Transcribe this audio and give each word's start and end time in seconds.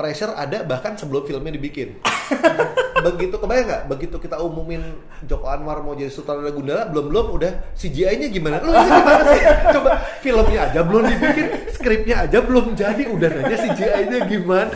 pressure 0.00 0.32
ada 0.32 0.64
bahkan 0.64 0.96
sebelum 0.96 1.28
filmnya 1.28 1.52
dibikin. 1.52 2.00
begitu 3.04 3.36
kebayang 3.36 3.68
nggak? 3.68 3.82
Begitu 3.92 4.16
kita 4.16 4.40
umumin 4.40 4.80
Joko 5.28 5.52
Anwar 5.52 5.84
mau 5.84 5.92
jadi 5.92 6.08
sutradara 6.08 6.48
Gundala, 6.48 6.88
belum 6.88 7.12
belum 7.12 7.26
udah 7.36 7.52
CGI-nya 7.76 8.32
gimana? 8.32 8.64
Lu 8.64 8.72
gimana 8.72 9.22
sih? 9.28 9.42
Coba 9.76 9.90
filmnya 10.24 10.60
aja 10.72 10.80
belum 10.80 11.04
dibikin, 11.04 11.46
skripnya 11.76 12.16
aja 12.24 12.38
belum 12.40 12.72
jadi, 12.72 13.02
udah 13.12 13.28
nanya 13.28 13.56
CGI-nya 13.60 14.18
gimana? 14.24 14.72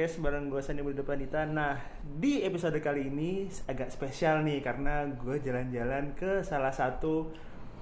Podcast 0.00 0.24
bareng 0.24 0.48
gue 0.48 0.64
Sandi 0.64 0.80
Budi 0.80 0.96
Depanita. 0.96 1.44
Nah, 1.44 1.76
di 2.00 2.40
episode 2.40 2.80
kali 2.80 3.12
ini 3.12 3.52
agak 3.68 3.92
spesial 3.92 4.40
nih 4.40 4.64
karena 4.64 5.04
gue 5.04 5.36
jalan-jalan 5.44 6.16
ke 6.16 6.40
salah 6.40 6.72
satu 6.72 7.28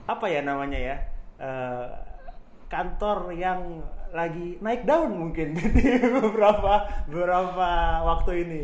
apa 0.02 0.26
ya 0.26 0.42
namanya 0.42 0.82
ya 0.82 0.96
eh, 1.38 1.86
kantor 2.66 3.38
yang 3.38 3.86
lagi 4.10 4.58
naik 4.58 4.82
daun 4.82 5.14
mungkin 5.14 5.62
beberapa 6.18 7.06
beberapa 7.06 8.02
waktu 8.02 8.32
ini. 8.42 8.60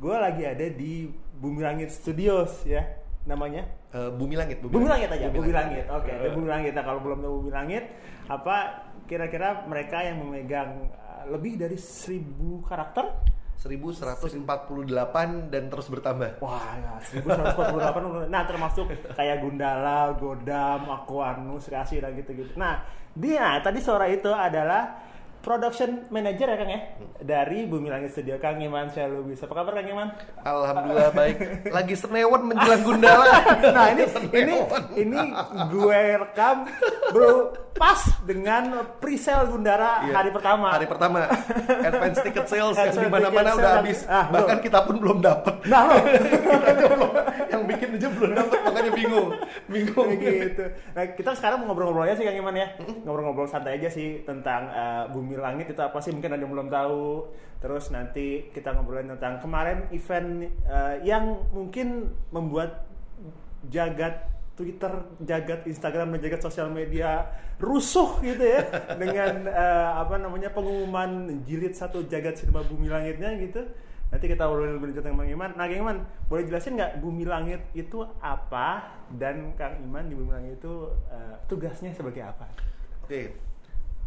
Gue 0.00 0.16
lagi 0.16 0.48
ada 0.48 0.64
di 0.64 1.04
Bumi 1.36 1.60
Langit 1.60 1.92
Studios 1.92 2.64
ya 2.64 2.88
namanya. 3.28 3.68
Eh, 3.92 4.16
bumi 4.16 4.32
langit, 4.32 4.64
Bumi 4.64 4.88
langit 4.88 5.12
aja, 5.12 5.28
bumi, 5.28 5.52
langit. 5.52 5.84
Oke, 5.92 6.08
Eh, 6.08 6.24
ada 6.24 6.32
bumi 6.32 6.48
langit. 6.48 6.72
Nah, 6.72 6.88
kalau 6.88 7.04
belum 7.04 7.20
tahu 7.20 7.34
bumi 7.44 7.52
langit, 7.52 7.84
apa 8.32 8.88
kira-kira 9.04 9.68
mereka 9.68 10.00
yang 10.00 10.24
memegang 10.24 10.88
uh, 10.88 11.03
lebih 11.28 11.60
dari 11.60 11.76
seribu 11.78 12.64
karakter? 12.64 13.34
1148 13.64 14.44
dan 15.48 15.62
terus 15.72 15.88
bertambah. 15.88 16.36
Wah, 16.44 16.76
ya, 16.76 16.92
1148. 17.24 18.28
nah, 18.28 18.44
termasuk 18.44 18.92
kayak 19.16 19.40
Gundala, 19.40 20.12
Godam, 20.20 20.84
Aquanus, 20.92 21.72
Rasi 21.72 21.96
dan 21.96 22.12
gitu-gitu. 22.12 22.52
Nah, 22.60 22.84
dia 23.16 23.56
tadi 23.64 23.80
sore 23.80 24.20
itu 24.20 24.28
adalah 24.28 25.13
production 25.44 26.08
manager 26.08 26.48
ya 26.48 26.56
Kang 26.56 26.70
ya 26.70 26.80
dari 27.20 27.64
Bumi 27.64 27.86
Langit 27.86 28.10
Studio 28.10 28.34
Kang 28.36 28.56
Iman 28.56 28.88
Syalubis. 28.88 29.38
Apa 29.38 29.52
kabar 29.54 29.76
Kang 29.76 29.86
Iman? 29.86 30.08
Alhamdulillah 30.40 31.12
baik. 31.12 31.36
Lagi 31.68 31.94
senewan 31.94 32.48
menjelang 32.48 32.82
Gundala. 32.82 33.26
Nah 33.74 33.90
ini 33.90 34.04
ini 34.32 34.54
ini 34.96 35.20
gue 35.68 36.00
rekam 36.16 36.64
bro 37.10 37.52
pas 37.74 37.98
dengan 38.22 38.70
pre-sale 38.96 39.44
Gundara 39.46 40.00
Iya. 40.02 40.14
hari 40.14 40.30
pertama. 40.30 40.68
Hari 40.72 40.86
pertama. 40.86 41.28
Advance 41.82 42.18
ticket 42.22 42.46
sales 42.46 42.76
yang 42.76 42.96
di 42.96 43.08
mana-mana 43.08 43.50
udah 43.52 43.72
habis. 43.78 43.98
Ah, 44.06 44.30
Bahkan 44.30 44.58
belum. 44.58 44.64
kita 44.64 44.78
pun 44.82 44.96
belum 44.96 45.18
dapat. 45.20 45.54
Nah 45.66 45.80
lo 45.84 45.94
yang 47.52 47.62
bikin 47.66 47.88
aja 47.94 48.08
belum 48.08 48.32
dapat 48.32 48.58
makanya 48.62 48.92
bingung. 48.94 49.28
Bingung. 49.66 50.08
gitu. 50.16 50.64
Nah 50.94 51.04
kita 51.12 51.30
sekarang 51.34 51.60
mau 51.60 51.66
ngobrol-ngobrol 51.68 52.06
aja 52.06 52.14
sih 52.14 52.24
Kang 52.24 52.38
Iman 52.38 52.54
ya. 52.54 52.68
Ngobrol-ngobrol 53.04 53.46
santai 53.46 53.76
aja 53.76 53.90
sih 53.90 54.22
tentang 54.22 54.70
uh, 54.70 55.04
Bumi 55.10 55.33
Langit 55.36 55.70
itu 55.70 55.80
apa 55.82 55.98
sih 56.00 56.14
mungkin 56.14 56.34
ada 56.34 56.42
yang 56.42 56.52
belum 56.52 56.68
tahu. 56.70 57.30
Terus 57.60 57.88
nanti 57.90 58.52
kita 58.52 58.76
ngobrolin 58.76 59.12
tentang 59.16 59.40
kemarin 59.40 59.88
event 59.90 60.52
uh, 60.68 61.00
yang 61.00 61.42
mungkin 61.50 62.12
membuat 62.28 62.84
jagat 63.68 64.34
Twitter, 64.54 64.92
jagat 65.18 65.66
Instagram 65.66 66.14
dan 66.14 66.20
jagat 66.30 66.40
sosial 66.46 66.70
media 66.70 67.26
rusuh 67.58 68.22
gitu 68.22 68.42
ya 68.42 68.62
dengan 69.02 69.50
eh, 69.50 69.88
apa 69.98 70.14
namanya 70.18 70.50
pengumuman 70.54 71.42
jilid 71.42 71.74
satu 71.74 72.06
jagat 72.06 72.38
sinema 72.38 72.62
bumi 72.62 72.86
langitnya 72.86 73.34
gitu. 73.38 73.66
Nanti 74.14 74.30
kita 74.30 74.46
ngobrolin 74.46 74.78
lebih 74.78 74.94
lanjut 74.94 75.02
dengan 75.02 75.18
Bang 75.18 75.30
Iman. 75.34 75.50
Nah, 75.58 75.66
Kang 75.66 75.80
Iman, 75.82 75.98
boleh 76.30 76.46
jelasin 76.46 76.78
nggak 76.78 77.02
bumi 77.02 77.26
langit 77.26 77.66
itu 77.74 78.06
apa 78.22 78.94
dan 79.10 79.58
Kang 79.58 79.74
Iman 79.82 80.06
di 80.06 80.14
bumi 80.14 80.30
langit 80.30 80.62
itu 80.62 80.94
eh, 81.10 81.34
tugasnya 81.50 81.90
sebagai 81.90 82.22
apa? 82.22 82.46
Oke. 83.02 83.53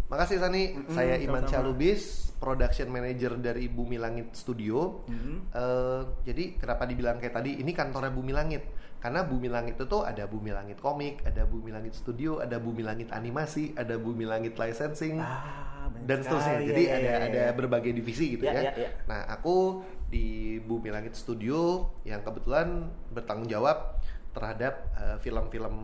Makasih 0.08 0.40
Sani. 0.40 0.64
Saya 0.88 1.20
Iman 1.20 1.44
sama-sama. 1.44 1.52
Syalubis, 1.52 2.02
production 2.40 2.88
manager 2.88 3.36
dari 3.36 3.68
Bumi 3.68 4.00
Langit 4.00 4.32
Studio. 4.32 5.04
Eh, 5.52 6.02
jadi 6.24 6.56
kenapa 6.56 6.88
dibilang 6.88 7.20
kayak 7.20 7.36
tadi 7.36 7.60
ini 7.60 7.72
kantornya 7.72 8.10
Bumi 8.10 8.32
Langit? 8.32 8.64
Karena 8.98 9.22
Bumi 9.22 9.46
Langit 9.46 9.76
itu 9.76 9.86
tuh 9.86 10.02
ada 10.02 10.26
Bumi 10.26 10.50
Langit 10.50 10.80
komik, 10.80 11.22
ada 11.22 11.44
Bumi 11.44 11.70
Langit 11.70 11.94
studio, 11.94 12.40
ada 12.40 12.58
Bumi 12.58 12.82
Langit 12.82 13.12
animasi, 13.12 13.76
ada 13.76 13.94
Bumi 13.96 14.24
Langit 14.24 14.56
licensing. 14.56 15.20
Ah, 15.20 15.92
dan 16.08 16.24
seterusnya. 16.24 16.56
sekali. 16.56 16.66
Jadi 16.72 16.84
Ya, 16.84 16.90
ya, 16.90 16.96
ada 16.96 17.04
ya, 17.04 17.18
ada 17.28 17.42
ya. 17.44 17.52
berbagai 17.54 17.92
divisi 17.92 18.26
gitu 18.34 18.44
Ya, 18.44 18.54
ya. 18.54 18.62
ya, 18.64 18.72
ya. 18.74 18.90
Nah, 19.06 19.22
aku 19.30 19.84
di 20.08 20.26
Bumi 20.60 20.88
Langit 20.88 21.14
Studio 21.14 21.84
yang 22.04 22.24
kebetulan 22.24 22.88
bertanggung 23.12 23.52
jawab 23.52 24.00
terhadap 24.32 24.88
eh, 24.96 25.18
film-film 25.20 25.76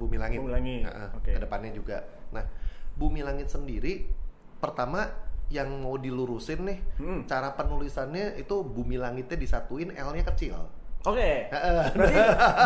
Bumi 0.00 0.16
Langit. 0.16 0.40
Bumi 0.40 0.48
Langit, 0.50 0.80
Nah, 0.88 1.12
oke. 1.12 1.28
ke 1.28 1.38
depannya 1.38 1.70
juga. 1.70 2.02
Nah, 2.32 2.44
Bumi 2.94 3.20
Langit 3.20 3.48
sendiri 3.48 4.06
pertama 4.58 5.08
yang 5.50 5.82
mau 5.82 5.98
dilurusin 5.98 6.62
nih, 6.62 6.78
Hmm. 6.96 7.26
cara 7.26 7.50
penulisannya 7.52 8.38
itu 8.38 8.62
Bumi 8.62 8.94
Langitnya 8.94 9.34
disatuin 9.34 9.90
L-nya 9.90 10.22
kecil. 10.30 10.54
Oke. 11.00 11.48
Heeh. 11.48 11.84
Berarti 11.96 12.16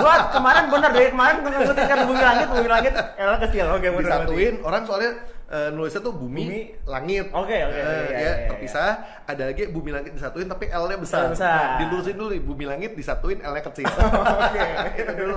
buat 0.03 0.23
kemarin 0.35 0.65
bener 0.67 0.91
dari 0.91 1.09
kemarin 1.09 1.37
mengetikkan 1.41 1.99
bumi 2.03 2.19
langit, 2.19 2.47
bumi 2.51 2.67
langit, 2.69 2.93
L 3.15 3.31
kecil. 3.47 3.67
Oke, 3.71 3.87
bener. 3.89 3.95
berarti. 3.95 4.05
disatuin 4.05 4.55
orang 4.61 4.83
soalnya 4.85 5.11
eh, 5.47 5.69
nulisnya 5.71 6.01
tuh 6.01 6.13
bumi, 6.13 6.43
Bumi. 6.43 6.61
langit 6.85 7.27
Oke, 7.29 7.57
oke, 7.61 7.73
Eh, 7.73 7.85
iya, 7.85 7.85
ya 7.85 8.09
iya, 8.11 8.33
iya. 8.35 8.49
terpisah 8.49 8.89
ada 9.23 9.43
lagi 9.45 9.63
bumi 9.67 9.91
langit 9.91 10.13
disatuin 10.13 10.45
tapi 10.45 10.67
L-nya 10.67 10.97
besar, 10.97 11.29
besar. 11.29 11.47
Nah, 11.47 11.79
dilurusin 11.79 12.15
dulu 12.15 12.33
bumi 12.45 12.65
langit 12.65 12.93
disatuin 12.93 13.39
L-nya 13.39 13.63
kecil 13.63 13.85
Oke. 13.89 14.65
itu 14.97 15.13
dulu 15.15 15.37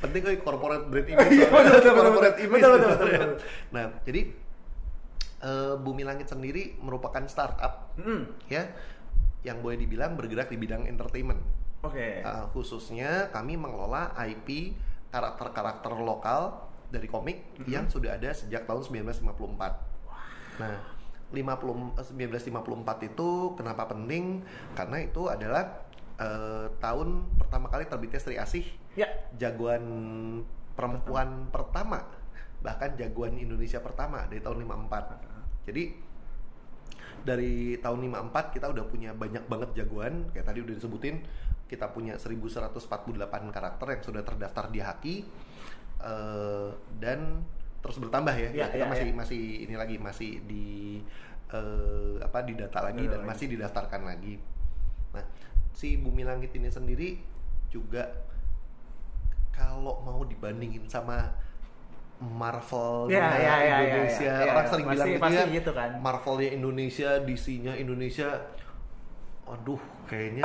penting 0.00 0.20
kok 0.20 0.42
corporate 0.42 0.84
brand 0.86 1.08
image 1.08 1.30
Iya, 1.32 1.46
betul, 1.46 1.72
betul, 1.72 1.92
corporate 1.94 2.12
betul. 2.34 2.44
image 2.44 2.60
Betul, 2.60 2.74
betul, 2.74 2.90
betul, 2.90 3.08
betul. 3.08 3.30
nah 3.68 3.84
jadi 4.02 4.20
eh, 5.40 5.74
bumi 5.76 6.02
langit 6.02 6.26
sendiri 6.26 6.76
merupakan 6.78 7.22
startup 7.24 7.94
Hmm. 7.94 8.30
ya 8.46 8.66
yang 9.40 9.58
boleh 9.58 9.74
dibilang 9.76 10.14
bergerak 10.14 10.46
di 10.46 10.56
bidang 10.56 10.84
entertainment 10.84 11.38
Oke. 11.78 12.20
Uh, 12.20 12.42
khususnya 12.50 13.30
kami 13.30 13.54
mengelola 13.54 14.10
IP 14.20 14.74
karakter-karakter 15.08 15.94
lokal 15.94 16.67
dari 16.88 17.06
komik 17.06 17.60
Mhm. 17.60 17.68
yang 17.68 17.84
sudah 17.86 18.16
ada 18.16 18.32
sejak 18.32 18.64
tahun 18.64 18.82
1954. 18.82 19.84
Nah, 20.58 20.76
50 21.30 21.92
eh, 21.94 22.04
1954 22.04 23.04
itu 23.04 23.52
kenapa 23.54 23.84
penting? 23.86 24.40
Karena 24.72 24.96
itu 24.98 25.28
adalah 25.28 25.84
eh, 26.18 26.66
tahun 26.82 27.30
pertama 27.38 27.70
kali 27.70 27.86
terbitnya 27.86 28.18
Sri 28.18 28.34
Asih, 28.34 28.66
Ya. 28.98 29.06
jagoan 29.38 29.86
perempuan 30.74 31.46
pertama, 31.48 32.02
bahkan 32.58 32.90
jagoan 32.98 33.38
Indonesia 33.38 33.78
pertama 33.78 34.26
dari 34.26 34.42
tahun 34.42 34.66
54. 34.66 35.14
Jadi 35.62 35.94
dari 37.22 37.78
tahun 37.78 38.10
54 38.10 38.50
kita 38.50 38.66
udah 38.66 38.84
punya 38.86 39.10
banyak 39.14 39.46
banget 39.46 39.70
jagoan 39.78 40.26
kayak 40.30 40.46
tadi 40.46 40.58
udah 40.58 40.74
disebutin 40.74 41.22
kita 41.68 41.90
punya 41.92 42.16
1148 42.16 43.54
karakter 43.54 43.86
yang 43.86 44.02
sudah 44.02 44.22
terdaftar 44.24 44.64
di 44.70 44.80
Haki 44.80 45.14
eh, 46.00 46.68
dan 46.96 47.42
terus 47.78 47.98
bertambah 47.98 48.32
ya, 48.32 48.50
Ya, 48.50 48.64
Ya, 48.64 48.66
kita 48.70 48.84
ya, 48.84 48.86
masih 48.86 49.08
ya. 49.08 49.14
masih 49.14 49.42
ini 49.62 49.74
lagi 49.74 49.96
masih 49.96 50.30
di 50.44 50.66
eh, 51.48 52.14
apa 52.18 52.42
di 52.42 52.54
data 52.54 52.82
lagi 52.82 53.02
Data 53.02 53.12
dan 53.12 53.20
lagi. 53.20 53.28
masih 53.28 53.46
didaftarkan 53.48 54.02
lagi 54.04 54.34
nah 55.08 55.24
si 55.72 55.96
Bumi 55.96 56.20
Langit 56.20 56.52
ini 56.52 56.68
sendiri 56.68 57.16
juga 57.68 58.04
kalau 59.50 59.98
mau 60.00 60.22
dibandingin 60.22 60.84
sama 60.84 61.32
Marvel 62.18 63.06
Ya, 63.08 63.30
ya, 63.30 63.38
ya, 63.38 63.54
ya, 63.58 63.76
Indonesia 63.80 64.26
ya, 64.26 64.34
ya. 64.40 64.52
orang 64.52 64.66
sering 64.66 64.86
Pasti- 64.86 64.96
bilang 64.96 65.08
gitu 65.08 65.30
ya 65.30 65.44
gitu 65.54 65.70
kan. 65.72 65.90
Marvelnya 65.98 66.50
Indonesia, 66.52 67.10
DC-nya 67.20 67.72
Indonesia. 67.74 68.28
Aduh, 69.46 69.78
kayaknya 70.04 70.42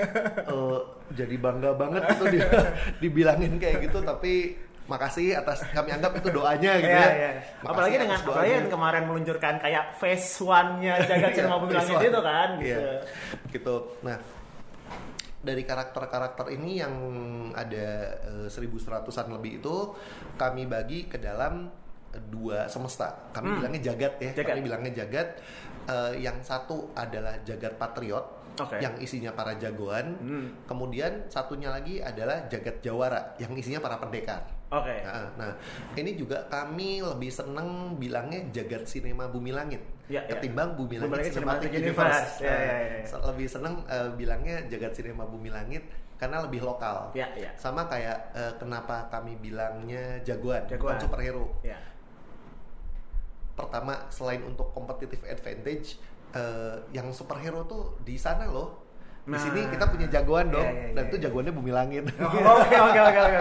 eh, 0.52 0.78
jadi 1.12 1.34
bangga 1.38 1.72
banget 1.72 2.02
itu 2.10 2.24
di, 2.28 2.38
dibilangin 3.02 3.54
kayak 3.56 3.86
gitu. 3.86 4.02
Tapi 4.02 4.58
makasih 4.82 5.38
atas 5.38 5.62
kami 5.70 5.90
anggap 5.90 6.10
itu 6.16 6.28
doanya 6.28 6.72
gitu 6.76 6.90
Iya, 6.90 6.98
ya. 6.98 7.10
iya. 7.14 7.30
Makasih 7.62 7.70
Apalagi 7.70 7.96
dengan 7.96 8.18
apalagi 8.18 8.50
yang 8.52 8.68
kemarin 8.68 9.02
meluncurkan 9.06 9.54
kayak 9.58 9.84
phase 9.96 10.42
one-nya 10.42 10.94
jagat 11.06 11.30
Iya, 11.30 11.36
cinema 11.38 11.56
bumi 11.56 11.72
langit 11.72 11.96
itu 12.02 12.20
kan 12.20 12.48
gitu. 12.58 12.66
Iya, 12.66 12.92
gitu. 13.48 13.74
Nah, 14.02 14.16
dari 15.38 15.62
karakter-karakter 15.62 16.46
ini 16.50 16.78
yang 16.78 16.94
ada 17.52 17.86
eh, 18.46 18.48
1100-an 18.48 19.26
lebih 19.32 19.58
itu 19.58 19.76
kami 20.34 20.66
bagi 20.66 21.06
ke 21.06 21.18
dalam 21.18 21.66
dua 22.28 22.68
semesta. 22.68 23.32
Kami 23.32 23.46
Hmm. 23.48 23.56
bilangnya 23.58 23.80
jagat 23.88 24.14
ya. 24.20 24.30
Jagat. 24.34 24.52
Kami 24.54 24.60
bilangnya 24.62 24.92
jagat. 24.92 25.28
Eh, 25.82 26.12
yang 26.20 26.38
satu 26.42 26.94
adalah 26.94 27.42
Jagat 27.42 27.74
Patriot 27.74 28.41
Oke. 28.60 28.76
yang 28.80 28.92
isinya 29.00 29.32
para 29.32 29.56
jagoan. 29.56 30.12
Hmm. 30.20 30.46
Kemudian 30.68 31.24
satunya 31.28 31.72
lagi 31.72 32.04
adalah 32.04 32.44
Jagat 32.52 32.84
Jawara 32.84 33.32
yang 33.40 33.52
isinya 33.56 33.80
para 33.80 33.96
pendekar. 33.96 34.44
Oke. 34.68 35.04
Nah, 35.04 35.28
nah, 35.36 35.52
ini 35.94 36.16
juga 36.16 36.48
kami 36.48 37.04
lebih 37.04 37.28
seneng 37.28 37.96
bilangnya 37.96 38.40
Jagat 38.52 38.88
Sinema 38.88 39.28
Bumi 39.28 39.52
Langit 39.52 39.80
Ya, 40.08 40.24
ya. 40.24 40.36
ketimbang 40.36 40.76
Bumi 40.76 40.96
Bumi 40.96 41.12
Langit 41.12 41.16
Langit 41.16 41.32
Cinematic 41.32 41.68
Cinematic 41.68 41.70
Universe. 41.92 42.12
Universe. 42.12 42.44
Ya, 42.44 42.52
ya, 42.52 42.60
ya, 42.60 42.76
ya. 42.80 43.04
Nah, 43.04 43.20
Lebih 43.32 43.46
seneng 43.48 43.74
eh, 43.84 44.08
bilangnya 44.16 44.56
Jagat 44.68 44.92
Sinema 44.96 45.24
Bumi 45.24 45.48
Langit 45.52 45.84
karena 46.16 46.38
lebih 46.40 46.60
lokal. 46.62 47.10
Ya, 47.12 47.28
ya. 47.36 47.50
Sama 47.56 47.84
kayak 47.84 48.32
eh, 48.32 48.52
kenapa 48.56 49.08
kami 49.10 49.36
bilangnya 49.36 50.20
jagoan, 50.24 50.64
bukan 50.64 50.72
Jagoan. 50.72 50.96
superhero. 51.00 51.46
Ya. 51.60 51.76
Pertama, 53.52 54.08
selain 54.08 54.40
untuk 54.48 54.72
competitive 54.72 55.28
advantage, 55.28 56.00
eh, 56.32 56.76
yang 56.90 57.08
superhero 57.10 57.64
tuh 57.64 57.96
di 58.00 58.16
sana 58.16 58.44
loh. 58.46 58.80
Di 59.22 59.30
Nah. 59.30 59.38
sini 59.38 59.70
kita 59.70 59.86
punya 59.86 60.10
jagoan 60.10 60.50
dong, 60.50 60.66
Ya, 60.66 60.90
ya, 60.90 60.98
dan 60.98 61.04
ya, 61.04 61.08
itu 61.08 61.16
ya. 61.16 61.22
jagoannya 61.30 61.52
Bumi 61.54 61.70
Langit. 61.70 62.04
Oke 62.10 62.42
oke 62.42 62.98
oke 62.98 63.20
oke 63.22 63.36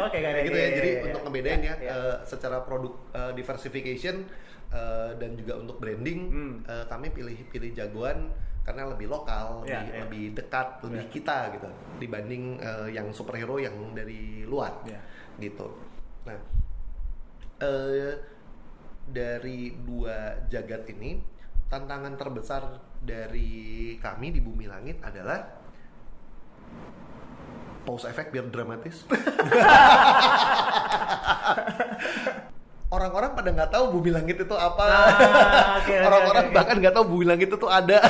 oke. 0.00 0.16
Kan 0.16 0.32
gitu 0.48 0.56
ya. 0.56 0.68
Jadi 0.72 0.90
untuk 1.04 1.20
ngebedain 1.28 1.60
ya, 1.60 1.74
ya. 1.76 1.90
eh, 1.92 2.16
secara 2.24 2.64
produk 2.64 2.92
eh, 3.12 3.32
diversification 3.34 4.24
eh, 4.70 5.10
dan 5.14 5.36
juga 5.36 5.60
untuk 5.60 5.76
branding, 5.76 6.20
Hmm. 6.26 6.54
eh, 6.64 6.84
kami 6.86 7.10
pilih 7.10 7.36
pilih 7.48 7.68
jagoan 7.70 8.32
karena 8.60 8.86
lebih 8.86 9.08
lokal, 9.08 9.60
Ya, 9.62 9.80
lebih, 9.80 9.88
ya. 9.88 9.98
lebih 10.00 10.24
dekat, 10.36 10.68
lebih 10.84 11.04
Ya. 11.04 11.10
kita 11.10 11.38
gitu 11.52 11.68
dibanding 11.98 12.44
eh, 12.56 12.88
yang 12.90 13.10
superhero 13.10 13.58
yang 13.58 13.76
dari 13.92 14.46
luar, 14.46 14.72
Ya. 14.84 15.04
gitu. 15.36 15.68
Nah, 16.24 16.38
eh, 17.60 18.14
dari 19.04 19.74
dua 19.76 20.16
jagat 20.46 20.86
ini, 20.88 21.18
tantangan 21.70 22.18
terbesar 22.18 22.82
dari 22.98 23.94
kami 24.02 24.34
di 24.34 24.42
Bumi 24.42 24.66
Langit 24.66 24.98
adalah 25.06 25.62
pause 27.86 28.10
effect 28.10 28.34
biar 28.34 28.50
dramatis. 28.50 29.06
Orang-orang 32.90 33.38
pada 33.38 33.54
nggak 33.54 33.70
tahu 33.70 33.94
bumi 33.94 34.10
langit 34.10 34.42
itu 34.42 34.56
apa. 34.58 34.82
Ah, 34.82 35.78
oke, 35.78 35.94
oke, 35.94 35.94
Orang-orang 36.10 36.42
oke, 36.42 36.50
oke. 36.50 36.58
bahkan 36.58 36.74
nggak 36.82 36.90
tahu 36.90 37.04
bumi 37.06 37.22
langit 37.22 37.46
itu 37.46 37.68
ada. 37.70 38.02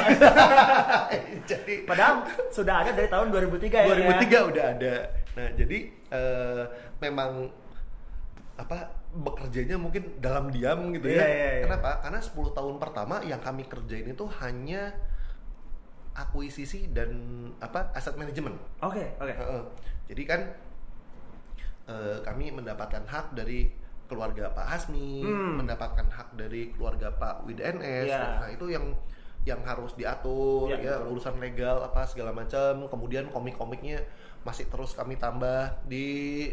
Jadi 1.53 1.85
Padahal 1.85 2.25
sudah 2.49 2.81
ada 2.81 2.97
dari 2.97 3.13
tahun 3.13 3.29
2003 3.29 3.61
ya. 3.77 3.93
2003 4.17 4.49
udah 4.49 4.65
ada. 4.73 4.95
Nah, 5.37 5.49
jadi 5.55 5.79
eh, 6.11 6.63
memang 6.99 7.53
apa 8.61 8.77
bekerjanya 9.11 9.81
mungkin 9.81 10.21
dalam 10.21 10.53
diam 10.53 10.93
gitu 10.93 11.09
Iya, 11.09 11.17
ya. 11.17 11.27
iya, 11.27 11.49
iya. 11.57 11.65
Kenapa? 11.65 12.05
Karena 12.05 12.21
10 12.21 12.53
tahun 12.53 12.77
pertama 12.77 13.25
yang 13.25 13.41
kami 13.41 13.65
kerjain 13.65 14.05
itu 14.05 14.29
hanya 14.39 14.93
akuisisi 16.13 16.93
dan 16.93 17.11
apa 17.59 17.89
aset 17.93 18.13
manajemen. 18.15 18.53
Oke 18.79 19.17
oke. 19.17 19.33
Heeh. 19.33 19.63
Jadi 20.13 20.23
kan 20.27 20.41
eh, 21.89 22.19
kami 22.21 22.53
mendapatkan 22.53 23.03
hak 23.03 23.33
dari 23.33 23.73
keluarga 24.05 24.51
Pak 24.51 24.67
Hasmi, 24.67 25.23
Hmm. 25.23 25.63
mendapatkan 25.63 26.07
hak 26.07 26.35
dari 26.35 26.71
keluarga 26.71 27.09
Pak 27.11 27.47
WDNS. 27.47 28.07
Ya. 28.07 28.43
Nah 28.43 28.51
itu 28.51 28.69
yang 28.69 28.91
yang 29.41 29.65
harus 29.65 29.97
diatur 29.97 30.69
Ya, 30.69 30.77
ya, 30.77 30.95
betul. 31.01 31.17
urusan 31.17 31.41
legal 31.41 31.81
apa 31.81 32.05
segala 32.05 32.31
macam. 32.31 32.85
Kemudian 32.87 33.31
komik-komiknya 33.31 34.05
masih 34.43 34.69
terus 34.69 34.93
kami 34.93 35.17
tambah 35.17 35.81
di 35.87 36.51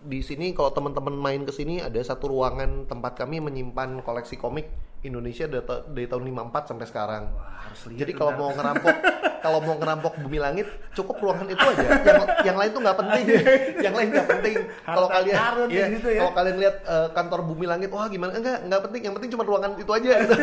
di 0.00 0.24
sini 0.24 0.56
kalau 0.56 0.72
teman-teman 0.72 1.12
main 1.12 1.42
ke 1.44 1.52
sini 1.52 1.84
ada 1.84 2.00
satu 2.00 2.32
ruangan 2.32 2.88
tempat 2.88 3.20
kami 3.20 3.40
menyimpan 3.44 4.00
koleksi 4.00 4.40
komik 4.40 4.72
Indonesia 5.00 5.48
dari, 5.48 5.64
ta- 5.64 5.84
dari 5.88 6.04
tahun 6.04 6.28
54 6.28 6.68
sampai 6.72 6.86
sekarang. 6.88 7.22
Wah, 7.32 7.64
harus 7.64 7.80
lihat 7.88 8.00
Jadi 8.04 8.12
kalau 8.12 8.32
mau 8.36 8.50
ngerampok 8.52 8.96
kalau 9.44 9.58
mau 9.64 9.76
ngerampok 9.80 10.12
bumi 10.20 10.36
langit 10.36 10.68
cukup 10.92 11.16
ruangan 11.24 11.48
itu 11.48 11.64
aja. 11.64 11.84
Yang 12.04 12.24
yang 12.44 12.56
lain 12.60 12.70
tuh 12.76 12.80
nggak 12.84 12.98
penting. 13.00 13.24
yang 13.88 13.94
lain 13.96 14.08
nggak 14.12 14.28
penting. 14.28 14.56
Kalau 14.84 15.08
kalian 15.08 15.36
iya, 15.72 15.84
gitu 15.96 16.08
ya. 16.12 16.20
kalau 16.20 16.32
kalian 16.36 16.56
lihat 16.60 16.76
eh, 16.84 17.08
kantor 17.16 17.40
bumi 17.48 17.64
langit, 17.64 17.88
wah 17.88 18.06
gimana? 18.12 18.36
Enggak, 18.36 18.60
nggak 18.68 18.80
penting. 18.88 19.02
Yang 19.08 19.14
penting 19.16 19.30
cuma 19.32 19.44
ruangan 19.48 19.70
itu 19.80 19.92
aja 19.92 20.10
gitu. 20.20 20.34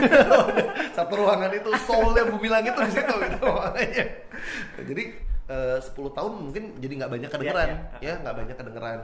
Satu 0.97 1.13
ruangan 1.13 1.51
itu 1.53 1.69
soulnya 1.85 2.23
bumi 2.25 2.49
langit 2.49 2.73
tuh 2.73 2.83
di 2.89 2.93
situ 2.97 3.13
gitu. 3.13 3.45
Makanya. 3.45 4.05
Jadi 4.89 5.03
eh, 5.53 5.77
10 5.77 6.17
tahun 6.17 6.31
mungkin 6.33 6.63
jadi 6.81 6.93
nggak 7.05 7.11
banyak 7.13 7.29
kedengeran, 7.29 7.69
Iya, 8.01 8.09
ya 8.09 8.13
nggak 8.25 8.35
banyak 8.41 8.55
kedengeran. 8.57 8.99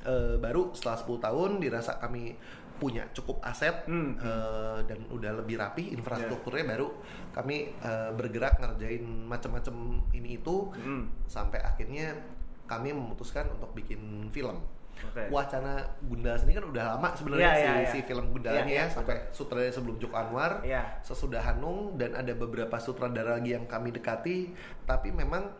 Eh, 0.00 0.36
baru 0.36 0.72
setelah 0.72 0.96
10 0.96 1.20
tahun 1.20 1.50
dirasa 1.60 2.00
kami 2.00 2.32
punya 2.80 3.04
cukup 3.12 3.44
aset 3.44 3.84
Hmm. 3.84 4.16
eh, 4.16 4.80
dan 4.88 5.04
udah 5.12 5.44
lebih 5.44 5.60
rapi 5.60 5.92
infrastrukturnya 5.92 6.64
baru 6.64 6.88
kami 7.30 7.76
eh, 7.76 8.10
bergerak 8.16 8.56
ngerjain 8.56 9.04
macam-macam 9.28 9.74
ini 10.10 10.40
itu 10.40 10.72
Hmm. 10.72 11.04
sampai 11.28 11.60
akhirnya 11.60 12.16
kami 12.64 12.96
memutuskan 12.96 13.52
untuk 13.52 13.76
bikin 13.76 14.00
film. 14.32 14.56
Oke. 15.00 15.28
Wacana 15.28 15.80
Gundala 16.00 16.36
sini 16.36 16.52
kan 16.52 16.64
udah 16.64 16.84
lama 16.92 17.08
sebenarnya 17.12 17.50
iya, 17.50 17.56
si, 17.56 17.68
iya. 17.68 17.88
si 17.90 17.98
film 18.04 18.32
Gundalanya 18.32 18.64
Iya, 18.64 18.76
ya 18.80 18.84
iya, 18.84 18.92
sampai 18.92 19.16
sutradara 19.32 19.68
sebelum 19.68 19.96
Joko 19.96 20.16
Anwar, 20.16 20.60
Iya. 20.60 21.00
sesudah 21.00 21.40
Hanung 21.40 21.96
dan 21.96 22.12
ada 22.12 22.32
beberapa 22.32 22.76
sutradara 22.76 23.36
lagi 23.36 23.52
yang 23.52 23.64
kami 23.64 23.92
dekati, 23.92 24.52
tapi 24.84 25.08
memang 25.10 25.52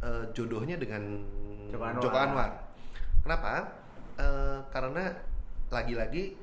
eh, 0.00 0.24
jodohnya 0.32 0.76
dengan 0.76 1.24
Joko 1.68 1.84
Anwar. 1.84 2.00
Joko 2.00 2.16
Anwar. 2.16 2.50
Kenapa? 3.22 3.81
Eh, 4.22 4.58
karena 4.70 5.10
lagi-lagi 5.68 6.38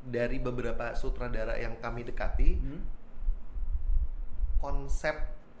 dari 0.00 0.40
beberapa 0.40 0.96
sutradara 0.96 1.52
yang 1.54 1.76
kami 1.76 2.00
dekati, 2.02 2.50
Hmm. 2.56 2.80
konsep 4.58 5.14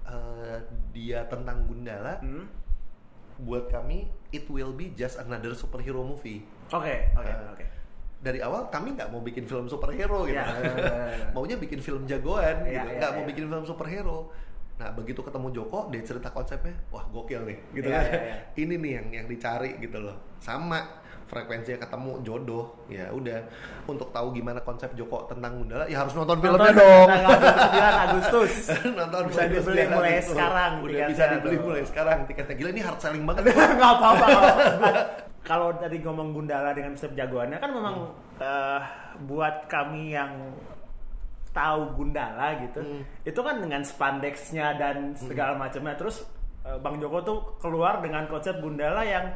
eh, 0.04 0.58
dia 0.90 1.28
tentang 1.28 1.68
Gundala 1.68 2.16
Hmm. 2.18 2.48
buat 3.38 3.68
kami 3.68 4.08
it 4.30 4.48
will 4.48 4.72
be 4.72 4.88
just 4.90 5.20
another 5.20 5.52
superhero 5.52 6.00
movie. 6.00 6.48
Oke 6.72 7.12
oke 7.12 7.28
Eh, 7.28 7.52
oke. 7.52 7.64
Dari 8.18 8.40
awal 8.40 8.66
kami 8.66 8.96
nggak 8.96 9.12
mau 9.12 9.20
bikin 9.20 9.44
film 9.44 9.68
superhero 9.68 10.24
gitu, 10.24 10.34
Ya, 10.34 10.48
ya, 10.48 10.64
ya, 10.64 11.04
ya. 11.14 11.26
maunya 11.30 11.54
bikin 11.54 11.78
film 11.78 12.02
jagoan 12.02 12.64
Ya, 12.64 12.82
gitu, 12.82 12.88
ya, 12.88 12.98
nggak 12.98 13.12
mau 13.12 13.22
ya. 13.22 13.28
bikin 13.28 13.44
film 13.46 13.64
superhero. 13.64 14.18
Nah 14.78 14.88
begitu 14.90 15.18
ketemu 15.18 15.50
Joko, 15.52 15.88
dia 15.88 16.00
cerita 16.00 16.28
konsepnya, 16.28 16.70
wah 16.88 17.02
gokil 17.04 17.42
nih, 17.44 17.58
gitu 17.72 17.86
Ya, 17.86 17.98
kan. 17.98 18.04
ya, 18.06 18.20
ya. 18.22 18.36
Ini 18.56 18.74
nih 18.76 18.92
yang 18.94 19.06
yang 19.12 19.26
dicari 19.26 19.74
gitu 19.76 19.98
loh. 19.98 20.14
Sama 20.38 20.78
frekuensinya 21.26 21.76
ketemu 21.78 22.22
jodoh, 22.22 22.64
ya 22.86 23.10
udah. 23.10 23.42
Untuk 23.84 24.08
tahu 24.08 24.32
gimana 24.32 24.62
konsep 24.62 24.94
Joko 24.94 25.26
tentang 25.26 25.58
Gundala, 25.58 25.84
ya 25.84 26.00
harus 26.00 26.14
nonton 26.14 26.38
filmnya 26.38 26.70
Nonton 26.70 26.78
dong. 26.78 27.06
tanggal 27.06 27.36
29 27.36 28.06
Agustus. 28.06 28.52
nonton 28.98 29.22
Bisa 29.26 29.42
film 29.42 29.52
dibeli 29.52 29.82
9 29.82 29.92
mulai 29.92 30.08
Agustus. 30.14 30.30
sekarang 30.30 30.72
Udah 30.78 31.06
bisa 31.06 31.24
dibeli 31.28 31.56
tuh. 31.58 31.64
mulai 31.66 31.82
sekarang 31.84 32.18
tiketnya. 32.24 32.54
Gila 32.54 32.70
ini 32.70 32.80
hard 32.80 32.98
selling 32.98 33.24
banget. 33.24 33.42
nggak 33.76 33.92
apa-apa. 33.92 34.26
Kalau 35.42 35.68
dari 35.74 35.98
ngomong 35.98 36.28
Gundala 36.32 36.70
dengan 36.70 36.92
konsep 36.92 37.12
jagoannya 37.12 37.58
kan 37.58 37.70
memang 37.72 37.96
eh, 38.38 38.80
buat 39.24 39.66
kami 39.66 40.12
yang 40.12 40.32
tahu 41.58 41.80
Gundala 41.94 42.62
gitu, 42.62 42.78
Hmm. 42.78 43.02
itu 43.22 43.40
kan 43.40 43.58
dengan 43.58 43.82
spandexnya 43.82 44.78
dan 44.78 45.18
segala 45.18 45.58
macamnya. 45.58 45.98
Terus 45.98 46.22
eh, 46.62 46.78
Bang 46.78 46.96
Joko 46.96 47.18
tuh 47.20 47.38
keluar 47.58 47.98
dengan 47.98 48.24
konsep 48.24 48.54
Gundala 48.58 49.02
yang 49.02 49.34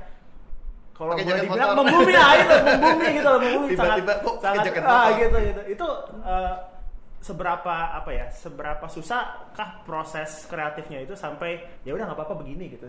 kalau 0.92 1.16
boleh 1.16 1.40
dibilang 1.40 1.72
motor. 1.72 1.78
membumi 1.82 2.14
lah 2.14 2.32
itu, 2.36 2.54
membumi 2.68 3.06
gitu 3.10 3.26
loh, 3.26 3.40
membumi 3.40 3.72
sangat, 3.72 3.96
Tiba-tiba 3.98 4.14
kok 4.22 4.34
sangat 4.38 4.62
jaket 4.62 4.82
ah, 4.84 5.08
gitu 5.12 5.36
gitu. 5.42 5.62
Itu 5.68 5.86
eh, 6.22 6.54
seberapa 7.18 7.74
apa 7.96 8.10
ya, 8.10 8.26
seberapa 8.28 8.86
susah 8.86 9.22
kah 9.50 9.82
proses 9.82 10.46
kreatifnya 10.46 11.02
itu 11.02 11.14
sampai 11.14 11.50
ya 11.82 11.92
udah 11.92 12.06
nggak 12.06 12.18
apa-apa 12.18 12.34
begini 12.38 12.70
gitu. 12.70 12.86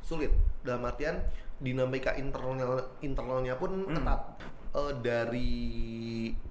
sulit 0.00 0.28
dalam 0.60 0.84
artian 0.84 1.16
dinamika 1.56 2.12
internal 2.12 2.76
internalnya 3.00 3.56
pun 3.56 3.88
Hmm. 3.88 3.96
ketat 3.96 4.20
Eh, 4.74 4.92
dari 5.00 5.54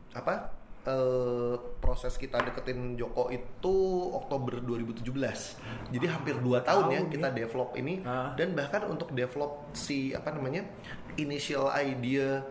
apa 0.09 0.47
eh, 0.83 1.53
proses 1.79 2.15
kita 2.15 2.39
deketin 2.41 2.93
Joko 2.93 3.27
itu 3.27 3.75
Oktober 4.11 4.59
2017 4.59 5.07
jadi 5.89 6.05
hampir 6.07 6.35
2 6.35 6.59
tahun 6.59 6.85
ya 6.87 6.99
tahun 6.99 7.07
kita 7.09 7.27
ya. 7.29 7.35
develop 7.39 7.69
ini 7.73 8.03
Ah. 8.03 8.35
dan 8.35 8.51
bahkan 8.51 8.83
untuk 8.85 9.11
develop 9.11 9.71
si 9.71 10.11
apa 10.11 10.29
namanya 10.29 10.67
initial 11.15 11.71
idea 11.71 12.43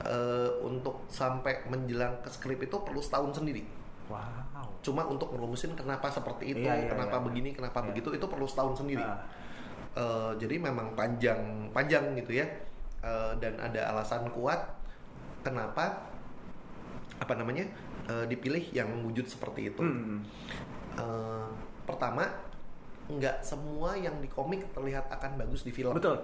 eh, 0.00 0.50
untuk 0.60 1.08
sampai 1.08 1.64
menjelang 1.66 2.20
ke 2.20 2.28
skrip 2.28 2.60
itu 2.60 2.76
perlu 2.78 3.00
setahun 3.00 3.36
sendiri 3.36 3.64
Wow. 4.08 4.64
cuma 4.80 5.04
untuk 5.04 5.28
ngerumusin 5.28 5.76
kenapa 5.76 6.08
seperti 6.08 6.56
itu, 6.56 6.64
Iya, 6.64 6.80
iya, 6.80 6.88
kenapa 6.88 7.20
iya. 7.20 7.24
begini, 7.28 7.52
kenapa 7.52 7.84
Iya. 7.84 7.92
begitu 7.92 8.08
itu 8.16 8.24
perlu 8.24 8.48
setahun 8.48 8.80
sendiri. 8.80 9.04
Ah. 9.04 9.20
Eh, 9.92 10.32
jadi 10.38 10.56
memang 10.56 10.96
panjang, 10.96 11.36
panjang 11.70 12.16
gitu 12.16 12.32
ya. 12.32 12.48
Eh, 12.98 13.32
dan 13.36 13.60
ada 13.60 13.92
alasan 13.92 14.24
kuat 14.32 14.64
kenapa 15.40 16.08
apa 17.18 17.34
namanya 17.34 17.66
eh, 18.06 18.24
dipilih 18.26 18.70
yang 18.72 18.88
wujud 19.04 19.26
seperti 19.26 19.70
itu. 19.70 19.82
Hmm. 19.82 20.22
Eh, 20.94 21.48
pertama 21.84 22.26
nggak 23.08 23.40
semua 23.40 23.96
yang 23.96 24.20
di 24.20 24.28
komik 24.28 24.68
terlihat 24.76 25.08
akan 25.08 25.40
bagus 25.40 25.64
di 25.64 25.72
film. 25.72 25.96
Betul. 25.96 26.20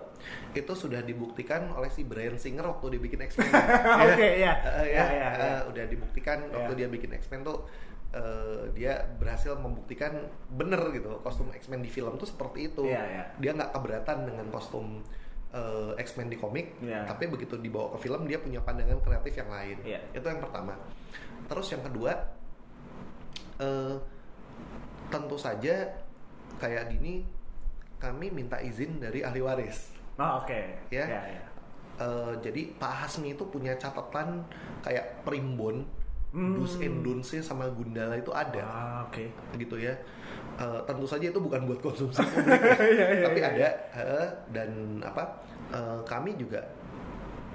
Itu 0.52 0.76
sudah 0.76 1.00
dibuktikan 1.00 1.72
oleh 1.72 1.88
si 1.88 2.04
Brian 2.04 2.36
Singer 2.36 2.60
waktu 2.68 2.96
dia 2.96 3.00
bikin 3.00 3.20
X-Men. 3.24 3.48
Oke, 4.04 4.28
ya. 4.44 4.52
Eh, 4.84 4.92
Ya, 4.92 5.04
ya, 5.08 5.28
ya, 5.32 5.54
udah 5.64 5.84
dibuktikan 5.88 6.44
Ya. 6.44 6.52
waktu 6.60 6.72
dia 6.76 6.88
bikin 6.92 7.16
X-Men 7.16 7.40
tuh 7.40 7.64
eh, 8.12 8.68
dia 8.76 9.00
berhasil 9.16 9.56
membuktikan 9.56 10.12
bener 10.52 10.78
gitu 10.92 11.18
kostum 11.24 11.48
X-Men 11.56 11.80
di 11.80 11.88
film 11.88 12.20
tuh 12.20 12.28
seperti 12.28 12.68
itu. 12.68 12.84
Iya, 12.84 13.00
iya. 13.08 13.24
Dia 13.40 13.56
nggak 13.56 13.72
keberatan 13.72 14.28
dengan 14.28 14.46
kostum 14.52 15.00
eh, 15.54 15.90
X-Men 16.02 16.26
di 16.26 16.36
komik, 16.36 16.82
Iya. 16.82 17.06
tapi 17.06 17.30
begitu 17.30 17.54
dibawa 17.54 17.94
ke 17.94 18.02
film 18.02 18.26
dia 18.26 18.42
punya 18.42 18.58
pandangan 18.58 18.98
kreatif 18.98 19.38
yang 19.38 19.48
lain. 19.48 19.78
Iya. 19.86 20.00
Itu 20.10 20.26
yang 20.26 20.42
pertama. 20.42 20.74
Terus 21.46 21.66
yang 21.70 21.82
kedua, 21.86 22.12
eh, 23.62 23.94
tentu 25.08 25.36
saja 25.38 25.94
kayak 26.58 26.90
gini 26.90 27.22
kami 28.02 28.28
minta 28.28 28.58
izin 28.58 28.98
dari 28.98 29.22
ahli 29.22 29.40
waris. 29.40 29.94
Oh, 30.18 30.42
oke. 30.42 30.60
Ya. 30.90 31.04
Ya, 31.06 31.22
ya. 31.38 31.44
Eh, 31.94 32.32
jadi 32.42 32.74
Pak 32.74 33.06
Hasmi 33.06 33.38
itu 33.38 33.46
punya 33.46 33.78
catatan 33.78 34.42
kayak 34.82 35.22
primbon, 35.22 35.86
Hmm. 36.34 36.58
dus 36.58 36.74
and 36.82 37.22
sama 37.46 37.70
Gundala 37.70 38.18
itu 38.18 38.34
ada, 38.34 38.58
Ah, 38.66 38.98
oke. 39.06 39.30
gitu 39.54 39.78
ya. 39.78 39.94
Eh, 40.54 40.80
tentu 40.86 41.02
saja 41.02 41.26
itu 41.26 41.40
bukan 41.40 41.66
buat 41.66 41.82
konsumsi 41.82 42.22
publik, 42.22 42.62
ya, 42.62 42.78
Iya, 42.94 43.06
iya, 43.10 43.24
tapi 43.26 43.40
iya. 43.42 43.50
ada 43.50 43.68
eh, 43.98 44.26
dan 44.54 44.70
apa? 45.02 45.42
eh, 45.68 45.98
kami 46.06 46.38
juga 46.38 46.62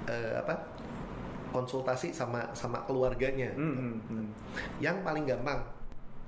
eh, 0.04 0.36
apa? 0.36 0.52
konsultasi 1.48 2.12
sama 2.12 2.46
sama 2.52 2.84
keluarganya. 2.84 3.50
Hmm, 3.56 3.74
hmm, 3.74 3.96
hmm. 4.06 4.26
Yang 4.78 4.96
paling 5.00 5.24
gampang 5.24 5.60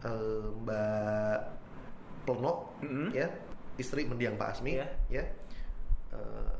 eh, 0.02 0.46
Mbak 0.64 1.38
Pleno 2.24 2.72
Mm-mm. 2.80 3.12
ya 3.12 3.28
istri 3.76 4.08
mendiang 4.08 4.34
Pak 4.34 4.56
Asmi 4.56 4.80
Iya. 4.80 4.86
ya 5.10 5.24
Eh, 6.12 6.56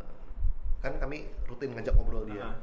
kan 0.81 0.97
kami 0.97 1.25
rutin 1.45 1.73
ngajak 1.73 1.92
ngobrol 1.92 2.25
dia 2.25 2.40
Ah. 2.42 2.57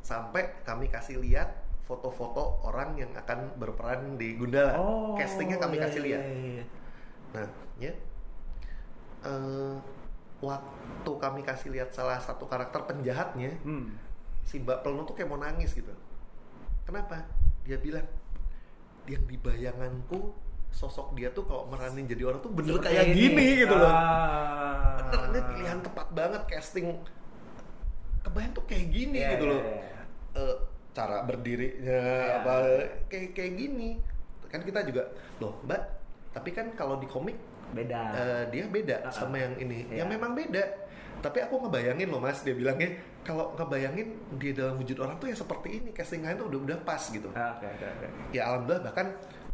sampai 0.00 0.52
kami 0.62 0.88
kasih 0.88 1.16
lihat 1.18 1.48
foto-foto 1.88 2.60
orang 2.62 2.94
yang 2.94 3.10
akan 3.16 3.56
berperan 3.56 4.14
di 4.14 4.36
Gundala 4.36 4.76
Oh, 4.76 5.16
castingnya 5.16 5.56
kami 5.56 5.74
iya, 5.74 5.82
kasih 5.82 5.98
iya, 5.98 6.06
lihat 6.06 6.22
iya, 6.22 6.36
iya. 6.36 6.64
nah 7.32 7.46
ya 7.80 7.92
Eh, 9.18 9.74
waktu 10.38 11.10
kami 11.10 11.42
kasih 11.42 11.74
lihat 11.74 11.90
salah 11.90 12.22
satu 12.22 12.46
karakter 12.46 12.86
penjahatnya 12.86 13.58
Hmm. 13.60 13.98
si 14.44 14.62
Mbak 14.62 14.80
Pleno 14.80 15.02
tuh 15.02 15.12
kayak 15.12 15.26
mau 15.26 15.36
nangis 15.36 15.74
gitu. 15.74 15.90
Kenapa? 16.86 17.26
Dia 17.66 17.76
bilang, 17.76 18.06
yang 19.04 19.26
di 19.26 19.34
bayanganku 19.36 20.32
sosok 20.70 21.12
dia 21.12 21.28
tuh 21.28 21.42
kalau 21.42 21.66
meranin 21.66 22.06
jadi 22.06 22.22
orang 22.24 22.38
tuh 22.38 22.48
bener 22.48 22.78
Seperti 22.78 22.86
kayak 22.88 23.06
ini. 23.08 23.16
gini 23.18 23.46
gitu 23.58 23.74
loh. 23.74 23.90
Ah. 23.90 25.02
Bener, 25.02 25.20
ini 25.26 25.40
pilihan 25.50 25.78
tepat 25.82 26.08
banget 26.14 26.42
casting. 26.46 26.88
Kebayang 28.22 28.52
tuh 28.52 28.64
kayak 28.64 28.86
gini 28.88 29.18
Iya, 29.18 29.30
gitu 29.34 29.44
iya, 29.44 29.50
loh. 29.50 29.60
iya. 29.60 30.02
Eh, 30.38 30.56
cara 30.98 31.22
berdirinya 31.22 31.78
Iya. 31.94 32.42
apa 32.42 32.54
kayak 33.06 33.30
kayak 33.32 33.52
gini. 33.54 33.90
Kan 34.44 34.60
kita 34.60 34.82
juga, 34.82 35.06
loh 35.38 35.62
Mbak, 35.62 35.82
tapi 36.32 36.50
kan 36.50 36.74
kalau 36.74 36.96
di 36.96 37.06
komik 37.06 37.36
Beda. 37.68 38.00
eh, 38.10 38.42
dia 38.48 38.64
beda 38.66 38.96
Ah, 38.98 39.06
ah. 39.06 39.12
sama 39.14 39.36
yang 39.36 39.54
ini. 39.56 39.86
Iya. 39.86 40.02
Yang 40.02 40.08
memang 40.10 40.32
beda. 40.32 40.64
Tapi 41.18 41.38
aku 41.40 41.54
ngebayangin 41.60 42.08
loh 42.08 42.18
mas, 42.18 42.40
dia 42.40 42.54
bilangnya 42.54 42.94
kalau 43.20 43.52
ngebayangin 43.52 44.08
dia 44.34 44.54
dalam 44.54 44.74
wujud 44.74 44.96
orang 44.96 45.18
tuh 45.18 45.28
ya 45.28 45.36
seperti 45.36 45.68
ini, 45.76 45.90
castingan 45.90 46.34
tuh 46.34 46.46
udah 46.46 46.60
udah 46.64 46.78
pas 46.80 47.02
gitu. 47.04 47.28
Ah, 47.32 47.54
Oke, 47.54 47.66
oke, 47.68 47.86
oke. 47.86 48.06
Ya 48.30 48.42
alhamdulillah 48.48 48.82
bahkan 48.84 49.06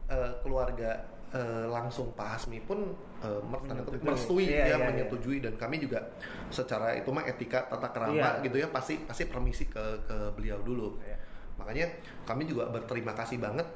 eh, 0.07 0.33
keluarga 0.41 0.91
eh, 1.31 1.67
langsung 1.67 2.13
Pak 2.13 2.29
Hasmi 2.31 2.63
pun 2.63 2.95
Menyetujui. 3.25 4.05
merestui 4.05 4.45
Iya, 4.45 4.53
ya 4.53 4.65
iya, 4.65 4.77
iya. 4.77 4.87
menyetujui 4.87 5.39
dan 5.41 5.57
kami 5.57 5.81
juga 5.81 5.97
secara 6.49 6.93
itu 6.93 7.09
mah 7.09 7.25
etika 7.25 7.65
tata 7.67 7.89
kerama 7.89 8.15
Iya. 8.39 8.45
gitu 8.45 8.57
ya 8.59 8.69
pasti 8.69 9.01
pasti 9.01 9.25
permisi 9.25 9.65
ke 9.65 9.81
ke 10.05 10.17
beliau 10.31 10.61
dulu. 10.61 11.01
Makanya 11.61 11.87
kami 12.25 12.45
juga 12.45 12.69
berterima 12.69 13.15
kasih 13.15 13.39
banget 13.39 13.67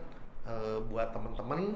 eh, 0.44 0.78
buat 0.88 1.12
teman-teman 1.14 1.72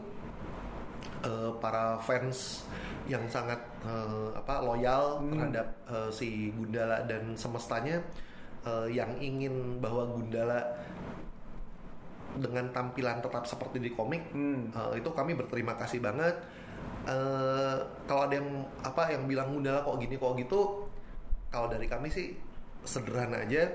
eh, 1.22 1.50
para 1.62 1.98
fans 2.02 2.66
yang 3.06 3.22
sangat 3.26 3.58
eh, 3.86 4.28
apa 4.34 4.62
loyal 4.62 5.18
Hmm. 5.22 5.30
terhadap 5.34 5.66
eh, 5.90 6.10
si 6.10 6.50
Gundala 6.54 7.02
dan 7.06 7.34
semestanya 7.34 7.98
eh, 8.66 8.88
yang 8.90 9.10
ingin 9.18 9.78
bahwa 9.78 10.06
Gundala 10.10 10.60
dengan 12.32 12.64
tampilan 12.72 13.20
tetap 13.20 13.44
seperti 13.44 13.76
di 13.76 13.90
komik 13.92 14.24
Hmm. 14.32 14.72
eh, 14.72 15.00
itu 15.00 15.10
kami 15.12 15.36
berterima 15.36 15.76
kasih 15.76 16.00
banget. 16.00 16.34
Eh, 17.02 17.76
kalau 18.06 18.26
ada 18.30 18.34
yang 18.38 18.62
apa 18.82 19.10
yang 19.10 19.26
bilang 19.26 19.52
Gundala 19.52 19.82
kok 19.82 19.98
gini 19.98 20.14
kok 20.16 20.34
gitu, 20.38 20.60
kalau 21.50 21.66
dari 21.68 21.86
kami 21.90 22.08
sih 22.08 22.34
sederhana 22.82 23.42
aja 23.46 23.68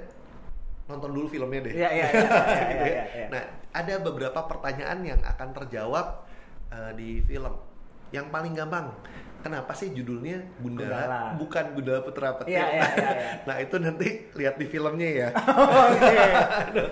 nonton 0.88 1.10
dulu 1.12 1.28
filmnya 1.28 1.60
deh. 1.62 1.74
Iya, 1.76 1.90
iya, 1.90 2.06
iya, 2.08 2.24
iya, 2.24 2.64
Gitu 2.66 2.86
iya, 2.86 2.96
ya. 2.96 3.04
iya. 3.14 3.28
Nah, 3.28 3.44
ada 3.72 3.94
beberapa 4.00 4.40
pertanyaan 4.42 5.00
yang 5.02 5.20
akan 5.22 5.50
terjawab 5.54 6.24
eh, 6.70 6.92
di 6.94 7.22
film. 7.22 7.54
Yang 8.08 8.32
paling 8.32 8.56
gampang, 8.56 8.88
kenapa 9.38 9.72
sih 9.72 9.92
judulnya 9.92 10.40
Gundala, 10.58 10.96
Gundala. 10.96 11.22
bukan 11.36 11.66
Gundala 11.72 12.00
Putra 12.02 12.30
Petir? 12.34 12.56
Iya, 12.56 12.66
iya, 12.70 12.84
iya, 12.88 13.10
iya. 13.12 13.32
nah, 13.48 13.56
itu 13.60 13.76
nanti 13.78 14.08
lihat 14.34 14.56
di 14.56 14.66
filmnya 14.66 15.10
ya. 15.14 15.28
Oke. 15.84 16.18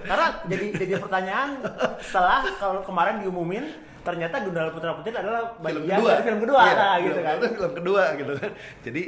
Karena 0.03 0.27
jadi 0.43 0.65
jadi 0.75 0.93
pertanyaan 0.99 1.49
setelah 1.97 2.43
kalau 2.55 2.83
kemarin 2.83 3.23
diumumin 3.23 3.63
ternyata 4.03 4.37
Gundala 4.37 4.69
Putra 4.69 4.93
Putri 4.93 5.09
adalah 5.09 5.55
bagian 5.57 5.97
dari 5.97 6.21
film 6.21 6.39
kedua 6.39 6.61
Iya, 6.61 6.73
nah, 6.75 6.93
film- 6.93 7.05
gitu 7.07 7.19
kan. 7.21 7.33
Itu 7.33 7.47
film 7.55 7.73
kedua 7.73 8.03
gitu 8.13 8.33
kan. 8.35 8.51
Jadi 8.83 9.03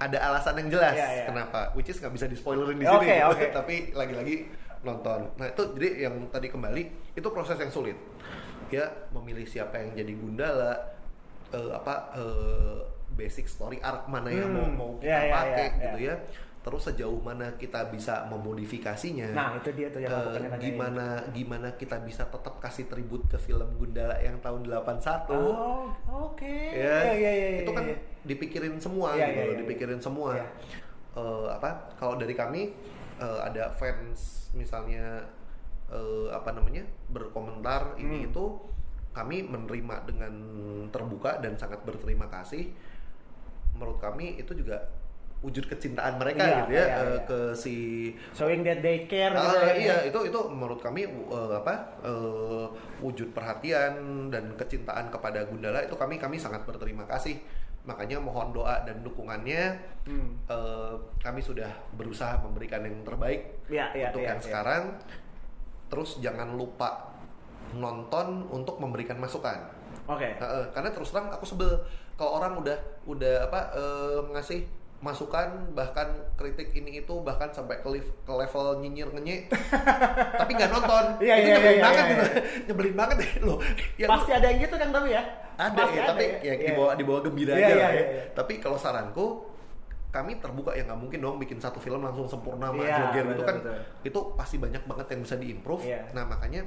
ada 0.00 0.18
alasan 0.18 0.56
yang 0.56 0.68
jelas 0.72 0.96
Iya, 0.96 1.08
iya. 1.12 1.24
kenapa, 1.28 1.76
which 1.76 1.86
is 1.86 2.00
nggak 2.00 2.10
bisa 2.10 2.24
di 2.24 2.34
spoilerin 2.34 2.80
di 2.80 2.88
Oke, 2.88 3.04
sini. 3.04 3.20
oke. 3.22 3.44
Tapi 3.60 3.74
lagi-lagi 3.92 4.36
nonton. 4.80 5.28
Nah 5.36 5.46
itu 5.46 5.62
jadi 5.76 6.08
yang 6.08 6.16
tadi 6.28 6.48
kembali 6.48 6.82
itu 7.12 7.28
proses 7.28 7.54
yang 7.54 7.68
sulit. 7.68 8.00
Ya 8.72 8.88
memilih 9.12 9.44
siapa 9.44 9.76
yang 9.76 9.92
jadi 9.92 10.12
Gundala, 10.14 10.72
eh, 11.50 11.70
apa 11.70 12.16
eh, 12.16 12.78
basic 13.12 13.44
story 13.44 13.76
arc 13.78 14.06
mana 14.06 14.30
yang 14.30 14.48
mau 14.48 14.64
Hmm, 14.64 14.74
mau 14.74 14.90
kita 14.96 15.04
iya, 15.04 15.18
iya, 15.20 15.32
pakai 15.34 15.66
iya, 15.66 15.76
gitu 15.76 15.98
iya. 16.00 16.08
ya. 16.08 16.14
Terus 16.60 16.82
sejauh 16.84 17.16
mana 17.18 17.56
kita 17.56 17.88
bisa 17.88 18.28
memodifikasinya. 18.28 19.32
Nah, 19.32 19.56
itu 19.56 19.72
dia 19.72 19.88
tuh 19.88 19.98
yang 19.98 20.12
aku 20.12 20.28
Eh, 20.28 20.34
pengen 20.36 20.50
tanyain. 20.50 20.64
gimana 20.68 21.06
gimana 21.30 21.68
kita 21.74 21.96
bisa 22.00 22.24
tetap 22.24 22.60
kasih 22.60 22.84
tribut 22.84 23.24
ke 23.24 23.36
film 23.36 23.64
Gundala 23.74 24.16
yang 24.16 24.36
tahun 24.38 24.68
81 24.68 25.32
Oh, 25.32 25.88
oke. 26.28 26.44
ya, 26.68 27.08
Iya, 27.08 27.12
iya, 27.16 27.32
iya, 27.32 27.48
itu 27.64 27.72
kan 27.72 27.84
iya. 27.84 27.96
dipikirin 28.22 28.76
semua 28.76 29.12
Iya, 29.12 29.24
gitu 29.26 29.32
iya, 29.32 29.40
loh, 29.42 29.48
iya, 29.50 29.58
dipikirin 29.58 30.00
semua 30.00 30.30
Iya. 30.34 30.46
Eh, 31.12 31.48
apa 31.50 31.68
kalau 31.96 32.14
dari 32.14 32.32
kami 32.32 32.76
eh, 33.16 33.38
ada 33.40 33.72
fans 33.72 34.52
misalnya 34.52 35.24
eh, 35.88 36.28
apa 36.28 36.52
namanya 36.52 36.84
berkomentar 37.08 37.96
ini 37.96 38.20
Hmm. 38.20 38.28
itu 38.28 38.44
kami 39.10 39.42
menerima 39.42 40.06
dengan 40.06 40.32
terbuka 40.86 41.40
dan 41.40 41.56
sangat 41.56 41.82
berterima 41.82 42.28
kasih 42.28 42.70
menurut 43.72 43.98
kami 43.98 44.36
itu 44.36 44.54
juga 44.54 44.86
wujud 45.40 45.64
kecintaan 45.66 46.20
mereka 46.20 46.44
Iya, 46.44 46.56
gitu 46.60 46.70
ya 46.70 46.76
iya, 46.76 46.84
eh, 46.84 47.08
iya. 47.08 47.20
ke 47.24 47.38
si 47.52 47.74
Showing 48.30 48.60
that 48.60 48.84
they 48.84 49.08
care 49.08 49.32
Ah, 49.32 49.40
gitu 49.40 49.56
ya. 49.56 49.72
iya 49.74 49.96
itu 50.04 50.18
itu 50.28 50.40
menurut 50.46 50.76
kami 50.78 51.08
uh, 51.08 51.56
apa 51.56 51.74
uh, 52.04 52.68
wujud 53.00 53.32
perhatian 53.32 53.92
dan 54.28 54.52
kecintaan 54.54 55.08
kepada 55.08 55.48
Gundala 55.48 55.80
itu 55.80 55.96
kami 55.96 56.20
kami 56.20 56.36
sangat 56.36 56.68
berterima 56.68 57.08
kasih 57.08 57.40
makanya 57.80 58.20
mohon 58.20 58.52
doa 58.52 58.84
dan 58.84 59.00
dukungannya 59.00 59.80
Hmm. 60.00 60.32
uh, 60.48 60.96
kami 61.20 61.40
sudah 61.40 61.68
berusaha 61.92 62.40
memberikan 62.40 62.80
yang 62.80 63.04
terbaik 63.04 63.52
Iya, 63.68 63.92
iya, 63.92 64.08
untuk 64.10 64.24
iya, 64.24 64.28
yang 64.32 64.40
iya. 64.40 64.46
sekarang 64.48 64.82
terus 65.86 66.10
jangan 66.18 66.56
lupa 66.56 67.12
nonton 67.72 68.48
untuk 68.48 68.76
memberikan 68.76 69.16
masukan 69.16 69.60
Oke. 70.08 70.26
Heeh, 70.26 70.64
karena 70.72 70.90
terus 70.90 71.12
terang 71.12 71.30
aku 71.30 71.44
sebel 71.44 71.70
kalau 72.16 72.40
orang 72.40 72.58
udah 72.58 72.74
udah 73.06 73.46
apa 73.46 73.60
eh, 73.76 74.18
ngasih 74.34 74.60
masukan 75.00 75.48
bahkan 75.72 76.04
kritik 76.36 76.70
ini 76.72 77.00
itu 77.00 77.14
bahkan 77.20 77.48
sampai 77.48 77.80
ke, 77.80 77.88
liv- 77.88 78.12
ke 78.20 78.32
level 78.32 78.78
nyinyir 78.78 79.08
ngenyek 79.08 79.48
tapi 80.40 80.52
nggak 80.52 80.68
nonton 80.68 81.04
Iya, 81.18 81.34
itu 81.34 81.40
iya, 81.42 81.54
nyebelin 81.56 81.72
iya, 81.72 81.82
banget 81.82 82.04
iya, 82.04 82.10
gitu 82.10 82.24
nyebelin 82.68 82.94
banget 82.94 83.16
deh 83.24 83.30
lo 83.40 83.54
ya 83.96 84.04
lu- 84.04 84.12
Pasti 84.12 84.30
ada 84.30 84.46
yang 84.46 84.60
gitu 84.60 84.74
kan 84.76 84.88
tapi 84.90 85.08
ya. 85.10 85.22
ada 85.56 85.72
Pasti 85.74 85.96
ya 85.96 86.02
tapi 86.04 86.24
ya 86.38 86.52
Iya. 86.52 86.68
dibawa 86.68 86.90
dibawa 86.94 87.18
gembira 87.20 87.52
Iya, 87.52 87.58
aja 87.58 87.64
iya, 87.66 87.76
lah 87.78 87.90
ya. 87.90 87.96
iya, 87.96 88.04
iya. 88.12 88.22
tapi 88.32 88.52
kalau 88.56 88.76
saranku 88.76 89.26
kami 90.10 90.36
terbuka 90.36 90.74
ya 90.74 90.82
nggak 90.84 91.00
mungkin 91.00 91.18
dong 91.18 91.36
bikin 91.38 91.56
satu 91.56 91.78
film 91.78 92.02
langsung 92.02 92.26
sempurna 92.26 92.68
sama 92.68 92.82
Iya, 92.82 92.96
joget 93.08 93.24
itu 93.30 93.42
kan 93.42 93.56
betul. 93.56 93.76
itu 94.04 94.20
pasti 94.34 94.56
banyak 94.58 94.82
banget 94.84 95.06
yang 95.08 95.20
bisa 95.22 95.34
diimprove 95.34 95.82
Iya. 95.82 96.12
nah 96.12 96.24
makanya 96.24 96.60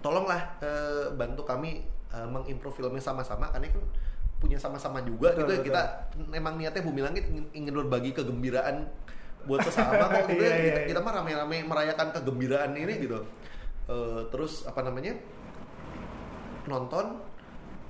tolonglah 0.00 0.40
eh, 0.60 1.06
bantu 1.12 1.42
kami 1.42 1.84
eh, 2.08 2.26
mengimprove 2.26 2.74
filmnya 2.74 3.00
sama-sama 3.02 3.48
karena 3.50 3.68
kan 3.68 3.82
punya 4.44 4.60
sama-sama 4.60 5.00
juga 5.00 5.32
Betul, 5.32 5.40
gitu 5.40 5.50
ya 5.50 5.56
betul. 5.56 5.66
kita 5.66 5.82
memang 6.28 6.54
niatnya 6.54 6.82
Bumi 6.82 7.00
Langit 7.00 7.24
ingin, 7.26 7.44
ingin 7.52 7.72
berbagi 7.74 8.12
kegembiraan 8.12 8.84
buat 9.44 9.60
sesama 9.60 10.04
kok 10.04 10.24
gitu 10.30 10.38
Iya, 10.38 10.44
ya. 10.44 10.52
iya, 10.52 10.60
kita, 10.62 10.78
iya. 10.78 10.88
kita 10.92 11.00
mah 11.00 11.12
rame-rame 11.16 11.56
merayakan 11.64 12.08
kegembiraan 12.12 12.70
ini 12.74 12.94
gitu 13.00 13.18
Eh, 13.84 14.22
terus 14.28 14.64
apa 14.64 14.80
namanya 14.80 15.12
nonton 16.64 17.20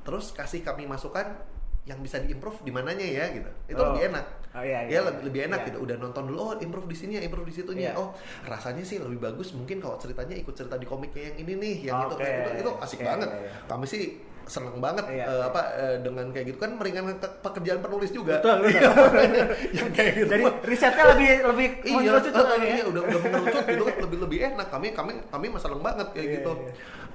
terus 0.02 0.34
kasih 0.34 0.60
kami 0.60 0.84
masukan 0.84 1.38
yang 1.84 2.00
bisa 2.00 2.18
diimprove 2.18 2.58
di 2.62 2.72
mananya 2.72 3.04
ya 3.04 3.30
gitu 3.30 3.50
itu 3.68 3.78
Oh. 3.78 3.92
lebih 3.92 4.10
enak 4.10 4.26
Oh, 4.50 4.62
iya, 4.62 4.82
ya 4.82 4.88
iya, 4.88 5.00
lebih, 5.02 5.14
iya. 5.14 5.26
lebih 5.26 5.40
enak 5.46 5.58
Iya. 5.60 5.66
gitu 5.68 5.78
udah 5.82 5.96
nonton 5.98 6.22
dulu 6.26 6.38
oh 6.40 6.52
improve 6.56 6.86
di 6.86 6.96
sini 6.96 7.12
ya 7.14 7.22
improve 7.22 7.46
di 7.46 7.54
situnya 7.54 7.90
Iya. 7.90 8.00
oh 8.00 8.10
rasanya 8.42 8.82
sih 8.82 8.98
lebih 8.98 9.18
bagus 9.20 9.52
mungkin 9.52 9.78
kalau 9.78 9.94
ceritanya 9.94 10.34
ikut 10.34 10.50
cerita 10.50 10.74
di 10.74 10.82
komiknya 10.84 11.30
yang 11.30 11.36
ini 11.40 11.52
nih 11.54 11.74
yang 11.86 11.96
itu 12.02 12.14
Oke. 12.14 12.26
itu, 12.26 12.50
itu 12.58 12.70
asik 12.80 12.98
Oke, 12.98 13.06
banget 13.06 13.28
iya, 13.28 13.38
iya. 13.44 13.50
kami 13.66 13.86
sih 13.86 14.02
seneng 14.44 14.76
banget 14.76 15.04
Iya, 15.06 15.24
eh, 15.24 15.30
iya. 15.30 15.46
apa 15.46 15.60
eh, 15.74 15.96
dengan 15.98 16.26
kayak 16.28 16.46
gitu 16.46 16.58
kan 16.58 16.70
meringankan 16.74 17.16
ke- 17.16 17.36
pekerjaan 17.40 17.80
penulis 17.80 18.10
juga 18.10 18.38
Betul, 18.38 18.56
betul. 18.62 18.76
Iya, 18.76 19.44
yang 19.76 19.88
kayak 19.90 20.12
gitu 20.14 20.28
Jadi 20.30 20.44
risetnya 20.62 21.04
lebih 21.10 21.28
lebih 21.46 21.66
iya, 21.80 21.94
mengerucut 21.94 22.32
tuh, 22.32 22.44
ya. 22.54 22.66
iya 22.70 22.84
udah 22.84 23.02
udah 23.02 23.20
mengerucut 23.22 23.62
gitu 23.64 23.82
kan 23.82 23.96
lebih 24.00 24.18
lebih 24.20 24.38
enak 24.46 24.68
kami 24.68 24.88
kami 24.90 25.12
kami 25.26 25.46
seneng 25.56 25.80
banget 25.80 26.06
kayak 26.12 26.26
Iya, 26.26 26.34
gitu 26.38 26.52
iya. 26.54 26.72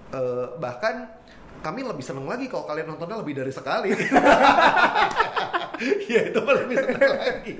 Eh, 0.09 0.45
bahkan 0.57 0.95
kami 1.59 1.83
lebih 1.83 2.01
seneng 2.01 2.23
lagi 2.23 2.47
kalau 2.47 2.65
kalian 2.65 2.87
nontonnya 2.87 3.19
lebih 3.19 3.35
dari 3.35 3.51
sekali 3.51 3.91
ya 6.11 6.21
itu 6.25 6.39
lebih 6.39 6.75
seneng 6.77 7.01
lagi 7.13 7.57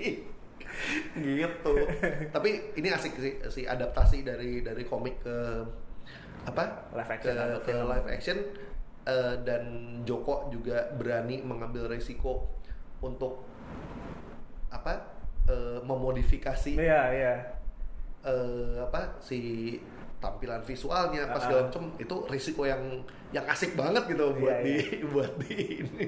gitu 1.14 1.74
tapi 2.30 2.50
ini 2.74 2.88
asik 2.90 3.14
sih 3.14 3.34
si 3.50 3.62
adaptasi 3.64 4.24
dari 4.24 4.60
dari 4.60 4.84
komik 4.84 5.20
ke 5.20 5.36
apa 6.42 6.90
Live 6.90 7.12
ke, 7.12 7.14
action 7.20 7.36
ke 7.36 7.60
film. 7.66 7.86
live 7.86 8.08
action 8.10 8.38
Eh, 9.02 9.36
dan 9.42 9.64
Joko 10.04 10.52
juga 10.52 10.92
berani 10.94 11.42
mengambil 11.42 11.88
resiko 11.88 12.46
untuk 13.00 13.42
apa 14.70 15.02
eh, 15.50 15.80
memodifikasi 15.82 16.78
Iya, 16.78 17.02
iya. 17.10 17.34
eh, 18.22 18.76
apa 18.78 19.18
si 19.18 19.80
tampilan 20.20 20.60
visualnya 20.62 21.26
apa 21.26 21.40
Ah. 21.40 21.42
segala 21.42 21.62
macam 21.72 21.84
itu 21.96 22.16
risiko 22.28 22.68
yang 22.68 23.02
yang 23.32 23.48
asik 23.48 23.74
banget 23.74 24.04
gitu 24.12 24.36
buat 24.36 24.62
Iya, 24.62 24.68
di 24.68 24.76
buat 25.16 25.32
di 25.40 25.56
ini 25.80 26.08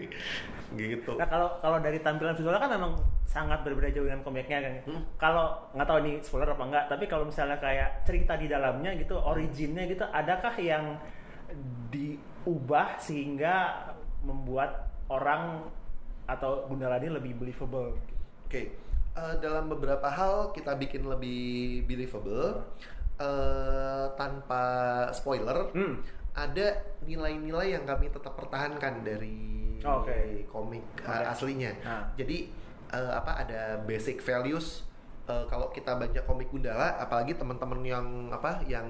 gitu 0.75 1.15
Nah 1.15 1.25
kalau 1.25 1.48
kalau 1.57 1.79
dari 1.79 2.03
tampilan 2.03 2.36
visualnya 2.36 2.60
kan 2.60 2.71
memang 2.75 2.93
sangat 3.24 3.63
berbeda 3.63 3.88
jauh 3.89 4.03
dengan 4.03 4.19
komiknya 4.21 4.60
kan. 4.60 4.74
Hmm. 4.83 5.03
Kalau 5.15 5.45
nggak 5.71 5.88
tahu 5.88 5.98
ini 6.03 6.12
spoiler 6.19 6.51
apa 6.51 6.63
enggak, 6.67 6.86
tapi 6.91 7.07
kalau 7.07 7.24
misalnya 7.24 7.55
kayak 7.57 8.03
cerita 8.03 8.36
di 8.36 8.51
dalamnya 8.51 8.91
gitu, 9.00 9.15
originnya 9.15 9.88
gitu, 9.88 10.03
adakah 10.03 10.51
yang 10.60 11.00
diubah 11.91 12.98
sehingga 12.98 13.88
membuat 14.22 14.88
orang 15.12 15.65
atau 16.25 16.65
Gundala 16.70 17.01
ini 17.01 17.12
lebih 17.12 17.34
believable? 17.36 17.98
oke 18.48 18.62
eh, 19.17 19.36
dalam 19.43 19.67
beberapa 19.72 20.08
hal 20.08 20.55
kita 20.55 20.75
bikin 20.79 21.08
lebih 21.08 21.84
believable 21.88 22.63
eh, 23.20 24.05
tanpa 24.15 24.63
spoiler 25.12 25.72
Hmm. 25.75 26.00
ada 26.31 26.79
nilai-nilai 27.03 27.75
yang 27.75 27.84
kami 27.84 28.08
tetap 28.08 28.39
pertahankan 28.39 29.03
dari 29.03 29.51
Oke. 29.81 30.46
komik 30.48 30.86
uh, 31.03 31.34
aslinya. 31.34 31.74
Nah. 31.81 32.05
Jadi 32.13 32.53
uh, 32.93 33.17
apa 33.17 33.41
ada 33.41 33.81
basic 33.81 34.22
values 34.22 34.86
uh, 35.25 35.43
kalau 35.50 35.74
kita 35.74 35.98
baca 35.98 36.22
komik 36.24 36.53
Gundala, 36.53 37.01
apalagi 37.01 37.34
teman-teman 37.34 37.81
yang 37.81 38.08
apa 38.29 38.62
yang 38.70 38.86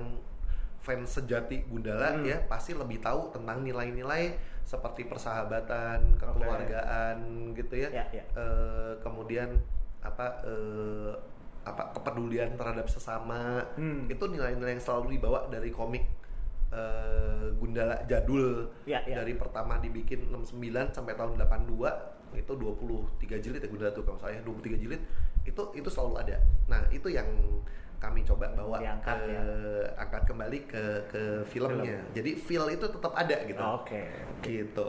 fans 0.82 1.14
sejati 1.14 1.62
Gundala 1.66 2.18
Hmm. 2.18 2.26
ya 2.26 2.42
pasti 2.46 2.74
lebih 2.74 2.98
tahu 3.00 3.30
tentang 3.30 3.62
nilai-nilai 3.62 4.34
seperti 4.62 5.06
persahabatan, 5.06 6.18
kekeluargaan 6.18 7.18
gitu 7.54 7.76
ya. 7.78 7.90
Ya, 7.92 8.06
ya. 8.12 8.24
Eh, 8.34 8.94
kemudian 9.00 9.62
apa 10.02 10.42
eh, 10.42 11.14
apa 11.62 11.94
kepedulian 11.94 12.58
terhadap 12.58 12.90
sesama 12.90 13.62
Hmm. 13.78 14.10
itu 14.10 14.26
nilai-nilai 14.26 14.74
yang 14.74 14.82
selalu 14.82 15.16
dibawa 15.16 15.46
dari 15.48 15.70
komik 15.70 16.02
eh, 16.72 17.48
Gundala 17.60 18.02
jadul 18.08 18.72
Ya, 18.88 19.04
ya. 19.04 19.22
dari 19.22 19.36
pertama 19.36 19.78
dibikin 19.78 20.32
69 20.32 20.90
sampai 20.90 21.14
tahun 21.14 21.36
82 21.38 21.92
itu 22.32 22.54
23 22.56 23.38
jilid 23.38 23.60
ya 23.60 23.68
Gundala 23.68 23.92
tuh 23.92 24.08
kalau 24.08 24.18
saya 24.18 24.40
23 24.40 24.80
jilid 24.80 25.02
itu 25.44 25.62
itu 25.76 25.90
selalu 25.92 26.16
ada 26.18 26.38
nah 26.66 26.80
itu 26.90 27.12
yang 27.12 27.28
kami 28.02 28.26
coba 28.26 28.50
bawa 28.58 28.82
Diangkat, 28.82 29.18
ke 29.22 29.30
ya. 29.30 29.42
angkat 30.02 30.24
kembali 30.26 30.60
ke 30.66 30.84
ke 31.06 31.22
filmnya 31.46 32.02
Film. 32.02 32.14
jadi 32.18 32.32
feel 32.34 32.66
itu 32.74 32.86
tetap 32.90 33.14
ada 33.14 33.38
gitu 33.46 33.62
Oke. 33.62 34.02
gitu 34.42 34.88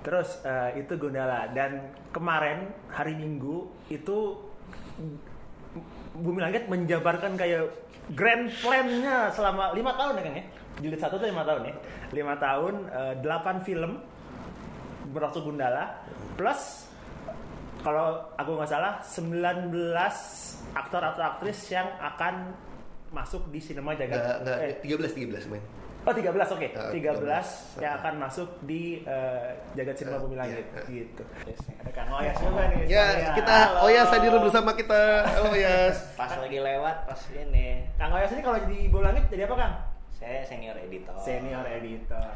Terus 0.00 0.40
eh, 0.48 0.80
itu 0.80 0.96
Gundala 0.96 1.52
dan 1.52 1.92
kemarin 2.08 2.72
hari 2.88 3.12
Minggu 3.12 3.68
itu 3.92 4.32
Bumi 6.16 6.40
Langit 6.42 6.66
menjabarkan 6.66 7.36
kayak 7.36 7.68
grand 8.16 8.50
plan-nya 8.64 9.30
selama 9.30 9.70
lima 9.76 9.94
tahun 9.94 10.18
ya 10.18 10.22
kan 10.24 10.34
ya. 10.34 10.44
Jilid 10.80 11.00
satu 11.00 11.20
tuh 11.20 11.28
lima 11.28 11.44
tahun 11.44 11.62
ya. 11.68 11.74
Lima 12.16 12.34
tahun, 12.40 12.74
eh, 12.88 13.14
delapan 13.20 13.56
film 13.62 13.92
berlangsung 15.12 15.46
Gundala 15.46 16.00
plus 16.34 16.89
kalau 17.80 18.28
aku 18.36 18.50
nggak 18.60 18.70
salah 18.70 19.00
19 19.02 19.72
aktor 20.76 21.02
atau 21.02 21.22
aktris 21.24 21.58
yang 21.72 21.88
akan 21.98 22.52
masuk 23.10 23.50
di 23.50 23.58
sinema 23.58 23.96
jagat 23.98 24.44
nggak 24.44 24.58
eh, 24.60 24.74
13 24.84 25.32
13 25.34 25.50
main 25.50 25.64
Oh 26.00 26.16
13 26.16 26.32
oke. 26.32 26.68
Uh, 26.80 26.92
13 26.96 27.84
yang 27.84 27.92
uh. 27.92 28.00
akan 28.00 28.14
masuk 28.24 28.48
di 28.64 29.04
eh, 29.04 29.52
jagat 29.76 30.00
sinema 30.00 30.16
Uh, 30.16 30.24
bumi 30.24 30.36
langit 30.40 30.64
iya, 30.64 30.80
uh. 30.80 30.84
gitu. 30.88 31.22
Ada 31.84 31.92
Kang 31.92 32.08
Oyas 32.16 32.36
juga 32.40 32.62
nih. 32.72 32.88
ya 32.88 33.04
saya. 33.04 33.36
kita 33.36 33.56
Halo. 33.68 33.78
Oyas 33.84 34.08
hadir 34.08 34.32
bersama 34.40 34.70
kita 34.72 35.00
halo 35.28 35.52
Oyas 35.52 35.96
pas 36.16 36.32
lagi 36.40 36.58
lewat 36.60 36.96
pas 37.04 37.20
ini 37.36 37.84
Kang 38.00 38.16
Oyas 38.16 38.32
ini 38.32 38.40
kalau 38.40 38.58
di 38.64 38.88
bumi 38.88 39.04
langit 39.04 39.24
jadi 39.28 39.44
apa 39.44 39.56
Kang? 39.60 39.74
Saya 40.20 40.44
senior 40.44 40.76
editor. 40.76 41.16
Senior 41.24 41.64
editor. 41.64 42.28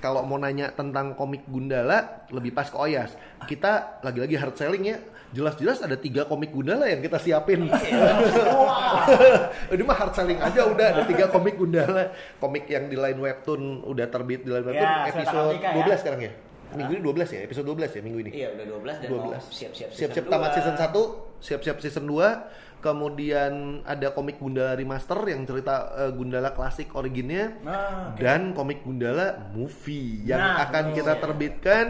kalau 0.00 0.24
mau 0.24 0.40
nanya 0.40 0.72
tentang 0.72 1.12
komik 1.12 1.44
Gundala 1.44 2.24
lebih 2.32 2.56
pas 2.56 2.72
ke 2.72 2.76
Oyas. 2.80 3.12
Kita 3.44 4.00
lagi-lagi 4.00 4.40
hard 4.40 4.56
selling 4.56 4.84
ya. 4.88 4.96
Jelas-jelas 5.36 5.84
ada 5.84 6.00
tiga 6.00 6.24
komik 6.24 6.56
Gundala 6.56 6.88
yang 6.88 7.04
kita 7.04 7.20
siapin. 7.20 7.68
Wah. 7.68 9.04
ini 9.76 9.82
mah 9.84 9.96
hard 10.00 10.16
selling 10.16 10.40
aja 10.40 10.64
udah 10.64 10.86
ada 10.96 11.02
tiga 11.04 11.28
komik 11.28 11.60
Gundala. 11.60 12.16
Komik 12.40 12.64
yang 12.64 12.88
di 12.88 12.96
line 12.96 13.20
webtoon 13.20 13.84
udah 13.84 14.08
terbit 14.08 14.48
di 14.48 14.50
line 14.50 14.64
webtoon 14.64 14.88
Ya, 14.88 15.12
episode 15.12 15.60
Kartika 15.60 15.68
ya. 15.68 15.84
12 15.84 16.00
sekarang 16.00 16.20
ya? 16.24 16.32
Minggu 16.68 16.92
ini 16.96 17.02
12 17.04 17.28
ya? 17.36 17.40
Episode 17.44 17.66
12 17.76 17.96
ya 17.96 18.00
minggu 18.04 18.18
ini? 18.24 18.30
Iya 18.32 18.48
udah 18.56 18.64
12 18.72 19.00
dan 19.04 19.08
mau 19.08 19.20
12 19.32 19.52
siap-siap 19.52 19.88
siap-siap 19.92 20.24
tamat 20.28 20.48
dua. 20.48 20.56
season 20.56 20.76
1 20.76 21.44
siap-siap 21.44 21.76
season 21.80 22.04
2 22.04 22.67
kemudian 22.78 23.82
ada 23.82 24.10
komik 24.10 24.38
Gundala 24.38 24.74
remaster 24.74 25.18
yang 25.26 25.42
cerita 25.44 25.90
eh, 25.96 26.10
Gundala 26.12 26.52
klasik 26.52 26.94
originnya 26.94 27.54
Nah, 27.62 28.12
oke. 28.14 28.20
dan 28.20 28.52
komik 28.52 28.82
Gundala 28.82 29.50
movie 29.50 30.22
yang 30.24 30.38
Nah, 30.40 30.64
akan 30.66 30.84
betul. 30.90 30.96
kita 31.00 31.12
terbitkan 31.18 31.86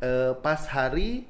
eh, 0.00 0.32
pas 0.38 0.60
hari 0.68 1.24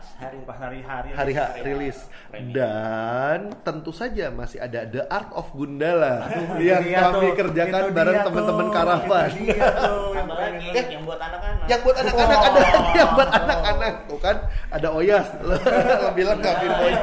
pas 0.00 0.08
hari 0.16 0.38
Pas 0.42 0.56
hari-hari 0.56 1.08
hari 1.12 1.32
Hari 1.32 1.32
H 1.36 1.60
rilis 1.60 1.98
premiere. 2.26 2.56
dan 2.56 3.38
tentu 3.60 3.92
saja 3.92 4.32
masih 4.32 4.56
ada 4.56 4.80
The 4.82 5.04
Art 5.06 5.28
of 5.30 5.52
Gundala 5.52 6.24
yang 6.56 6.80
kami 6.80 7.28
tuh, 7.28 7.36
kerjakan 7.36 7.80
itu 7.84 7.92
bareng 7.92 8.18
teman-teman 8.24 8.66
Karavan 8.72 9.28
yang 9.36 10.26
ngeliat. 10.56 10.86
yang 10.88 11.04
buat 11.04 11.20
anak-anak. 11.20 11.66
yang 11.68 11.80
buat 11.84 11.96
anak-anak 11.96 12.28
Wow. 12.30 12.40
ada. 12.40 12.60
Lagi 12.60 12.96
yang 13.00 13.10
buat 13.12 13.30
anak-anak. 13.30 13.92
Tuh 14.08 14.18
kan 14.18 14.36
ada 14.70 14.88
Oyas. 14.90 15.26
Lebih 15.42 16.24
lengkap 16.26 16.54
infonya 16.60 17.02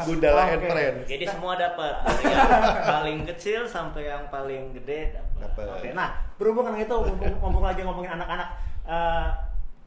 Gundala 0.00 0.42
and 0.46 0.56
Oke. 0.58 0.68
Friends. 0.70 1.04
Jadi 1.06 1.24
semua 1.26 1.52
dapat. 1.54 1.92
Dari 2.08 2.24
yang 2.24 2.86
paling 2.86 3.18
kecil 3.26 3.60
sampai 3.66 4.02
yang 4.06 4.24
paling 4.28 4.72
gede 4.72 5.12
dapat. 5.36 5.92
Nah 5.92 6.08
berhubung 6.34 6.64
dengan 6.64 6.80
itu, 6.80 6.96
mumpung, 6.96 7.34
mumpung 7.38 7.64
lagi 7.64 7.82
ngomongin 7.82 8.12
anak-anak, 8.14 8.48
eh, 8.84 9.26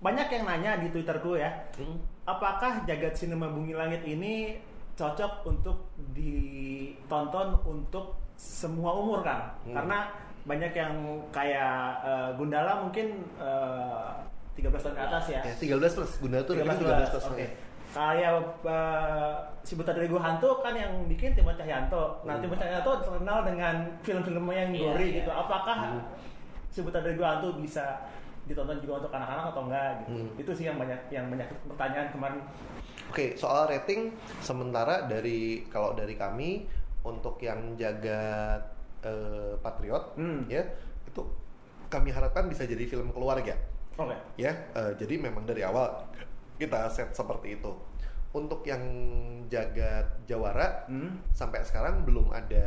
banyak 0.02 0.28
yang 0.30 0.44
nanya 0.44 0.72
di 0.76 0.90
Twitterku 0.90 1.38
ya, 1.38 1.50
Hmm. 1.78 2.02
apakah 2.26 2.82
jagat 2.84 3.14
sinema 3.14 3.46
Bumi 3.48 3.72
Langit 3.72 4.02
ini 4.04 4.58
cocok 4.92 5.46
untuk 5.46 5.94
ditonton 6.12 7.54
untuk 7.64 8.18
semua 8.34 8.92
umur 8.94 9.22
kan? 9.22 9.54
Hmm. 9.64 9.78
Karena 9.78 9.98
banyak 10.42 10.74
yang 10.74 10.94
kayak 11.30 11.76
eh, 12.02 12.30
Gundala 12.34 12.82
mungkin 12.82 13.08
eh, 13.38 14.10
13 14.52 14.68
tahun 14.84 14.96
ke 14.96 15.04
atas 15.06 15.26
ya. 15.30 15.42
ya 15.46 15.54
13 15.78 15.96
plus 15.96 16.12
Gundala 16.18 16.44
tuh 16.44 16.56
13 16.58 16.82
13 16.82 17.14
plus 17.14 17.26
Oke. 17.30 17.48
Kayak 17.92 18.32
eh, 18.66 19.34
si 19.62 19.74
Buta 19.76 19.92
dari 19.92 20.08
Gua 20.08 20.24
Hantu 20.24 20.50
kan 20.60 20.74
yang 20.74 21.06
bikin 21.06 21.36
Timo 21.36 21.52
Cahyanto. 21.52 22.26
Nah, 22.26 22.34
Hmm. 22.34 22.42
Timo 22.42 22.56
Cahyanto 22.56 22.92
terkenal 22.98 23.46
dengan 23.46 23.76
film-filmnya 24.02 24.56
yang 24.58 24.72
Iya, 24.72 24.82
gori 24.88 25.08
iya. 25.08 25.18
gitu. 25.22 25.30
Apakah 25.30 25.78
Hmm. 25.94 26.02
si 26.72 26.82
Buta 26.82 26.98
dari 26.98 27.14
Gua 27.14 27.38
Hantu 27.38 27.62
bisa 27.62 28.02
ditonton 28.46 28.82
juga 28.82 29.06
untuk 29.06 29.14
anak-anak 29.14 29.46
atau 29.54 29.62
enggak 29.70 29.90
gitu. 30.02 30.12
Hmm. 30.18 30.42
Itu 30.42 30.52
sih 30.52 30.66
yang 30.66 30.78
banyak 30.78 31.02
yang 31.10 31.26
banyak 31.30 31.48
pertanyaan 31.70 32.08
kemarin. 32.10 32.42
Oke, 33.12 33.36
soal 33.36 33.68
rating 33.68 34.16
sementara 34.40 35.06
dari 35.06 35.68
kalau 35.68 35.94
dari 35.94 36.16
kami 36.16 36.66
untuk 37.02 37.38
yang 37.42 37.76
jaga 37.76 38.56
eh, 39.02 39.54
Patriot 39.58 40.14
Hmm. 40.16 40.46
ya 40.46 40.62
itu 41.04 41.22
kami 41.90 42.14
harapkan 42.14 42.46
bisa 42.48 42.64
jadi 42.64 42.86
film 42.86 43.10
keluarga 43.12 43.58
Oke. 43.98 44.16
ya. 44.38 44.54
Eh, 44.74 44.92
jadi 44.96 45.20
memang 45.20 45.44
dari 45.44 45.62
awal 45.62 45.90
kita 46.56 46.88
set 46.90 47.10
seperti 47.12 47.58
itu. 47.58 47.72
Untuk 48.32 48.64
yang 48.64 48.80
jaga 49.52 50.08
Jawara 50.24 50.88
Hmm. 50.88 51.20
sampai 51.36 51.60
sekarang 51.68 52.08
belum 52.08 52.32
ada 52.32 52.64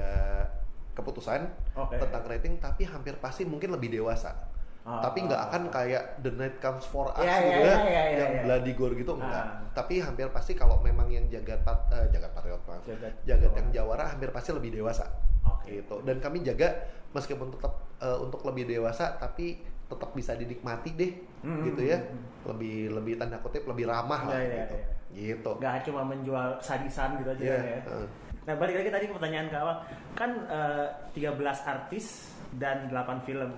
keputusan 0.92 1.40
Oke. 1.74 1.96
tentang 1.98 2.22
rating 2.28 2.54
tapi 2.60 2.84
hampir 2.84 3.16
pasti 3.18 3.42
mungkin 3.42 3.72
lebih 3.72 3.90
dewasa. 3.90 4.53
Tapi 4.84 5.18
nggak 5.24 5.40
akan 5.48 5.62
kayak 5.72 6.20
The 6.20 6.28
Night 6.36 6.60
Comes 6.60 6.84
for 6.84 7.08
Us 7.16 7.24
Iya, 7.24 7.36
gitu 7.40 7.56
iya, 7.56 7.64
ya, 7.64 7.64
iya, 7.64 7.80
iya, 7.88 8.18
yang 8.20 8.32
iya. 8.36 8.42
bloody 8.44 8.72
gore 8.76 8.92
gitu 8.92 9.16
enggak. 9.16 9.32
Ah. 9.40 9.64
Tapi 9.72 9.96
hampir 9.96 10.28
pasti 10.28 10.52
kalau 10.52 10.76
memang 10.84 11.08
yang 11.08 11.24
jagat 11.32 11.64
pat, 11.64 11.88
eh, 11.88 12.04
jagat 12.12 12.36
patriot 12.36 12.60
maaf, 12.68 12.84
Jagat 12.84 13.12
jagat, 13.24 13.52
yang 13.56 13.68
jawara 13.72 14.04
hampir 14.12 14.28
pasti 14.28 14.52
lebih 14.52 14.76
dewasa. 14.76 15.08
Oke. 15.48 15.80
Gitu. 15.80 15.96
Dan 16.04 16.20
kami 16.20 16.44
jaga 16.44 16.84
meskipun 17.16 17.48
tetap 17.48 17.80
eh, 17.96 18.18
untuk 18.20 18.44
lebih 18.44 18.68
dewasa 18.68 19.16
tapi 19.16 19.64
tetap 19.84 20.12
bisa 20.12 20.36
dinikmati 20.36 20.90
deh, 20.92 21.12
Hmm, 21.40 21.60
gitu 21.64 21.80
hmm, 21.80 21.92
ya. 21.92 21.98
hmm, 22.00 22.08
hmm. 22.12 22.44
Lebih 22.52 22.76
lebih 22.92 23.12
tanda 23.16 23.36
kutip 23.40 23.64
lebih 23.64 23.88
ramah 23.88 24.20
lah 24.28 24.36
Iya, 24.36 24.44
iya, 24.44 24.64
gitu. 24.68 24.76
iya. 24.76 24.86
Gitu. 25.32 25.50
Nggak 25.64 25.76
cuma 25.88 26.02
menjual 26.04 26.48
sadisan 26.60 27.16
gitu 27.24 27.32
aja 27.32 27.40
Iya, 27.40 27.56
ya. 27.56 27.80
heeh. 27.88 28.06
Nah 28.44 28.54
balik 28.60 28.76
lagi 28.76 28.90
tadi 28.92 29.04
ke 29.08 29.16
pertanyaan 29.16 29.48
ke 29.48 29.56
awal 29.56 29.76
Kan 30.12 30.44
eh, 30.44 30.86
13 31.16 31.40
artis 31.64 32.36
dan 32.60 32.92
8 32.92 33.24
film 33.24 33.48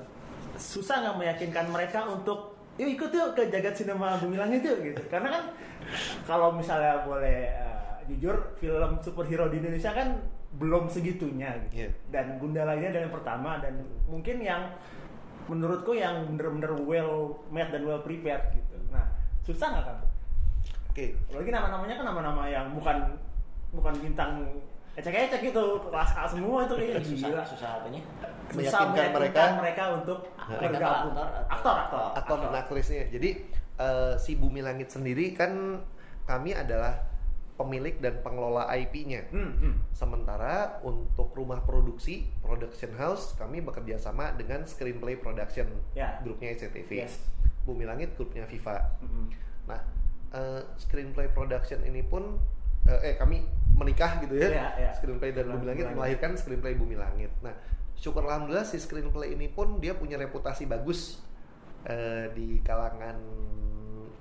Susah 0.57 1.05
nggak 1.05 1.17
meyakinkan 1.17 1.67
mereka 1.71 2.05
untuk 2.09 2.57
Yuk 2.77 2.93
ikut 2.93 3.09
yuk 3.09 3.33
ke 3.33 3.49
jagat 3.49 3.73
sinema 3.73 4.21
Bumi 4.21 4.37
Langit 4.37 4.61
yuk 4.61 4.85
gitu 4.85 5.01
Karena 5.09 5.33
kan 5.33 5.45
kalau 6.29 6.53
misalnya 6.53 7.05
boleh 7.09 7.49
eh, 7.53 7.97
jujur 8.13 8.53
Film 8.61 9.01
superhero 9.01 9.49
di 9.49 9.61
Indonesia 9.61 9.93
kan 9.97 10.21
belum 10.57 10.89
segitunya 10.89 11.57
gitu 11.69 11.85
Iya. 11.85 11.89
Dan 12.13 12.37
Gundala 12.41 12.77
ini 12.77 12.93
adalah 12.93 13.05
yang 13.09 13.15
pertama 13.17 13.51
Dan 13.61 13.85
mungkin 14.09 14.37
yang 14.45 14.73
menurutku 15.47 15.95
yang 15.95 16.27
bener-bener 16.27 16.75
well 16.85 17.39
made 17.49 17.71
dan 17.71 17.87
well 17.87 18.03
prepared 18.03 18.51
gitu 18.53 18.77
Nah 18.93 19.07
susah 19.47 19.73
nggak 19.73 19.85
kan? 19.87 19.99
Oke. 20.91 21.13
Apalagi 21.31 21.51
nama-namanya 21.55 21.95
kan 22.03 22.07
nama-nama 22.09 22.43
yang 22.51 22.67
bukan 22.75 22.97
bukan 23.77 23.95
bintang 24.01 24.43
ecek-ecek 24.97 25.53
gitu, 25.53 25.65
kelas 25.93 26.11
A 26.17 26.25
semua 26.25 26.65
itu 26.65 26.73
kayak 26.73 27.05
susah, 27.05 27.29
gila. 27.29 27.45
susah 27.45 27.69
apanya? 27.79 28.01
Meyakinkan 28.49 28.93
meyakinkan 28.93 29.13
mereka- 29.13 29.59
mereka 29.59 29.85
untuk 29.95 30.19
bergabung. 30.47 31.15
aktor 31.15 31.27
atau- 31.27 31.47
Aktor, 31.49 31.75
aktor. 31.77 32.07
aktor 32.15 32.37
dan 32.41 32.55
aktrisnya. 32.57 33.05
Jadi 33.09 33.31
eh, 33.77 34.15
si 34.17 34.33
Bumi 34.35 34.61
Langit 34.61 34.89
sendiri 34.89 35.33
kan 35.33 35.83
kami 36.25 36.53
adalah 36.53 36.97
pemilik 37.57 37.97
dan 37.97 38.21
pengelola 38.21 38.69
IP-nya. 38.71 39.29
Hmm, 39.29 39.53
hmm. 39.55 39.75
Sementara 39.91 40.55
untuk 40.81 41.33
rumah 41.33 41.61
produksi, 41.61 42.29
production 42.39 42.93
house, 42.95 43.33
kami 43.33 43.61
bekerja 43.61 43.97
sama 43.97 44.33
dengan 44.33 44.65
Screenplay 44.65 45.15
Production, 45.15 45.65
Ya. 45.93 46.21
grupnya 46.21 46.53
SCTV. 46.53 46.91
Yes. 47.01 47.17
Bumi 47.65 47.85
Langit 47.85 48.13
grupnya 48.13 48.45
Viva. 48.45 48.97
Hmm. 48.99 49.33
Nah, 49.65 49.81
eh, 50.31 50.63
Screenplay 50.77 51.29
Production 51.29 51.81
ini 51.83 52.01
pun 52.01 52.37
eh, 52.85 53.01
eh, 53.03 53.15
kami 53.17 53.43
menikah 53.73 54.21
gitu 54.21 54.37
ya. 54.37 54.49
Iya, 54.49 54.67
iya. 54.79 54.91
Screenplay 54.93 55.33
dan 55.33 55.49
Bumi 55.49 55.55
Bumi 55.55 55.67
Langit 55.67 55.85
Langit. 55.85 55.97
melahirkan 55.97 56.31
Screenplay 56.33 56.73
Bumi 56.73 56.95
Langit. 56.95 57.33
Nah, 57.41 57.53
syukur 57.97 58.29
alhamdulillah 58.29 58.69
si 58.69 58.77
Screenplay 58.77 59.35
ini 59.35 59.49
pun 59.49 59.81
dia 59.81 59.97
punya 59.97 60.21
reputasi 60.21 60.69
bagus 60.69 61.21
eh, 61.89 62.31
di 62.37 62.61
kalangan 62.61 63.17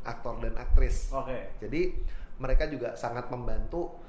aktor 0.06 0.40
dan 0.40 0.56
aktris. 0.56 1.12
Oke. 1.12 1.60
Jadi 1.60 1.92
mereka 2.40 2.70
juga 2.72 2.96
sangat 2.96 3.28
membantu 3.28 4.02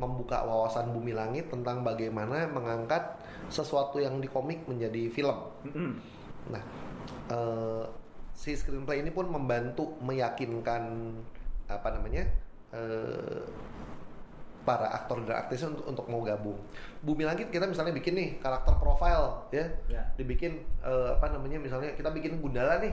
membuka 0.00 0.40
wawasan 0.46 0.96
Bumi 0.96 1.12
Langit 1.12 1.52
tentang 1.52 1.84
bagaimana 1.84 2.48
mengangkat 2.48 3.20
sesuatu 3.52 4.00
yang 4.00 4.16
di 4.22 4.28
komik 4.30 4.64
menjadi 4.64 5.10
film. 5.12 5.36
Hmm. 5.66 5.92
Nah, 6.48 6.62
eh, 7.28 7.84
si 8.32 8.56
screenplay 8.56 9.04
ini 9.04 9.12
pun 9.12 9.28
membantu 9.28 10.00
meyakinkan 10.00 11.12
apa 11.68 11.88
namanya 11.92 12.24
eh, 12.72 13.44
para 14.60 14.86
aktor 14.86 15.24
dan 15.24 15.40
aktris 15.40 15.62
untuk, 15.62 15.84
untuk 15.84 16.04
mau 16.06 16.20
gabung. 16.20 16.56
Bumi 17.00 17.24
Langit 17.24 17.48
kita 17.48 17.64
misalnya 17.64 17.90
bikin 17.90 18.12
nih 18.12 18.28
karakter 18.38 18.76
profile 18.76 19.48
ya, 19.48 19.64
Ya. 19.88 20.02
dibikin 20.14 20.60
eh, 20.80 21.10
apa 21.12 21.28
namanya 21.28 21.56
misalnya 21.56 21.92
kita 21.92 22.08
bikin 22.08 22.38
Gundala 22.38 22.76
nih 22.78 22.92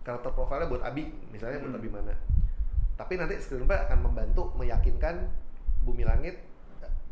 karakter 0.00 0.30
profilnya 0.30 0.66
buat 0.66 0.82
Abi 0.82 1.10
misalnya 1.28 1.58
buat 1.58 1.74
Hmm. 1.74 1.80
Abi 1.80 1.88
mana. 1.90 2.14
Tapi 2.94 3.12
nanti 3.14 3.36
screenplay 3.36 3.76
akan 3.80 3.98
membantu 4.02 4.54
meyakinkan 4.54 5.26
Bumi 5.82 6.02
Langit 6.02 6.38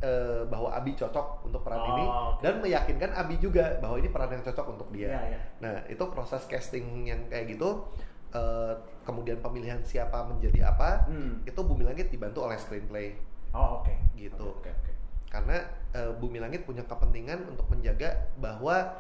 eh, 0.01 0.43
bahwa 0.45 0.71
Abi 0.71 0.93
cocok 0.93 1.45
untuk 1.45 1.61
peran 1.61 1.81
Oh, 1.81 1.89
ini 1.91 2.05
oke. 2.05 2.41
dan 2.41 2.55
meyakinkan 2.61 3.11
Abi 3.13 3.37
juga 3.37 3.79
bahwa 3.79 3.97
ini 3.97 4.07
peran 4.07 4.31
yang 4.31 4.43
cocok 4.43 4.67
untuk 4.71 4.89
dia. 4.91 5.09
Iya, 5.09 5.21
iya. 5.27 5.39
Nah 5.59 5.75
itu 5.87 6.05
proses 6.07 6.45
casting 6.45 6.85
yang 7.05 7.21
kayak 7.27 7.51
gitu, 7.51 7.89
eh, 8.31 8.73
kemudian 9.03 9.39
pemilihan 9.39 9.81
siapa 9.81 10.23
menjadi 10.25 10.69
apa, 10.69 11.05
Hmm. 11.07 11.41
itu 11.43 11.57
Bumi 11.59 11.83
Langit 11.83 12.09
dibantu 12.09 12.43
oleh 12.43 12.55
screenplay 12.55 13.17
Oh, 13.55 13.81
oke. 13.81 13.95
gitu. 14.19 14.59
Oke, 14.59 14.71
oke. 14.71 14.93
Karena 15.31 15.63
eh, 15.95 16.13
Bumi 16.19 16.43
Langit 16.43 16.67
punya 16.67 16.83
kepentingan 16.83 17.47
untuk 17.55 17.71
menjaga 17.71 18.35
bahwa 18.39 18.99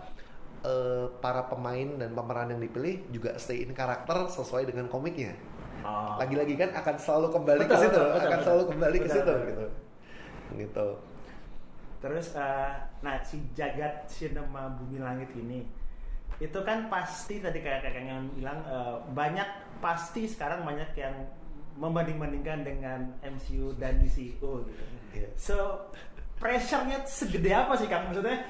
eh, 0.63 1.07
para 1.19 1.51
pemain 1.51 1.99
dan 1.99 2.15
pemeran 2.15 2.55
yang 2.55 2.63
dipilih 2.63 3.03
juga 3.11 3.35
stay 3.37 3.67
in 3.67 3.75
karakter 3.75 4.31
sesuai 4.31 4.71
dengan 4.71 4.87
komiknya. 4.87 5.35
Oh. 5.85 6.17
Lagi-lagi 6.17 6.55
kan 6.57 6.71
akan 6.73 6.97
selalu 6.97 7.29
kembali 7.35 7.65
ke 7.67 7.77
situ, 7.77 7.93
betul, 7.93 8.07
betul, 8.09 8.23
akan 8.23 8.31
betul. 8.31 8.45
selalu 8.47 8.65
kembali 8.73 8.97
ke 8.97 9.09
situ 9.11 9.33
betul. 9.35 9.49
gitu. 9.51 9.67
Gitu. 10.55 10.89
Terus, 12.05 12.27
eh, 12.37 12.73
nah 13.03 13.17
si 13.21 13.37
jagat 13.53 14.07
sinema 14.07 14.71
Bumi 14.71 15.03
Langit 15.03 15.35
ini 15.35 15.85
itu 16.43 16.59
kan 16.67 16.91
pasti 16.91 17.39
tadi 17.39 17.63
kayak 17.63 17.95
yang 17.95 18.27
bilang 18.35 18.59
eh, 18.67 18.97
banyak 19.15 19.47
pasti 19.79 20.27
sekarang 20.27 20.67
banyak 20.67 20.91
yang 20.99 21.15
membanding-bandingkan 21.75 22.63
dengan 22.63 23.01
MCU 23.21 23.75
dan 23.77 23.99
DCU 23.99 24.63
gitu. 24.65 24.85
Iya. 25.13 25.29
So 25.35 25.57
pressure-nya 26.35 27.03
segede 27.05 27.51
apa 27.51 27.75
sih 27.75 27.87
Kang 27.87 28.11
maksudnya? 28.11 28.43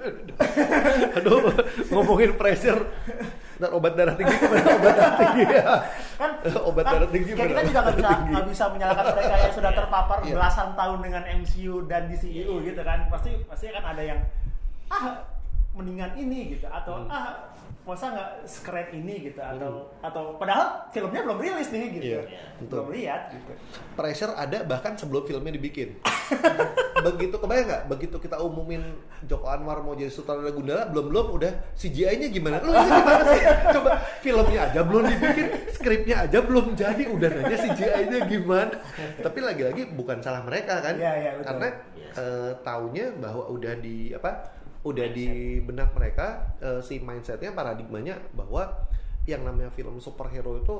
Aduh, 1.16 1.52
ngomongin 1.90 2.34
pressure 2.34 2.86
dan 3.60 3.70
obat 3.76 3.92
darah 3.92 4.16
tinggi 4.16 4.32
ke 4.32 4.46
mana 4.48 4.64
obat 4.72 4.94
darah 4.96 5.14
tinggi 5.20 5.44
ya. 5.44 5.64
Kan 6.16 6.30
obat 6.64 6.84
kan, 6.86 6.92
darah 6.96 7.10
tinggi 7.12 7.30
kayak 7.36 7.48
kita 7.52 7.62
juga 7.68 7.80
nggak 7.84 7.96
bisa 8.00 8.10
nggak 8.24 8.46
bisa 8.48 8.64
menyalahkan 8.72 9.04
mereka 9.12 9.34
yang 9.36 9.54
sudah 9.54 9.72
terpapar 9.78 10.18
Iya. 10.24 10.32
belasan 10.40 10.68
tahun 10.74 10.98
dengan 11.04 11.22
MCU 11.44 11.74
dan 11.84 12.02
DCU 12.08 12.54
gitu 12.64 12.80
kan. 12.80 12.98
Pasti 13.12 13.30
pasti 13.44 13.64
kan 13.68 13.84
ada 13.84 14.02
yang 14.02 14.20
ah 14.88 15.22
mendingan 15.76 16.10
ini 16.16 16.56
gitu 16.56 16.66
atau 16.66 17.04
Hmm. 17.04 17.12
ah 17.12 17.52
masa 17.80 18.12
nggak 18.12 18.30
sekeren 18.44 18.88
ini 18.92 19.26
gitu 19.26 19.40
atau 19.40 19.88
atau 19.98 20.36
padahal 20.36 20.84
filmnya 20.88 21.24
belum 21.24 21.38
rilis 21.38 21.68
nih 21.68 21.88
gitu 21.90 22.04
Iya, 22.06 22.20
betul. 22.56 22.68
belum 22.70 22.88
lihat 22.92 23.20
gitu 23.32 23.52
pressure 23.96 24.32
ada 24.32 24.62
bahkan 24.62 24.94
sebelum 24.94 25.24
filmnya 25.24 25.52
dibikin. 25.52 25.96
begitu 27.00 27.32
kebayang 27.32 27.66
nggak? 27.66 27.82
Begitu 27.88 28.16
kita 28.18 28.36
umumin 28.38 28.84
Joko 29.24 29.48
Anwar 29.48 29.80
mau 29.80 29.92
jadi 29.92 30.08
sutradara 30.08 30.52
Gundala, 30.52 30.84
belum 30.86 31.08
belum 31.08 31.26
udah 31.32 31.52
CGI-nya 31.74 32.28
gimana? 32.28 32.60
Lu 32.60 32.70
ini 32.70 32.84
gimana 32.86 33.22
sih? 33.26 33.42
Coba 33.74 33.90
filmnya 34.20 34.60
aja 34.68 34.80
belum 34.84 35.02
dibikin, 35.06 35.46
skripnya 35.70 36.16
aja 36.28 36.38
belum 36.40 36.66
jadi, 36.74 37.02
udah 37.08 37.28
nanya 37.30 37.56
CGI-nya 37.58 38.18
gimana? 38.26 38.74
Tapi 39.18 39.38
lagi-lagi 39.40 39.82
bukan 39.90 40.20
salah 40.20 40.44
mereka 40.44 40.80
kan? 40.80 40.94
Iya, 40.96 41.12
iya, 41.16 41.30
betul. 41.34 41.46
Karena 41.48 41.68
Yes. 42.00 42.16
eh, 42.18 42.52
taunya 42.60 43.06
bahwa 43.14 43.44
udah 43.48 43.74
di 43.76 44.10
apa? 44.10 44.59
Udah 44.82 45.06
di 45.08 45.28
benak 45.60 45.92
mereka 45.92 46.26
eh, 46.58 46.80
si 46.80 46.98
mindsetnya 46.98 47.52
paradigmanya 47.52 48.16
bahwa 48.32 48.64
yang 49.22 49.44
namanya 49.44 49.68
film 49.68 49.96
superhero 49.96 50.56
itu 50.56 50.76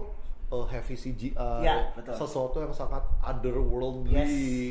eh, 0.48 0.66
heavy 0.68 0.96
CGI, 0.96 1.36
Iya, 1.60 1.92
betul. 1.92 2.16
sesuatu 2.16 2.58
yang 2.58 2.72
sangat 2.72 3.04
otherworldly 3.20 4.16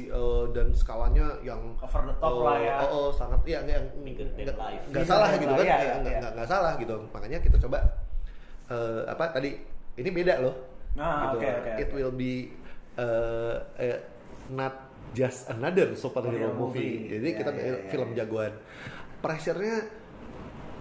eh, 0.06 0.44
dan 0.52 0.68
skalanya 0.72 1.38
yang 1.39 1.78
Over 1.78 2.04
the 2.06 2.15
top 2.18 2.34
eh, 2.34 2.42
lah 2.42 2.58
ya. 2.60 2.76
Oh, 2.84 2.89
oh, 2.89 3.08
sangat 3.10 3.42
ya 3.46 3.62
yang 3.62 3.86
nggak 4.89 5.06
salah 5.06 5.30
gitu 5.34 5.48
kan? 5.48 5.62
iya, 5.62 5.70
Ya, 5.70 5.78
iya, 5.80 5.94
nggak 6.00 6.10
iya. 6.10 6.20
nggak- 6.20 6.34
nggak 6.36 6.50
salah 6.50 6.74
gitu. 6.76 6.96
Makanya 7.10 7.38
kita 7.39 7.58
coba 7.60 7.78
eh, 8.68 9.02
apa 9.06 9.26
tadi 9.30 9.62
ini 9.96 10.10
beda 10.10 10.42
loh. 10.42 10.56
Ah, 10.98 11.30
gitu. 11.30 11.38
oke, 11.38 11.48
oke, 11.48 11.72
It 11.78 11.88
oke. 11.88 11.96
will 11.96 12.13
be 12.13 12.50
eh, 12.98 13.56
eh, 13.78 14.00
not 14.50 14.74
just 15.10 15.50
another 15.50 15.94
superhero 15.94 16.52
movie. 16.52 17.08
movie. 17.08 17.10
Jadi 17.10 17.28
Ya, 17.30 17.38
kita 17.38 17.52
ya, 17.52 17.62
eh, 17.62 17.65
ya, 17.65 17.76
film 17.88 18.10
ya. 18.12 18.15
jagoan. 18.20 18.54
Pressure-nya 19.19 19.77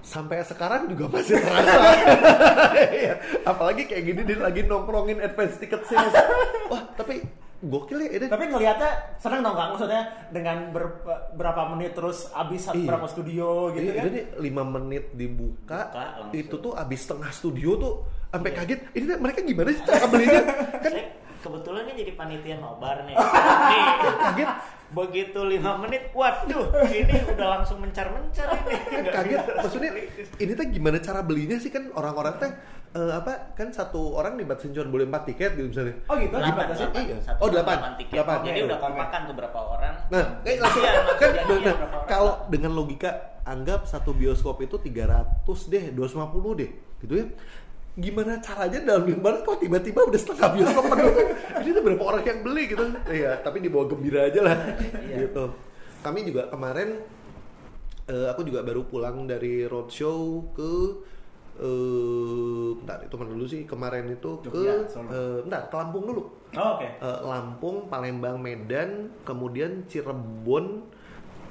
sampai 0.01 0.41
sekarang 0.41 0.89
juga 0.89 1.11
masih 1.11 1.37
terasa. 1.37 1.75
Iya. 2.79 3.15
Apalagi 3.43 3.85
kayak 3.85 4.05
gini 4.05 4.21
dia 4.23 4.39
lagi 4.39 4.63
nongkrongin 4.63 5.19
advance 5.19 5.59
ticket 5.59 5.83
sales. 5.85 6.15
Wah, 6.69 6.87
tapi 6.95 7.27
gokil 7.59 7.99
ya 7.99 8.11
ini. 8.15 8.27
tapi 8.27 8.47
ngelihatnya 8.47 9.19
seneng 9.19 9.43
dong 9.43 9.53
Kang 9.53 9.75
maksudnya 9.75 10.03
dengan 10.31 10.71
ber- 10.71 11.03
berapa 11.35 11.67
menit 11.69 11.91
terus 11.93 12.31
habis 12.31 12.71
Iya. 12.71 12.87
berapa 12.87 13.07
studio 13.07 13.75
gitu 13.75 13.83
Iya, 13.85 13.95
kan 13.97 14.05
Jadi 14.07 14.21
5 14.39 14.63
menit 14.69 15.05
dibuka, 15.11 15.91
Buka 15.91 15.99
langsung. 16.23 16.31
itu 16.33 16.55
tuh 16.57 16.73
abis 16.73 17.01
setengah 17.03 17.31
studio 17.31 17.71
tuh 17.75 17.95
sampai 18.31 18.51
Iya. 18.51 18.59
kaget. 18.63 18.81
Ini 18.95 19.05
mereka 19.17 19.39
gimana 19.43 19.69
sih 19.69 19.83
cara 19.83 20.07
belinya? 20.07 20.41
kan 20.87 20.93
kebetulan 21.49 21.83
ini 21.85 21.95
jadi 21.99 22.13
panitia 22.15 22.57
nobar 22.57 23.03
nih. 23.03 23.17
Nih, 23.71 23.85
kaget, 24.19 24.51
begitu 24.89 25.41
lima 25.43 25.77
menit, 25.77 26.13
waduh, 26.13 26.69
ini 26.87 27.13
udah 27.27 27.47
langsung 27.51 27.79
mencar-mencar 27.79 28.47
ini. 28.55 28.73
kan 28.85 29.01
Nggak 29.01 29.15
kaget. 29.15 29.41
bisa. 29.41 29.53
Maksudnya 29.59 29.91
ini 30.39 30.53
tuh 30.55 30.67
gimana 30.69 30.97
cara 30.99 31.21
belinya 31.21 31.57
sih 31.57 31.69
kan 31.69 31.89
orang-orang 31.91 32.37
teh 32.37 32.51
eh, 32.91 33.13
apa 33.13 33.53
kan 33.53 33.69
satu 33.69 34.13
orang 34.15 34.37
dibatasin 34.37 34.71
cuma 34.71 34.89
boleh 34.91 35.05
4 35.07 35.25
tiket 35.27 35.51
gitu 35.55 35.69
misalnya. 35.69 35.95
oh 36.05 36.17
gitu 36.17 36.33
Delapan, 36.33 36.49
dibatasi 36.51 36.83
delapan. 36.83 37.03
Iya. 37.03 37.17
Satu 37.23 37.39
Oh, 37.39 37.49
delapan. 37.49 37.75
delapan 37.75 37.93
tiket. 37.97 38.15
Delapan. 38.15 38.37
Jadi 38.43 38.61
udah 38.63 38.79
kompakan 38.79 39.21
tuh 39.23 39.35
berapa 39.35 39.59
orang. 39.61 39.95
Nah, 40.09 40.25
kayak 40.41 40.59
langsung 40.59 40.83
Iya, 40.83 40.93
langsung 40.95 41.17
kan 41.19 41.31
jadinya 41.35 41.65
nah, 41.65 41.77
orang. 41.79 42.07
kalau 42.07 42.33
dengan 42.47 42.73
logika 42.75 43.11
anggap 43.45 43.81
satu 43.85 44.13
bioskop 44.13 44.61
itu 44.61 44.77
300 44.79 45.41
deh 45.67 45.85
250 45.91 46.53
deh 46.55 46.71
gitu 46.99 47.15
ya 47.15 47.27
gimana 47.99 48.39
caranya 48.39 48.79
dalam 48.79 49.03
minggu 49.05 49.43
kok 49.43 49.59
tiba-tiba 49.59 50.07
udah 50.07 50.17
setengah 50.17 50.49
bioskop 50.55 50.85
penuh 50.87 51.11
tuh 51.11 51.27
ini 51.59 51.71
tuh 51.75 51.83
berapa 51.83 52.05
orang 52.07 52.23
yang 52.23 52.39
beli 52.41 52.63
gitu 52.71 52.85
iya 53.11 53.33
tapi 53.43 53.59
dibawa 53.59 53.91
gembira 53.91 54.31
aja 54.31 54.41
lah 54.47 54.57
Iya. 55.03 55.27
gitu 55.27 55.45
kami 55.99 56.23
juga 56.23 56.47
kemarin 56.47 57.03
eh, 58.07 58.27
aku 58.31 58.47
juga 58.47 58.63
baru 58.63 58.87
pulang 58.87 59.27
dari 59.27 59.67
roadshow 59.67 60.47
ke 60.55 60.73
eh 61.59 62.69
bentar 62.79 63.03
itu 63.03 63.15
mana 63.19 63.35
dulu 63.35 63.45
sih 63.45 63.67
kemarin 63.67 64.07
itu 64.07 64.31
ke 64.41 64.47
Jogja, 64.47 64.87
Solo. 64.87 65.09
eh, 65.11 65.39
bentar 65.43 65.67
ke 65.67 65.75
Lampung 65.75 66.07
dulu 66.07 66.23
Oh, 66.49 66.81
Oke. 66.81 66.89
Eh, 66.89 67.21
Lampung, 67.29 67.93
Palembang, 67.93 68.41
Medan, 68.41 69.13
kemudian 69.21 69.85
Cirebon, 69.85 70.81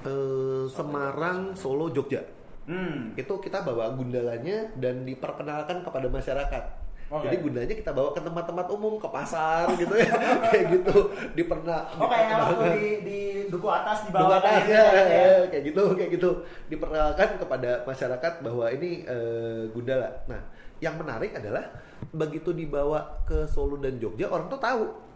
eh, 0.01 0.65
Semarang, 0.65 1.53
Solo, 1.53 1.93
Jogja. 1.93 2.25
Hmm. 2.67 3.15
Itu 3.15 3.39
kita 3.39 3.63
bawa 3.63 3.95
gundalanya 3.95 4.67
dan 4.75 5.07
diperkenalkan 5.07 5.87
kepada 5.87 6.07
masyarakat. 6.11 6.63
Oke. 7.07 7.23
Jadi 7.23 7.35
gundalanya 7.39 7.75
kita 7.79 7.91
bawa 7.95 8.11
ke 8.11 8.19
tempat-tempat 8.19 8.67
umum, 8.67 8.99
ke 8.99 9.07
pasar 9.07 9.63
gitu 9.79 9.95
ya, 9.95 10.11
kayak 10.51 10.65
gitu. 10.75 11.07
Diperna 11.39 11.87
Oh 11.95 12.11
kayak 12.11 12.35
waktu 12.35 12.65
di 12.75 12.87
di 13.07 13.19
duku 13.47 13.67
atas 13.71 14.03
di 14.03 14.11
bawah 14.11 14.43
atas, 14.43 14.67
kayak 14.67 14.67
ya, 14.67 14.83
gitu, 14.83 14.99
ya, 14.99 15.27
kayak 15.47 15.63
gitu, 15.71 15.83
kayak 15.95 16.11
gitu. 16.19 16.29
Diperkenalkan 16.67 17.29
kepada 17.39 17.71
masyarakat 17.87 18.33
bahwa 18.43 18.65
ini 18.75 19.07
eh, 19.07 19.71
Gundala. 19.71 20.11
Nah, 20.27 20.43
yang 20.83 20.99
menarik 20.99 21.31
adalah 21.31 21.63
begitu 22.11 22.51
dibawa 22.51 23.23
ke 23.23 23.47
Solo 23.47 23.79
dan 23.79 23.95
Jogja, 24.03 24.27
orang 24.27 24.51
tuh 24.51 24.59
tahu. 24.59 25.06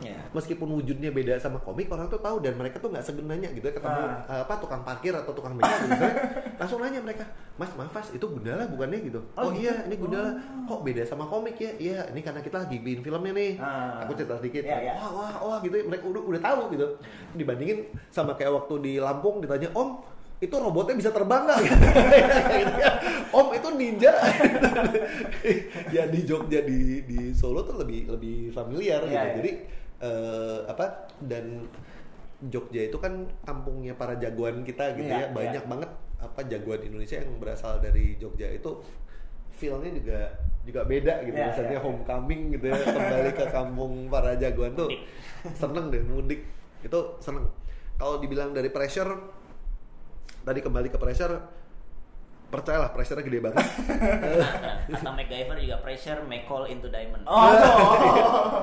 Ya. 0.00 0.16
Meskipun 0.32 0.64
wujudnya 0.70 1.12
beda 1.12 1.36
sama 1.36 1.60
komik, 1.60 1.84
orang 1.86 2.08
tuh 2.08 2.16
tahu 2.16 2.40
dan 2.40 2.56
mereka 2.56 2.80
tuh 2.80 2.88
nggak 2.88 3.04
segen 3.04 3.28
nanya 3.28 3.52
gitu 3.52 3.62
ya 3.62 3.74
ketemu 3.74 4.00
Ah. 4.00 4.24
eh, 4.26 4.40
apa 4.40 4.56
tukang 4.56 4.80
parkir 4.80 5.12
atau 5.12 5.28
tukang 5.30 5.52
beca 5.52 5.68
gitu 5.76 5.92
misalnya, 5.92 6.16
langsung 6.60 6.80
nanya 6.80 7.00
mereka, 7.00 7.24
Mas 7.54 7.68
maaf 7.74 7.92
Mas, 7.92 8.08
itu 8.08 8.24
Gundala 8.24 8.64
bukannya 8.64 8.96
gitu? 9.02 9.20
Oh, 9.34 9.44
Oh, 9.44 9.48
gitu? 9.52 9.68
iya, 9.68 9.84
ini 9.84 9.94
Gundala. 9.94 10.30
Kok 10.64 10.80
beda 10.80 11.02
sama 11.04 11.24
komik 11.24 11.54
ya? 11.54 11.70
Iya, 11.76 12.00
ini 12.08 12.20
karena 12.20 12.40
kita 12.40 12.64
lagi 12.64 12.80
bikin 12.80 13.00
filmnya 13.02 13.32
nih. 13.34 13.52
Ah. 13.60 14.00
Aku 14.02 14.16
cerita 14.16 14.34
sedikit. 14.36 14.64
Iya, 14.64 14.78
iya. 14.80 14.92
Wah, 14.96 15.10
wah, 15.12 15.32
wah 15.36 15.58
gitu. 15.60 15.76
Mereka 15.76 16.04
udah 16.06 16.22
udah 16.26 16.40
tahu 16.40 16.60
gitu. 16.70 16.86
Dibandingin 17.34 17.78
sama 18.08 18.32
kayak 18.32 18.56
waktu 18.56 18.74
di 18.80 18.92
Lampung 18.96 19.38
ditanya, 19.38 19.68
Om, 19.70 20.00
itu 20.40 20.54
robotnya 20.56 20.96
bisa 20.96 21.12
terbang 21.12 21.44
nggak? 21.44 21.58
Gitu. 21.60 21.76
Om 23.38 23.48
itu 23.52 23.68
ninja. 23.76 24.12
ya 25.94 26.08
di 26.08 26.20
Jogja 26.24 26.64
di 26.64 27.04
di 27.04 27.36
Solo 27.36 27.60
tuh 27.60 27.76
lebih 27.76 28.08
lebih 28.08 28.48
familiar 28.50 29.04
Iya, 29.04 29.08
gitu. 29.08 29.20
iya. 29.20 29.36
Jadi 29.36 29.50
eh, 30.00 30.58
apa 30.64 31.12
dan 31.20 31.68
Jogja 32.48 32.88
itu 32.88 32.96
kan 32.96 33.28
kampungnya 33.44 33.92
para 33.92 34.16
jagoan 34.16 34.64
kita 34.64 34.96
gitu 34.96 35.12
Iya, 35.12 35.28
ya. 35.28 35.36
Banyak 35.36 35.64
iya. 35.64 35.70
banget 35.70 35.90
apa 36.20 36.40
jagoan 36.48 36.80
Indonesia 36.88 37.20
yang 37.20 37.36
berasal 37.36 37.76
dari 37.84 38.16
Jogja 38.16 38.48
itu 38.48 38.80
feelnya 39.52 39.92
juga 39.92 40.18
juga 40.64 40.80
beda 40.88 41.20
gitu 41.24 41.36
Iya, 41.36 41.52
misalnya 41.52 41.68
iya, 41.72 41.80
iya. 41.80 41.84
homecoming 41.84 42.42
gitu 42.56 42.64
ya 42.68 42.76
kembali 42.80 43.30
ke 43.36 43.46
kampung 43.52 43.92
para 44.08 44.32
jagoan 44.40 44.72
tuh 44.72 44.88
seneng 45.56 45.88
deh 45.88 46.00
mudik 46.04 46.44
itu 46.80 47.00
seneng 47.20 47.44
kalau 47.96 48.16
dibilang 48.20 48.52
dari 48.52 48.68
pressure 48.72 49.39
tadi 50.40 50.58
kembali 50.60 50.88
ke 50.88 50.98
pressure 50.98 51.34
percayalah 52.50 52.90
pressure 52.90 53.22
gede 53.22 53.38
banget 53.38 53.62
Kata 54.90 55.10
MacGyver 55.14 55.54
juga 55.62 55.78
pressure 55.78 56.18
may 56.26 56.42
call 56.42 56.66
into 56.66 56.90
diamond. 56.90 57.22
Oh, 57.22 57.38
oh. 57.38 57.46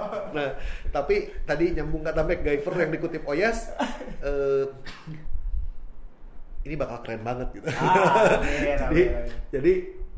nah 0.35 0.59
tapi 0.91 1.31
tadi 1.47 1.71
nyambung 1.71 2.03
kata 2.03 2.19
MacGyver 2.27 2.73
yang 2.83 2.91
dikutip 2.91 3.23
Oyas 3.23 3.71
eh, 4.19 4.67
ini 6.67 6.75
bakal 6.75 6.99
keren 6.99 7.23
banget 7.23 7.47
gitu 7.55 7.71
Ah, 7.71 8.43
amin, 8.43 8.75
jadi 8.91 9.01
amin. 9.07 9.07
jadi 9.55 9.73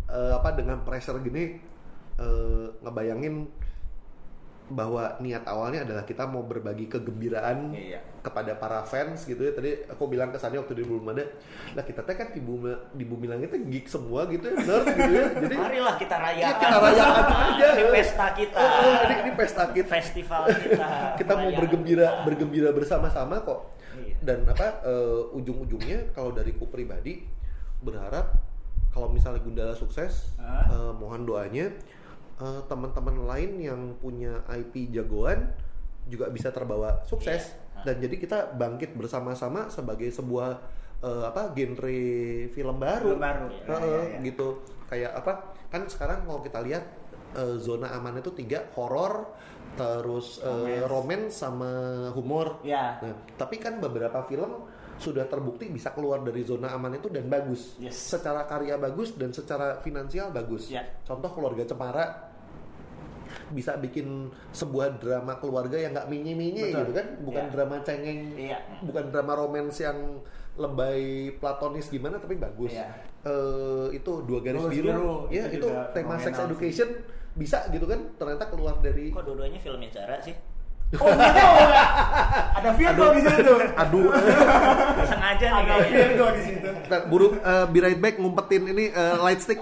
eh, 0.10 0.32
apa 0.34 0.50
dengan 0.58 0.82
pressure 0.82 1.22
gini 1.22 1.62
eh, 2.18 2.66
ngebayangin 2.82 3.46
bahwa 4.70 5.18
niat 5.18 5.42
awalnya 5.44 5.82
adalah 5.82 6.02
kita 6.02 6.24
mau 6.24 6.42
berbagi 6.42 6.86
kegembiraan 6.86 7.74
Iya. 7.74 8.00
kepada 8.20 8.54
para 8.54 8.82
fans 8.84 9.24
gitu 9.24 9.42
ya 9.42 9.50
tadi 9.50 9.74
aku 9.84 10.06
bilang 10.06 10.30
ke 10.30 10.38
Sani 10.38 10.56
waktu 10.56 10.74
di 10.74 10.84
belum 10.84 11.10
ada 11.10 11.26
lah 11.74 11.82
kita 11.82 12.02
teh 12.02 12.14
kan 12.14 12.30
di 12.30 12.38
bumi 12.38 12.70
di 12.92 13.02
bumi 13.02 13.26
langit 13.26 13.50
teh 13.50 13.58
geek 13.60 13.86
semua 13.86 14.26
gitu 14.26 14.46
ya 14.46 14.56
nerd 14.56 14.86
gitu 14.88 15.12
ya 15.12 15.26
jadi 15.40 15.56
Marilah 15.56 15.96
kita 15.96 16.16
rayakan. 16.16 16.38
Iya, 16.40 16.50
kita 16.56 16.78
rayakan 16.78 17.26
aja. 17.50 17.68
Ini 17.72 17.84
pesta 17.90 18.28
kita. 18.32 18.58
Eh, 18.58 18.70
eh, 18.70 18.98
ini, 19.02 19.14
ini 19.20 19.32
pesta 19.34 19.64
kita 19.68 19.90
Festival 19.90 20.44
kita. 20.48 20.88
kita 21.20 21.34
mau 21.34 21.50
bergembira 21.52 22.08
kita. 22.08 22.24
bergembira 22.24 22.70
bersama-sama 22.70 23.42
kok 23.42 23.62
Iya. 23.90 24.16
dan 24.22 24.46
apa 24.46 24.86
eh, 24.86 25.22
ujung-ujungnya 25.34 26.14
kalau 26.14 26.30
dari 26.30 26.54
ku 26.54 26.70
pribadi 26.70 27.26
berharap 27.80 28.38
kalau 28.90 29.08
misalnya 29.08 29.40
Gundala 29.40 29.74
sukses 29.74 30.38
eh, 30.38 30.92
mohon 30.94 31.24
doanya 31.24 31.74
eh, 32.40 32.62
teman-teman 32.66 33.28
lain 33.28 33.52
yang 33.60 33.82
punya 33.96 34.42
IP 34.50 34.90
jagoan 34.90 35.52
juga 36.06 36.28
bisa 36.28 36.50
terbawa 36.50 37.04
sukses 37.04 37.54
Iya. 37.80 37.86
dan 37.86 37.96
jadi 38.04 38.16
kita 38.18 38.38
bangkit 38.60 38.92
bersama-sama 38.92 39.70
sebagai 39.70 40.10
sebuah 40.10 40.52
eh, 41.00 41.24
apa 41.26 41.54
genre 41.54 41.96
film 42.50 42.76
baru, 42.76 43.16
Film 43.16 43.22
baru. 43.22 43.48
Eh, 43.48 43.56
Iya, 43.64 43.78
iya, 43.80 44.02
iya. 44.04 44.18
gitu 44.26 44.48
kayak 44.86 45.12
apa 45.16 45.32
kan 45.70 45.86
sekarang 45.86 46.26
kalau 46.26 46.42
kita 46.42 46.60
lihat 46.60 46.84
eh, 47.36 47.56
zona 47.58 47.94
aman 47.94 48.20
itu 48.20 48.34
tiga 48.34 48.68
horor 48.74 49.32
terus 49.76 50.42
eh, 50.42 50.82
Romance. 50.84 50.90
romance 50.90 51.34
sama 51.38 51.72
humor 52.12 52.60
Ya. 52.66 53.00
Nah, 53.00 53.16
tapi 53.38 53.62
kan 53.62 53.78
beberapa 53.78 54.26
film 54.26 54.66
sudah 55.00 55.24
terbukti 55.24 55.72
bisa 55.72 55.96
keluar 55.96 56.20
dari 56.20 56.44
zona 56.44 56.76
aman 56.76 57.00
itu 57.00 57.08
dan 57.08 57.32
bagus. 57.32 57.80
Yes. 57.80 57.96
Secara 57.96 58.44
karya 58.44 58.76
bagus 58.76 59.16
dan 59.16 59.32
secara 59.32 59.80
finansial 59.80 60.36
bagus. 60.36 60.68
Ya. 60.68 60.84
Contoh 61.08 61.32
keluarga 61.32 61.64
Cemara 61.64 62.29
bisa 63.50 63.76
bikin 63.76 64.28
sebuah 64.50 64.98
drama 64.98 65.38
keluarga 65.38 65.76
yang 65.76 65.92
nggak 65.92 66.08
minyi-minyi 66.08 66.70
gitu 66.72 66.92
kan, 66.92 67.08
bukan 67.20 67.44
Ya. 67.46 67.52
drama 67.52 67.76
cengeng, 67.82 68.22
Iya. 68.34 68.58
bukan 68.82 69.10
drama 69.10 69.34
romance 69.36 69.80
yang 69.80 70.22
lebay 70.56 71.04
platonis 71.36 71.88
gimana 71.88 72.18
tapi 72.18 72.36
bagus. 72.36 72.74
Iya. 72.74 72.88
Eh, 73.22 73.88
itu 73.94 74.12
dua 74.24 74.40
garis 74.40 74.60
Garis 74.62 74.76
biru, 74.76 74.90
Biru, 74.90 75.14
ya 75.30 75.44
itu 75.48 75.60
itu 75.60 75.68
tema 75.92 76.16
sex 76.16 76.32
fenomenal 76.32 76.40
sih. 76.40 76.48
education 76.68 76.90
bisa 77.36 77.58
gitu 77.70 77.86
kan, 77.86 78.00
ternyata 78.16 78.46
keluar 78.48 78.76
dari 78.78 79.10
Kok 79.10 79.24
dua-duanya 79.24 79.58
filmnya 79.58 79.90
cara 79.90 80.20
sih? 80.20 80.36
Oh. 80.90 81.06
Ada 82.60 82.74
Virgo 82.74 83.14
di 83.14 83.22
situ. 83.22 83.54
aduh 83.78 84.10
Sengaja 85.06 85.48
nih 85.54 85.62
Ada. 85.70 85.76
Virgo 85.86 86.26
di 86.34 86.42
situ. 86.42 86.70
Ntar, 86.90 87.02
buru 87.06 87.38
eh, 87.38 87.66
be 87.70 87.80
right 87.86 88.00
back 88.02 88.18
ngumpetin 88.18 88.66
ini 88.74 88.90
eh, 88.90 89.16
light 89.22 89.38
stick. 89.38 89.62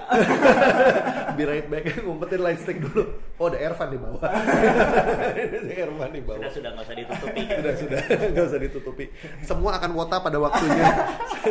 be 1.38 1.44
right 1.44 1.68
back 1.68 2.00
ngumpetin 2.00 2.40
light 2.40 2.63
stick 2.63 2.80
dulu. 2.80 3.20
Oh, 3.36 3.52
ada 3.52 3.60
Ervan 3.60 3.92
di 3.92 4.00
bawah. 4.00 4.24
ada 4.24 5.74
Ervan 5.84 6.10
di 6.16 6.22
bawah. 6.24 6.48
Sudah 6.48 6.52
sudah 6.56 6.70
nggak 6.72 6.86
usah 6.88 6.96
ditutupi. 6.96 7.42
Sudah 7.44 7.74
sudah 7.76 8.00
nggak 8.32 8.46
usah 8.48 8.60
ditutupi. 8.63 9.06
Semua 9.44 9.72
akan 9.84 9.92
wota 9.94 10.18
pada 10.24 10.38
waktunya. 10.40 10.86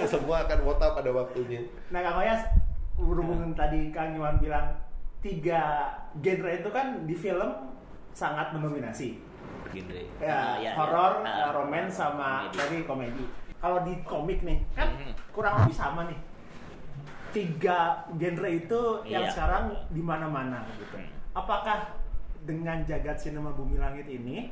Semua 0.09 0.37
akan 0.49 0.59
wota 0.65 0.87
pada 0.97 1.11
waktunya. 1.13 1.61
Nah, 1.93 2.01
Kang 2.01 2.17
Oyas, 2.25 2.41
berhubung 2.97 3.53
tadi 3.53 3.93
Kang 3.93 4.17
Iwan 4.17 4.41
bilang 4.41 4.73
tiga 5.21 5.93
genre 6.17 6.51
itu 6.57 6.71
kan 6.73 7.05
di 7.05 7.13
film 7.13 7.77
sangat 8.17 8.57
mendominasi. 8.57 9.21
Genre. 9.67 10.03
Ya, 10.19 10.29
Ah, 10.29 10.55
ya, 10.57 10.71
horor, 10.75 11.13
ya. 11.21 11.31
Ah, 11.31 11.51
romance 11.53 11.95
sama 11.95 12.47
komedi. 12.47 12.57
tadi 12.57 12.77
komedi. 12.83 13.25
Kalau 13.57 13.79
di 13.83 13.95
komik 14.03 14.41
nih, 14.41 14.59
kan 14.73 14.89
Mhm. 14.91 15.13
kurang 15.31 15.55
lebih 15.59 15.75
sama 15.75 16.07
nih. 16.07 16.19
Tiga 17.31 17.81
genre 18.13 18.49
itu 18.49 18.81
yang 19.05 19.25
Iya. 19.25 19.31
sekarang 19.31 19.63
di 19.89 20.01
mana-mana 20.01 20.65
gitu. 20.73 20.97
Hmm. 20.97 21.11
Apakah 21.35 21.93
dengan 22.43 22.81
jagat 22.83 23.19
sinema 23.19 23.51
Bumi 23.51 23.77
Langit 23.77 24.07
ini 24.07 24.49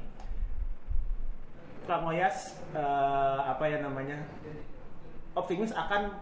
Kang 1.85 2.05
Oyas 2.05 2.61
eh, 2.73 2.81
apa 3.41 3.65
ya 3.65 3.81
namanya? 3.81 4.17
optimis 5.35 5.71
akan 5.71 6.15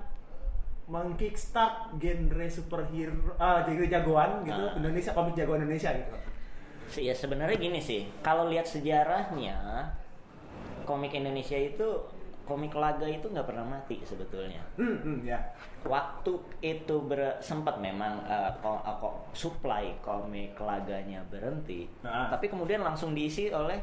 mengkickstart 0.86 1.94
genre 1.96 2.46
superhero 2.48 3.36
ah 3.36 3.60
genre 3.60 3.84
jagoan 3.84 4.40
gitu 4.42 4.56
Ah. 4.58 4.74
Indonesia 4.74 5.12
komik 5.12 5.34
jagoan 5.34 5.62
Indonesia 5.62 5.92
gitu. 5.92 6.12
Ya 6.92 7.12
sebenarnya 7.12 7.56
gini 7.56 7.78
sih 7.78 8.04
kalau 8.20 8.46
lihat 8.46 8.64
sejarahnya 8.64 9.88
komik 10.82 11.12
Indonesia 11.12 11.54
itu 11.54 11.88
komik 12.42 12.74
laga 12.74 13.06
itu 13.06 13.24
nggak 13.24 13.46
pernah 13.46 13.62
mati 13.64 14.02
sebetulnya 14.02 14.58
Hmm, 14.74 14.98
hmm, 14.98 15.18
ya. 15.22 15.38
waktu 15.82 16.32
itu 16.60 16.96
ber- 17.00 17.38
sempat 17.38 17.78
memang 17.78 18.18
eh, 18.24 18.50
ko- 18.58 18.82
eh, 18.82 18.96
kok 18.98 19.14
supply 19.32 19.94
komik 20.00 20.58
laganya 20.58 21.22
berhenti 21.24 21.86
Ah. 22.02 22.28
tapi 22.28 22.46
kemudian 22.46 22.80
langsung 22.80 23.14
diisi 23.14 23.46
oleh 23.48 23.78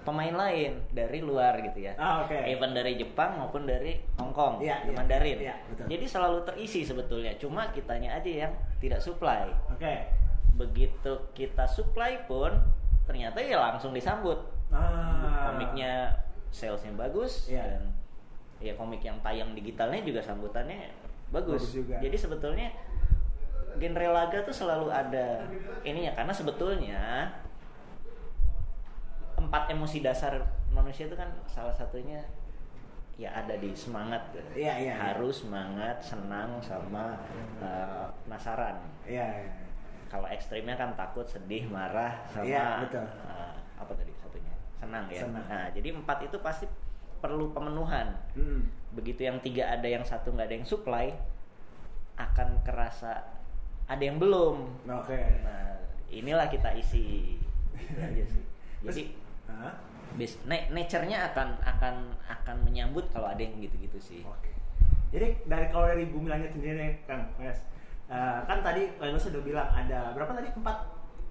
pemain 0.00 0.30
lain 0.30 0.86
dari 0.88 1.18
luar 1.18 1.58
gitu 1.60 1.82
ya 1.82 1.98
Ah, 1.98 2.22
oke. 2.22 2.46
even 2.46 2.70
dari 2.70 2.94
Jepang 2.94 3.34
maupun 3.36 3.66
dari 3.66 3.98
Hong 4.14 4.30
Kong 4.30 4.62
di 4.62 4.70
iya. 4.70 4.78
Mandarin 4.86 5.38
Iya, 5.42 5.54
betul. 5.66 5.86
jadi 5.90 6.04
selalu 6.06 6.38
terisi 6.46 6.86
sebetulnya 6.86 7.34
cuma 7.36 7.68
kitanya 7.68 8.14
aja 8.14 8.46
yang 8.46 8.52
tidak 8.78 9.02
supply 9.02 9.50
Oke. 9.66 10.06
Begitu 10.54 11.12
kita 11.34 11.66
supply 11.66 12.22
pun 12.30 12.54
ternyata 13.04 13.42
ya 13.42 13.58
langsung 13.58 13.90
disambut 13.90 14.38
Ah. 14.66 15.50
komiknya 15.54 16.10
salesnya 16.50 16.90
bagus 16.98 17.46
Iya. 17.46 17.62
dan 17.62 17.82
ya 18.58 18.72
komik 18.74 18.98
yang 19.04 19.14
tayang 19.22 19.54
digitalnya 19.54 20.00
juga 20.02 20.18
sambutannya 20.24 20.90
bagus. 21.30 21.70
Bagus 21.70 21.74
juga. 21.84 21.94
Jadi 22.02 22.16
sebetulnya 22.16 22.68
genre 23.76 24.08
laga 24.08 24.40
tuh 24.42 24.56
selalu 24.56 24.88
ada 24.88 25.44
ininya 25.84 26.16
karena 26.16 26.32
sebetulnya 26.32 27.02
empat 29.36 29.68
emosi 29.70 30.00
dasar 30.00 30.40
manusia 30.72 31.06
itu 31.06 31.14
kan 31.14 31.28
salah 31.44 31.76
satunya 31.76 32.24
ya 33.16 33.32
ada 33.32 33.56
di 33.56 33.72
semangat 33.72 34.20
iya, 34.52 34.76
iya. 34.76 34.92
harus 34.96 35.44
semangat 35.44 36.00
senang 36.04 36.60
sama 36.60 37.16
eh, 37.60 38.06
penasaran 38.24 38.76
iya. 39.08 39.44
Kalau 40.16 40.26
ekstrimnya 40.26 40.72
kan 40.74 40.92
takut 40.94 41.24
sedih 41.24 41.68
marah 41.68 42.24
sama 42.26 42.42
Iya, 42.42 42.66
betul. 42.82 43.04
eh, 43.04 43.52
apa 43.76 43.92
tadi 43.92 44.12
satunya 44.14 44.54
senang 44.74 45.04
ya 45.06 45.20
Senang. 45.22 45.44
nah 45.44 45.68
jadi 45.68 45.92
empat 45.92 46.24
itu 46.24 46.40
pasti 46.40 46.64
perlu 47.18 47.52
pemenuhan 47.52 48.16
Hmm. 48.32 48.64
begitu 48.90 49.22
yang 49.22 49.36
tiga 49.38 49.68
ada 49.70 49.84
yang 49.84 50.00
satu 50.02 50.32
nggak 50.32 50.46
ada 50.46 50.56
yang 50.56 50.64
supply 50.64 51.12
akan 52.16 52.48
kerasa 52.62 53.28
ada 53.84 54.00
yang 54.00 54.16
belum 54.16 54.72
Oke. 54.86 55.20
nah 55.42 55.76
inilah 56.08 56.48
kita 56.48 56.72
isi 56.74 57.36
gitu 57.76 58.00
aja 58.00 58.24
sih 58.24 58.44
jadi 58.88 59.02
Hah? 59.46 59.74
bis 60.16 60.40
na- 60.42 60.68
nature-nya 60.70 61.28
akan 61.30 61.60
akan 61.60 61.94
akan 62.26 62.56
menyambut 62.62 63.04
kalau 63.10 63.28
ada 63.28 63.38
yang 63.38 63.52
gitu-gitu 63.58 64.00
sih 64.00 64.22
Oke. 64.24 64.48
Jadi 65.06 65.38
dari 65.46 65.70
kalau 65.70 65.86
dari 65.86 66.02
Bumi 66.04 66.26
Langit 66.26 66.50
sendiri 66.50 66.98
Kang, 67.06 67.30
Mas, 67.38 67.62
eh, 68.06 68.38
kan 68.42 68.58
tadi 68.60 68.82
Mas 68.96 69.18
sudah 69.18 69.40
bilang 69.40 69.68
ada 69.68 70.10
berapa 70.12 70.32
tadi 70.32 70.48
empat 70.50 70.76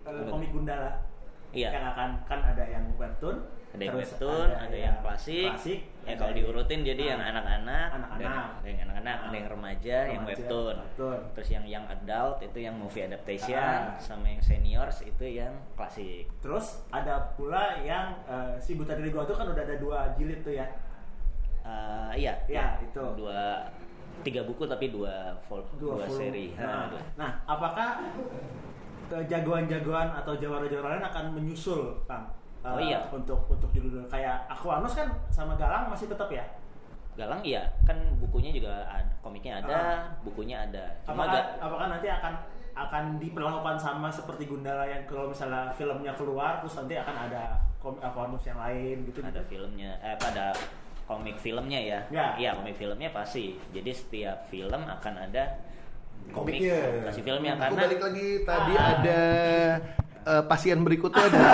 Apa 0.03 0.21
komik 0.27 0.51
Gundala 0.51 1.01
Iya. 1.49 1.71
yang 1.71 1.85
akan 1.89 2.09
kan 2.25 2.39
ada 2.43 2.61
yang 2.61 2.83
webtoon, 2.93 3.47
ada 3.71 3.79
yang 3.79 3.95
terus 3.95 4.11
webtoon, 4.11 4.49
ada, 4.51 4.75
yang 4.75 4.95
klasik, 4.99 5.47
klasik, 5.47 5.79
ya 6.03 6.11
ada 6.11 6.19
kalau 6.19 6.33
diurutin 6.35 6.83
jadi 6.83 6.99
Ah, 6.99 7.07
yang 7.07 7.21
anak-anak, 7.23 7.87
anak-anak. 7.95 8.19
dan- 8.19 8.51
ada 8.51 8.67
yang 8.67 8.81
anak-anak, 8.83 9.17
ada 9.23 9.35
yang 9.35 9.49
remaja, 9.49 9.97
yang 10.03 10.11
Remaja, 10.19 10.35
webtoon, 10.35 10.75
webtoon. 10.75 11.19
terus 11.31 11.49
yang 11.49 11.63
yang 11.65 11.85
adult 11.87 12.37
itu 12.43 12.57
yang 12.59 12.75
movie 12.75 13.07
adaptation, 13.07 13.55
Ah. 13.55 13.95
sama 13.95 14.27
yang 14.27 14.43
seniors 14.43 14.99
itu 15.01 15.25
yang 15.25 15.55
klasik. 15.73 16.27
Terus 16.37 16.83
ada 16.91 17.31
pula 17.33 17.79
yang 17.79 18.19
eh, 18.27 18.59
si 18.59 18.75
Buta 18.75 18.91
Diri 18.93 19.09
Gua 19.09 19.23
tuh 19.23 19.33
kan 19.33 19.47
udah 19.47 19.63
ada 19.63 19.79
dua 19.79 20.11
jilid 20.13 20.43
tuh 20.43 20.51
ya. 20.51 20.67
Eh, 21.63 22.11
iya, 22.19 22.35
Iya, 22.45 22.83
itu. 22.83 22.99
dua 23.15 23.63
tiga 24.21 24.41
buku 24.43 24.63
tapi 24.63 24.89
dua 24.89 25.33
vol, 25.45 25.61
dua, 25.75 26.05
full- 26.05 26.17
seri. 26.17 26.53
Nah, 26.55 26.87
dua. 26.87 27.01
nah, 27.17 27.31
apakah 27.43 27.99
eh, 29.11 29.23
jagoan-jagoan 29.25 30.09
atau 30.15 30.33
jawara-jawara 30.35 30.97
lain 30.97 31.05
akan 31.05 31.25
menyusul, 31.33 31.93
Kang? 32.05 32.25
Eh, 32.61 32.69
Oh 32.69 32.81
iya. 32.81 32.97
Untuk 33.09 33.45
untuk 33.45 33.69
judul 33.69 34.05
kayak 34.09 34.49
Aquanus 34.49 34.97
kan 34.97 35.05
sama 35.29 35.53
Galang 35.53 35.89
masih 35.89 36.09
tetap 36.09 36.25
ya. 36.29 36.41
Galang 37.15 37.39
iya, 37.41 37.63
kan 37.87 37.95
bukunya 38.19 38.51
juga 38.51 38.83
ada, 38.83 39.07
komiknya 39.23 39.63
ada, 39.63 39.71
Ah. 39.71 39.99
bukunya 40.19 40.67
ada. 40.67 40.83
Cuma 41.07 41.23
Apakah 41.23 41.43
apakah 41.63 41.87
nanti 41.87 42.07
akan 42.11 42.33
akan 42.75 43.03
diperlakukan 43.23 43.79
sama 43.79 44.11
seperti 44.11 44.51
Gundala 44.51 44.83
yang 44.83 45.07
kalau 45.07 45.31
misalnya 45.31 45.71
filmnya 45.71 46.11
keluar 46.19 46.59
terus 46.59 46.75
nanti 46.75 46.99
akan 46.99 47.15
ada 47.31 47.55
komik 47.79 48.03
Aquanus 48.03 48.43
yang 48.43 48.59
lain 48.59 49.07
gitu 49.07 49.23
ada 49.23 49.39
filmnya 49.39 49.95
eh 50.03 50.11
pada 50.19 50.51
komik 51.05 51.37
filmnya 51.37 51.79
ya? 51.79 51.99
Ya. 52.09 52.27
iya 52.37 52.49
komik 52.57 52.75
filmnya 52.75 53.09
pasti. 53.13 53.55
Jadi 53.71 53.91
setiap 53.93 54.49
film 54.49 54.81
akan 54.85 55.13
ada 55.29 55.61
komik 56.33 56.57
komiknya. 56.57 57.05
kasih 57.09 57.23
filmnya 57.23 57.53
Gua 57.53 57.61
karena 57.69 57.81
balik 57.85 58.01
lagi. 58.01 58.27
Tadi 58.41 58.73
Ah. 58.73 58.85
ada 58.97 59.21
eh, 60.25 60.43
pasien 60.49 60.81
berikutnya 60.81 61.23
ada 61.29 61.45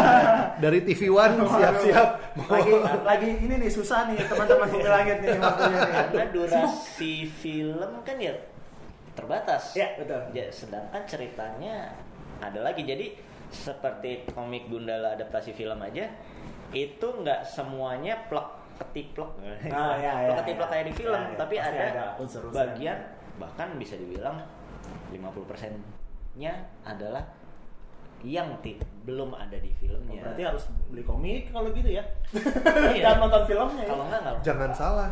dari 0.64 0.80
TV 0.88 1.12
One. 1.12 1.36
Siap-siap. 1.44 2.10
Lagi 2.48 2.72
lagi 3.04 3.30
ini 3.44 3.54
nih 3.60 3.72
susah 3.72 4.08
nih 4.08 4.24
teman-teman 4.24 4.68
Bumi 4.72 4.90
Langit 4.90 5.18
nih 5.20 5.36
waktunya 5.36 5.80
nih. 5.84 5.94
karena 6.16 6.26
durasi 6.32 7.14
film 7.28 7.92
kan 8.08 8.16
ya 8.16 8.34
terbatas. 9.12 9.76
Ya, 9.76 9.92
betul. 10.00 10.24
Ya, 10.32 10.48
sedangkan 10.48 11.04
ceritanya 11.04 11.92
ada 12.40 12.64
lagi. 12.64 12.88
Jadi 12.88 13.20
seperti 13.52 14.32
komik 14.32 14.72
Gundala 14.72 15.20
adaptasi 15.20 15.52
film 15.52 15.76
aja 15.84 16.08
itu 16.72 17.04
nggak 17.04 17.44
semuanya 17.52 18.16
plek 18.32 18.61
ketiplek 18.82 19.30
Ah, 19.70 19.94
ya, 19.98 20.13
ya, 20.17 20.28
plek 20.28 20.38
ketiplek 20.41 20.63
ya. 20.63 20.72
kayak 20.72 20.86
di 20.86 20.94
film 20.96 21.13
Ya, 21.15 21.24
ya. 21.24 21.38
tapi 21.38 21.56
Pasti 21.56 21.70
ada, 21.72 21.84
ada 21.88 22.06
unsur-unsur. 22.17 22.58
bagian 22.58 22.98
bahkan 23.38 23.67
bisa 23.76 23.96
dibilang 23.96 24.38
50% 25.10 25.78
nya 26.34 26.54
adalah 26.82 27.24
yang 28.22 28.54
ti- 28.60 28.78
belum 29.02 29.34
ada 29.34 29.56
di 29.56 29.67
Oh, 29.67 29.78
filmnya 29.78 30.22
berarti 30.22 30.44
harus 30.44 30.63
beli 30.88 31.02
komik 31.02 31.50
kalau 31.50 31.70
gitu 31.70 31.89
ya. 31.91 32.04
Iya. 32.94 33.04
Dan 33.04 33.17
nonton 33.20 33.44
filmnya 33.46 33.82
ya. 33.82 33.89
kalau 33.89 34.04
nggak 34.06 34.20
nggak 34.22 34.36
jangan 34.41 34.72
salah 34.72 35.10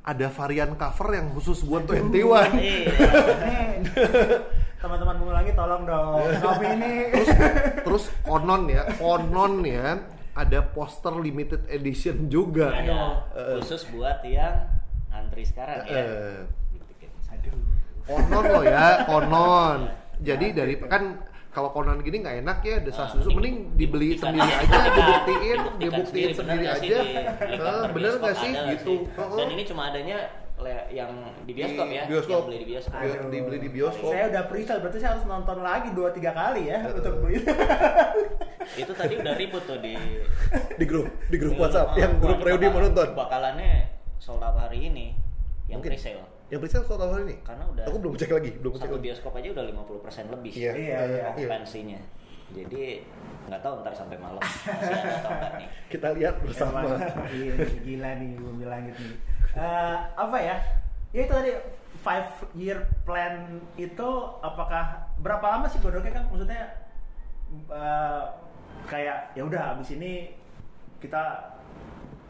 ada 0.00 0.26
varian 0.30 0.72
cover 0.72 1.08
yang 1.12 1.28
khusus 1.32 1.60
buat 1.62 1.84
21 1.84 2.14
Iya. 2.56 2.88
Teman-teman 4.78 5.18
Langit 5.28 5.54
tolong 5.54 5.82
dong. 5.84 6.22
Kopi 6.38 6.66
ini. 6.70 6.94
terus 7.82 8.14
konon 8.22 8.66
ya 8.66 8.86
konon 8.94 9.60
ya 9.60 9.98
ada 10.38 10.62
poster 10.62 11.10
limited 11.12 11.66
edition 11.66 12.30
juga. 12.30 12.70
Ada 12.70 13.26
Eh. 13.34 13.58
khusus 13.58 13.90
buat 13.90 14.22
yang 14.22 14.70
antri 15.10 15.42
sekarang 15.42 15.82
ya. 15.82 15.98
Eh. 15.98 16.38
Aduh. 17.28 17.58
konon 18.06 18.44
loh 18.46 18.62
ya 18.62 18.86
konon. 19.10 19.90
Jadi 20.18 20.46
dari 20.50 20.74
kan 20.80 21.18
kalau 21.48 21.74
konon 21.74 21.98
gini 22.00 22.22
nggak 22.22 22.36
enak 22.40 22.58
ya 22.62 22.76
desas 22.78 23.10
desus 23.12 23.34
mending 23.34 23.74
dibeli 23.74 24.14
sendiri 24.14 24.46
aja 24.46 24.78
dibuktiin 24.88 25.58
dibuktiin 25.76 26.30
sendiri 26.32 26.64
nggak 26.64 26.78
aja. 26.78 26.98
bener 27.90 28.12
nggak 28.16 28.36
sih? 28.38 28.52
gitu. 28.72 28.94
Dan 29.34 29.46
ini 29.50 29.62
cuma 29.66 29.90
adanya 29.90 30.18
le- 30.58 30.88
yang 30.90 31.10
di 31.42 31.52
bioskop 31.52 31.86
Di 31.86 31.94
ya, 31.94 32.02
bioskop. 32.04 32.30
yang 32.30 32.46
beli 32.46 32.58
di 32.58 32.66
bioskop. 32.66 32.98
Iya, 32.98 33.18
dibeli 33.26 33.58
di 33.58 33.70
bioskop 33.70 34.10
Saya 34.10 34.24
udah 34.28 34.42
pre-sale, 34.44 34.78
berarti 34.78 34.98
saya 34.98 35.10
harus 35.12 35.24
nonton 35.24 35.58
lagi 35.60 35.88
2-3 35.90 36.30
kali 36.32 36.62
ya 36.66 36.78
untuk 36.84 37.14
beli. 37.20 37.36
Itu 38.82 38.92
tadi 38.92 39.14
udah 39.16 39.34
ribut 39.34 39.62
tuh 39.64 39.78
di 39.78 39.94
di 40.74 40.84
grup 40.84 41.08
di 41.26 41.36
grup 41.36 41.54
di- 41.54 41.60
WhatsApp 41.60 41.88
oh, 41.88 41.96
yang 41.96 42.12
grup 42.18 42.38
reuni 42.38 42.58
bakal- 42.60 42.74
mau 42.74 42.82
nonton 42.84 43.08
Bakalannya 43.14 43.72
sold 44.18 44.40
out 44.40 44.56
hari 44.56 44.78
ini 44.84 45.14
yang 45.66 45.78
Mungkin. 45.78 45.94
pre-sale. 45.94 46.24
yang 46.48 46.64
presale 46.64 46.80
soal 46.82 46.96
tahun 46.98 47.28
ini 47.28 47.36
Karena 47.44 47.64
udah 47.68 47.84
aku 47.84 47.96
belum 48.00 48.16
cek 48.16 48.32
lagi 48.32 48.50
belum 48.56 48.72
cek 48.72 48.80
satu 48.82 48.94
lagi 48.94 49.04
bioskop 49.04 49.32
aja 49.36 49.48
udah 49.52 49.64
50% 49.68 50.32
lebih. 50.32 50.52
Iya. 50.56 50.72
Iya, 50.72 50.98
iya. 51.04 51.22
Okupansinya. 51.28 52.00
Jadi 52.52 53.04
nggak 53.48 53.60
tahu 53.64 53.80
ntar 53.80 53.94
sampai 53.96 54.16
malam 54.20 54.40
masih 54.44 54.68
ada 54.68 55.10
atau 55.24 55.30
enggak 55.32 55.52
nih. 55.56 55.68
kita 55.88 56.08
lihat 56.20 56.34
bersama 56.44 56.84
Emang, 56.84 57.00
iya, 57.32 57.54
gila 57.80 58.10
nih 58.20 58.28
bumi 58.36 58.64
langit 58.68 58.94
nih. 59.00 59.16
Eh, 59.56 59.98
apa 60.12 60.36
ya? 60.36 60.56
Ya 61.16 61.20
itu 61.24 61.32
tadi 61.32 61.52
five 62.04 62.28
year 62.52 62.78
plan 63.08 63.56
itu 63.80 64.08
apakah 64.44 65.08
berapa 65.24 65.40
lama 65.48 65.66
sih 65.66 65.80
godoknya 65.80 66.20
kan? 66.20 66.24
Maksudnya 66.28 66.62
eh, 67.72 68.24
kayak 68.84 69.32
ya 69.32 69.42
udah 69.48 69.76
abis 69.76 69.96
ini 69.96 70.36
kita 71.00 71.56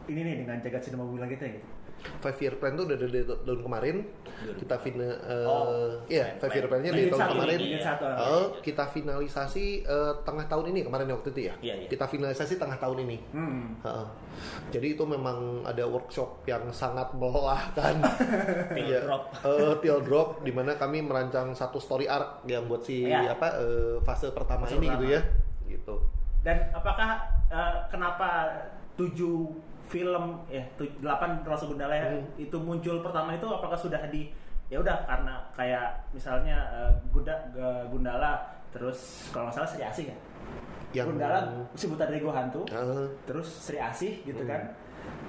ini 0.07 0.23
nih 0.23 0.35
dengan 0.41 0.57
jagat 0.63 0.81
sinema 0.87 1.03
bumi 1.03 1.19
langitnya 1.19 1.59
gitu. 1.59 1.67
Five 2.19 2.37
year 2.37 2.55
plan 2.55 2.73
tuh 2.73 2.85
udah 2.85 2.97
dari 2.97 3.19
tahun 3.21 3.61
kemarin 3.61 3.95
kita 4.55 4.75
fina 4.77 5.03
eh, 5.03 5.43
Oh, 5.43 5.99
iya 6.05 6.31
plan- 6.31 6.39
five 6.39 6.53
year 6.53 6.65
plan. 6.65 6.79
plan-nya 6.79 6.91
dari 6.93 7.07
tahun 7.07 7.27
kemarin. 7.33 7.59
Eh, 7.59 8.45
kita 8.61 8.83
finalisasi 8.87 9.65
eh, 9.81 10.13
tengah 10.21 10.45
tahun 10.45 10.65
ini 10.69 10.79
kemarin 10.81 11.05
ya 11.05 11.15
waktu 11.15 11.29
itu 11.29 11.41
ya 11.43 11.53
Iya, 11.59 11.73
iya. 11.77 11.87
kita 11.87 12.05
finalisasi 12.05 12.53
tengah 12.55 12.77
tahun 12.77 13.03
ini 13.03 13.17
Hmm. 13.29 13.75
Heeh. 13.81 14.07
Jadi 14.69 14.87
itu 14.93 15.03
memang 15.03 15.37
ada 15.61 15.83
workshop 15.83 16.45
yang 16.45 16.63
sangat 16.71 17.11
melelahkan. 17.13 17.99
Till 18.71 18.85
Iya. 18.85 18.99
drop. 19.03 19.23
Eh, 19.41 19.73
till 19.79 19.99
drop 20.01 20.27
di 20.39 20.51
mana 20.51 20.73
kami 20.73 20.99
merancang 20.99 21.51
satu 21.51 21.75
story 21.77 22.05
arc 22.05 22.45
yang 22.45 22.63
buat 22.65 22.81
si 22.81 23.03
Iya. 23.03 23.33
apa 23.33 23.59
eh, 23.59 23.95
fase 24.01 24.31
pertama 24.31 24.63
Fase 24.63 24.75
ini 24.75 24.87
pertama. 24.87 24.95
gitu 24.95 25.05
ya. 25.09 25.21
Gitu. 25.67 25.95
Dan 26.39 26.57
apakah 26.71 27.09
eh, 27.45 27.73
kenapa 27.87 28.47
tujuh 28.95 29.51
film 29.89 30.45
ya 30.45 30.61
delapan 31.01 31.41
Rasa 31.41 31.65
Gundala 31.65 31.97
Hmm. 31.97 32.21
itu 32.37 32.53
muncul 32.55 33.01
pertama 33.01 33.33
itu 33.33 33.43
apakah 33.43 33.73
sudah 33.73 34.05
di 34.07 34.29
ya 34.67 34.77
udah 34.77 35.01
karena 35.03 35.33
kayak 35.51 35.97
misalnya 36.09 36.61
eh, 36.71 36.91
Gunda, 37.09 37.33
G- 37.49 37.85
Gundala 37.89 38.37
terus 38.69 39.27
kalau 39.29 39.49
nggak 39.49 39.57
salah 39.57 39.67
Sri 39.67 39.81
Asih 39.81 40.05
ya 40.07 40.17
Yang 40.91 41.05
Gundala 41.11 41.37
si 41.73 41.85
Buta 41.85 42.05
Dego 42.05 42.29
Hantu 42.29 42.61
Eh, 42.65 43.05
terus 43.23 43.49
Sri 43.49 43.77
Asih 43.77 44.21
gitu 44.23 44.39
Hmm. 44.39 44.47
kan? 44.47 44.61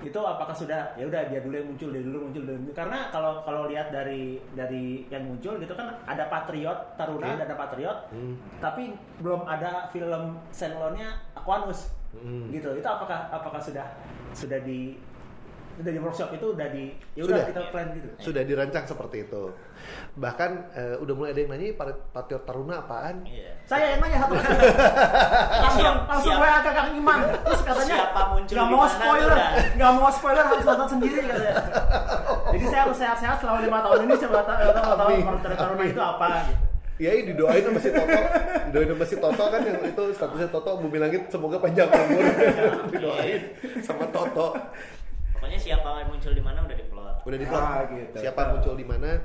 Itu 0.00 0.16
apakah 0.18 0.52
sudah 0.52 0.92
ya 0.94 1.04
udah 1.04 1.24
dia 1.26 1.40
dulu 1.40 1.52
yang 1.54 1.68
muncul 1.68 1.88
dia 1.88 2.00
dulu 2.00 2.18
muncul 2.22 2.42
dia 2.42 2.52
dulu 2.54 2.72
karena 2.74 3.08
kalau 3.08 3.40
kalau 3.40 3.64
lihat 3.64 3.88
dari 3.88 4.36
dari 4.52 5.04
yang 5.06 5.24
muncul 5.24 5.56
gitu 5.56 5.72
kan 5.72 5.88
ada 6.04 6.24
Patriot 6.26 6.96
Taruna 6.96 7.32
dan 7.34 7.44
ada 7.46 7.56
Patriot 7.56 7.98
hmm, 8.08 8.34
tapi 8.58 8.92
belum 9.18 9.44
ada 9.44 9.88
film 9.88 10.36
standalone-nya 10.50 11.08
Aquanus 11.34 11.92
hmm. 12.14 12.50
gitu 12.50 12.68
itu 12.74 12.88
apakah 12.88 13.30
apakah 13.30 13.60
sudah 13.60 13.86
sudah 14.32 14.58
di 14.62 14.98
udah 15.80 15.96
di 15.96 16.00
workshop 16.02 16.28
itu 16.36 16.44
udah 16.52 16.68
di 16.68 16.92
ya 17.16 17.24
Sudah. 17.24 17.40
udah 17.40 17.44
kita 17.48 17.60
plan 17.72 17.88
gitu. 17.96 18.08
Sudah 18.20 18.42
dirancang 18.44 18.84
seperti 18.84 19.24
itu. 19.24 19.42
Bahkan 20.12 20.50
eh, 20.76 20.94
udah 21.00 21.14
mulai 21.16 21.32
ada 21.32 21.40
yang 21.40 21.50
nanya 21.56 21.72
Pat- 21.72 22.04
Patriot 22.12 22.44
Taruna 22.44 22.84
apaan? 22.84 23.24
Iya. 23.24 23.64
Saya 23.64 23.96
yang 23.96 24.00
nanya 24.04 24.18
satu 24.20 24.34
langsung 25.64 25.80
Siap- 25.80 26.04
langsung 26.04 26.34
siap. 26.36 26.44
WA 26.44 26.58
ke 26.60 26.70
Kang 26.76 26.90
Iman 26.92 27.18
terus 27.32 27.60
katanya 27.64 27.96
Siapa 27.96 28.20
muncul 28.28 28.52
nggak 28.52 28.68
mau 28.68 28.84
spoiler 28.84 29.38
nggak 29.72 29.90
mau 29.96 30.10
spoiler 30.12 30.44
harus 30.44 30.64
nonton 30.68 30.88
sendiri 30.90 31.18
katanya 31.24 31.54
jadi 32.52 32.64
saya 32.68 32.80
harus 32.84 32.96
sehat-sehat 33.00 33.36
selama 33.40 33.58
lima 33.64 33.78
tahun 33.80 33.98
ini 34.04 34.14
saya 34.20 34.30
tahu 34.36 34.70
tahu 34.76 34.94
tahu 35.00 35.08
Amin. 35.08 35.24
Patriot 35.24 35.56
Taruna 35.56 35.84
itu 35.88 36.02
apa 36.02 36.28
gitu. 36.44 36.64
Ya 37.00 37.16
ini 37.16 37.32
didoain 37.32 37.64
sama 37.64 37.80
si 37.80 37.88
Toto, 37.88 38.20
didoain 38.68 38.88
sama 38.92 39.04
si 39.08 39.16
Toto 39.16 39.44
kan 39.48 39.60
yang 39.64 39.80
itu 39.80 40.04
statusnya 40.12 40.48
Toto 40.52 40.84
Bumi 40.84 41.00
Langit 41.00 41.32
semoga 41.32 41.56
panjang 41.56 41.88
umur. 41.88 42.24
didoain 42.92 43.56
sama 43.80 44.04
Toto. 44.12 44.52
Pokoknya 45.32 45.56
siapa 45.56 46.04
yang 46.04 46.12
muncul 46.12 46.32
di 46.36 46.44
mana 46.44 46.60
udah 46.60 46.76
diplot. 46.76 47.16
Udah 47.24 47.38
diplot. 47.40 47.64
Ah, 47.64 47.80
gitu. 47.88 48.16
Siapa 48.20 48.40
muncul 48.52 48.74
di 48.76 48.84
mana? 48.84 49.16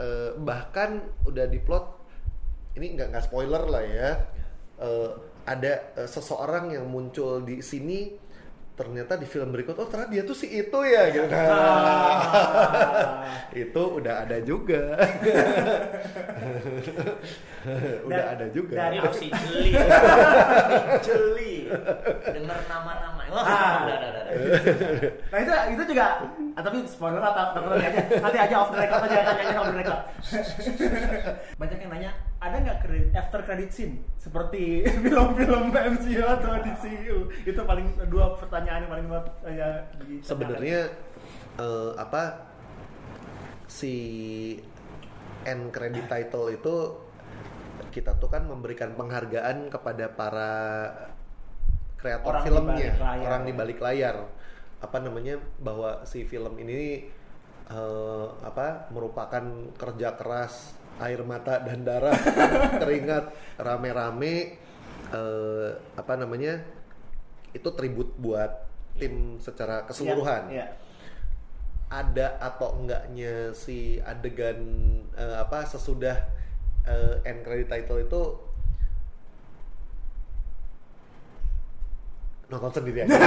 Eh, 0.00 0.32
bahkan 0.40 1.04
udah 1.28 1.44
diplot. 1.44 1.84
Ini 2.80 2.96
nggak 2.96 3.12
nggak 3.12 3.24
spoiler 3.28 3.68
lah 3.68 3.84
ya. 3.84 4.10
Eh, 4.80 5.10
ada 5.44 5.92
eh, 6.00 6.08
seseorang 6.08 6.72
yang 6.72 6.88
muncul 6.88 7.44
di 7.44 7.60
sini 7.60 8.16
ternyata 8.80 9.12
di 9.14 9.28
film 9.28 9.52
berikut 9.52 9.76
oh 9.76 9.84
ternyata 9.84 10.08
dia 10.08 10.24
tuh 10.24 10.32
si 10.32 10.48
itu 10.48 10.78
ya 10.80 11.12
gitu 11.12 11.28
nah, 11.28 11.44
Ah. 11.52 13.20
itu 13.62 13.82
udah 13.92 14.24
ada 14.24 14.40
juga 14.40 14.96
udah 18.08 18.16
Dan- 18.16 18.30
ada 18.32 18.46
juga 18.48 18.74
dan- 18.74 18.92
Ini 18.92 18.98
opsi 19.04 19.26
jeli. 19.44 19.70
jeli. 21.00 21.54
Dengar 22.24 22.60
nama-nama. 22.66 23.20
Wah, 23.28 23.44
Ah. 23.44 23.74
udah, 23.84 23.96
udah, 24.00 24.10
udah. 24.10 25.12
Nah 25.28 25.38
itu 25.38 25.52
itu 25.70 25.82
juga 25.86 26.04
ah, 26.56 26.62
tapi 26.64 26.76
spoiler 26.82 27.20
atau 27.20 27.42
atau 27.52 27.60
nanti 27.68 27.84
aja 27.86 28.00
nanti 28.18 28.38
aja 28.40 28.54
off 28.58 28.72
the 28.72 28.78
record 28.80 29.02
aja 29.04 29.16
nanti 29.22 29.42
aja 29.44 29.58
off 29.60 29.68
the 29.68 29.76
record. 29.76 30.00
Banyak 31.54 31.78
yang 31.78 31.90
nanya 31.92 32.10
ada 32.40 32.56
nggak 32.56 32.78
credit, 32.80 33.08
after 33.12 33.40
credit 33.44 33.68
scene 33.68 34.00
seperti 34.16 34.80
film-film 35.04 35.68
MCU 35.68 36.24
atau 36.24 36.56
DCU 36.64 37.18
itu 37.44 37.60
paling 37.60 37.86
dua 38.08 38.32
pertanyaan 38.40 38.88
yang 38.88 38.92
paling 38.96 39.06
banget 39.12 39.26
ya, 39.52 39.70
sebenarnya 40.24 40.80
eh, 41.60 41.90
apa 42.00 42.48
si 43.68 43.94
end 45.44 45.68
credit 45.68 46.08
title 46.08 46.48
itu 46.48 46.76
kita 47.90 48.16
tuh 48.16 48.30
kan 48.32 48.46
memberikan 48.46 48.94
penghargaan 48.96 49.68
kepada 49.68 50.08
para 50.14 50.52
kreator 52.00 52.32
Orang 52.32 52.42
di 52.42 52.48
filmnya, 52.48 52.90
layar. 52.96 53.26
orang 53.28 53.42
di 53.44 53.52
balik 53.52 53.78
layar. 53.82 54.16
Apa 54.80 54.96
namanya 55.04 55.36
bahwa 55.60 56.06
si 56.08 56.24
film 56.24 56.56
ini 56.56 57.04
eh, 57.68 58.26
apa 58.40 58.88
merupakan 58.94 59.44
kerja 59.76 60.16
keras, 60.16 60.72
air 61.00 61.20
mata 61.24 61.58
dan 61.64 61.82
darah, 61.82 62.14
keringat 62.82 63.32
rame-rame 63.56 64.60
eh, 65.10 65.68
apa 65.96 66.12
namanya 66.14 66.60
itu 67.50 67.68
tribut 67.74 68.14
buat 68.20 68.68
tim 69.00 69.40
secara 69.40 69.82
keseluruhan 69.88 70.52
Iya, 70.52 70.60
iya. 70.60 70.66
ada 71.90 72.38
atau 72.38 72.78
enggaknya 72.78 73.50
si 73.56 73.98
adegan 74.04 74.60
eh, 75.18 75.36
apa 75.40 75.66
sesudah 75.66 76.14
eh, 76.86 77.26
end 77.26 77.42
credit 77.42 77.68
title 77.72 77.98
itu 77.98 78.22
nonton 82.50 82.70
sendiri 82.74 83.06
aja. 83.06 83.14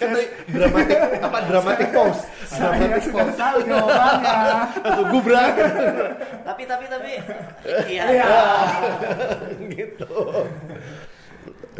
kan 0.00 0.08
tadi 0.12 0.26
dramatic 0.52 0.98
apa 1.24 1.38
dramatic 1.48 1.88
pause, 1.90 2.22
Saya 2.44 2.76
dramatic 2.76 3.02
sudah 3.08 3.24
pause. 3.24 3.38
tahu 3.40 3.56
jawabannya. 3.64 4.34
Langsung 4.84 5.08
gubrak 5.08 5.54
Tapi 6.44 6.62
tapi 6.68 6.84
tapi 6.86 7.12
iya. 7.88 8.04
Iya. 8.12 8.28
gitu. 9.72 10.12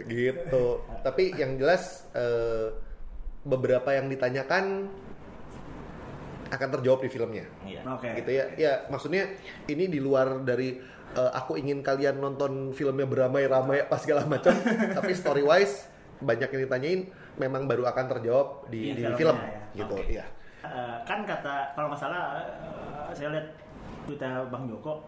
gitu. 0.09 0.65
Tapi 1.05 1.23
yang 1.37 1.61
jelas 1.61 2.09
eh, 2.17 2.73
beberapa 3.45 3.93
yang 3.93 4.09
ditanyakan 4.09 4.89
akan 6.51 6.69
terjawab 6.79 7.01
di 7.07 7.11
filmnya. 7.13 7.47
Iya. 7.63 7.81
Oke. 7.95 8.09
gitu 8.19 8.31
ya 8.33 8.45
ya 8.59 8.73
maksudnya 8.91 9.31
ini 9.71 9.87
di 9.87 10.03
luar 10.03 10.43
dari 10.43 10.75
eh, 11.13 11.31
aku 11.33 11.57
ingin 11.57 11.81
kalian 11.81 12.17
nonton 12.17 12.71
filmnya 12.71 13.05
beramai-ramai 13.05 13.83
apa 13.83 13.97
segala 13.97 14.25
macam 14.25 14.53
tapi 14.97 15.13
story 15.13 15.43
wise 15.43 15.87
banyak 16.21 16.49
yang 16.49 16.63
ditanyain 16.65 17.01
memang 17.35 17.65
baru 17.65 17.87
akan 17.87 18.05
terjawab 18.09 18.69
di, 18.69 18.93
Di 18.93 19.01
di 19.01 19.13
film 19.15 19.35
ya. 19.35 19.75
gitu 19.77 19.97
Oke. 19.97 20.13
ya 20.13 20.27
Eh, 20.61 20.97
kan 21.03 21.25
kata 21.25 21.73
kalau 21.73 21.89
nggak 21.89 21.99
salah 21.99 22.37
eh, 22.37 22.47
saya 23.17 23.33
lihat 23.33 23.49
Twitter 24.05 24.29
Bang 24.47 24.69
Joko 24.69 25.01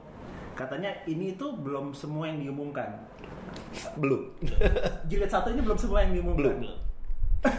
katanya 0.52 0.88
ini 1.04 1.32
itu 1.32 1.44
belum 1.54 1.92
semua 1.92 2.24
yang 2.24 2.40
diumumkan. 2.40 2.88
belum 3.94 4.32
Jilid 5.12 5.28
satu 5.28 5.52
ini 5.52 5.60
belum 5.60 5.76
semua 5.76 6.00
yang 6.00 6.16
diumumkan. 6.16 6.56
Belum. 6.56 6.72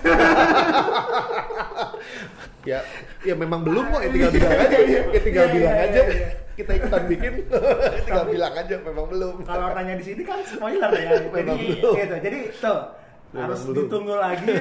ya 2.63 2.79
ya 3.21 3.33
memang 3.35 3.61
belum 3.61 3.85
kok 3.91 4.01
ya 4.01 4.09
tinggal 4.09 4.31
bilang 4.31 4.51
aja 4.57 4.77
ya 4.79 5.01
tinggal 5.19 5.45
Iya, 5.45 5.53
bilang 5.53 5.77
aja. 5.77 6.01
Kita 6.53 6.71
ikutan 6.77 7.03
bikin 7.09 7.33
tinggal 8.05 8.25
bilang 8.29 8.53
aja 8.53 8.75
memang 8.81 9.05
belum 9.09 9.35
Kalau 9.41 9.73
nanya 9.73 9.95
di 9.97 10.05
sini 10.05 10.21
kan 10.21 10.39
spoiler 10.45 10.91
ya. 10.93 11.17
jadi, 11.33 11.53
gitu. 11.81 11.89
Jadi 11.97 12.39
tuh 12.61 12.79
Memang 13.33 13.49
harus 13.49 13.61
belum. 13.65 13.75
ditunggu 13.89 14.13
lagi. 14.13 14.53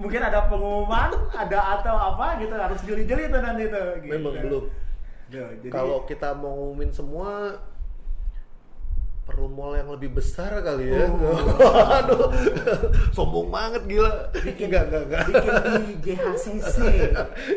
Mungkin 0.00 0.20
ada 0.24 0.48
pengumuman, 0.48 1.10
ada 1.36 1.60
atau 1.76 1.92
apa 1.92 2.40
gitu 2.40 2.56
harus 2.56 2.80
jeli-jeli 2.88 3.28
tuh 3.28 3.40
nanti 3.44 3.68
tuh. 3.68 3.88
Gitu. 4.00 4.12
memang 4.16 4.34
belum 4.40 4.64
jadi- 5.28 5.72
kalau 5.72 6.04
kita 6.06 6.36
mau 6.36 6.52
ngumumin 6.54 6.90
semua 6.92 7.58
perlu 9.24 9.48
mall 9.48 9.72
yang 9.72 9.88
lebih 9.88 10.12
besar 10.12 10.52
kali 10.58 10.84
ya. 10.86 11.08
Aduh, 11.98 12.28
sombong 13.10 13.48
banget 13.48 13.82
gila. 13.86 14.12
bikin 14.36 14.68
enggak, 14.68 14.84
enggak, 14.86 15.02
enggak. 15.02 15.22
bikin 15.26 15.52
di 15.80 15.94
JHCC 16.04 16.76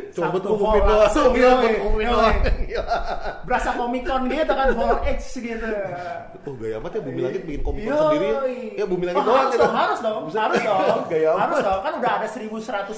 Cuma 0.10 0.32
buat 0.32 0.44
ngumumin 0.44 0.82
doang. 0.82 1.00
langsung 1.02 1.32
Iya, 1.32 1.44
yoi, 1.44 1.60
buat 1.60 1.76
ngumumin. 1.78 2.08
Gila. 2.08 2.30
berasa 3.44 3.70
Comic 3.74 4.04
Con 4.04 4.22
gitu 4.26 4.48
kan 4.50 4.68
hall 4.74 4.96
H 5.02 5.10
gitu 5.38 5.68
Oh, 6.42 6.56
gaya 6.56 6.80
amat 6.80 6.92
ya 6.94 7.02
Bumi 7.02 7.20
Langit 7.22 7.42
bikin 7.44 7.62
komik 7.62 7.84
Yoi. 7.84 7.96
sendiri. 7.98 8.30
Ya 8.74 8.86
Bumi 8.86 9.04
Langit 9.04 9.20
Oh, 9.20 9.26
doang 9.26 9.38
harus 9.38 9.52
gitu. 9.52 9.62
dong, 9.62 9.76
harus 9.76 10.00
dong, 10.00 10.24
harus 10.32 10.62
dong, 10.64 11.00
Gaya 11.12 11.30
amat. 11.30 11.42
harus 11.44 11.58
dong. 11.62 11.80
Kan 11.82 11.94
udah 11.98 12.12
ada 12.14 12.28
1143 12.28 12.96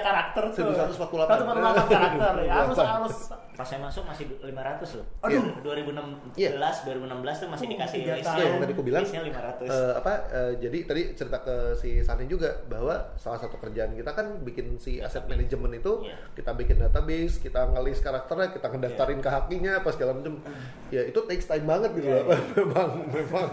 karakter 0.00 0.44
tuh. 0.50 0.66
1148. 0.66 1.46
1148 1.46 1.86
karakter 1.88 2.34
ya. 2.42 2.52
Harus 2.56 2.76
harus. 2.76 3.14
Pas 3.50 3.68
saya 3.68 3.76
masuk 3.78 4.02
masih 4.04 4.24
500 4.40 4.96
loh. 4.96 5.06
Aduh. 5.20 5.42
2016 5.60 6.32
Iya. 6.34 6.50
2016 6.56 7.36
tuh 7.36 7.48
masih 7.48 7.66
Oh, 7.68 7.70
dikasih 7.70 7.99
tiga 8.00 8.14
list. 8.14 8.24
tahun. 8.24 8.36
Iya, 8.36 8.46
yang 8.46 8.58
tadi 8.58 8.72
aku 8.72 8.82
bilang 8.82 9.02
Listnya 9.02 9.22
500. 9.22 9.64
eh, 9.64 9.92
apa 9.94 10.12
eh, 10.28 10.52
jadi 10.58 10.78
tadi 10.82 11.02
cerita 11.12 11.38
ke 11.38 11.54
si 11.74 11.90
Sanin 12.00 12.26
juga 12.26 12.50
bahwa 12.64 12.94
salah 13.14 13.36
satu 13.36 13.56
kerjaan 13.56 13.92
kita 13.92 14.10
kan 14.10 14.26
bikin 14.40 14.76
si 14.76 14.98
asset 14.98 15.24
management 15.24 15.76
itu 15.76 15.92
Iya. 16.02 16.16
kita 16.32 16.50
bikin 16.54 16.76
database 16.78 17.34
kita 17.38 17.60
ngelis 17.68 17.98
karakternya 17.98 18.48
kita 18.50 18.66
ngedaftarin 18.68 19.18
ke 19.18 19.28
hakinya 19.28 19.72
apa 19.76 19.88
segala 19.90 20.12
macam 20.12 20.40
ya 20.88 21.02
itu 21.02 21.20
takes 21.22 21.44
time 21.44 21.64
banget 21.64 21.90
gitu 21.94 22.06
Iya, 22.06 22.20
loh 22.20 22.40
memang 22.58 22.88
memang 23.06 23.44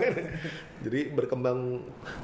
jadi 0.79 0.99
berkembang 1.11 1.59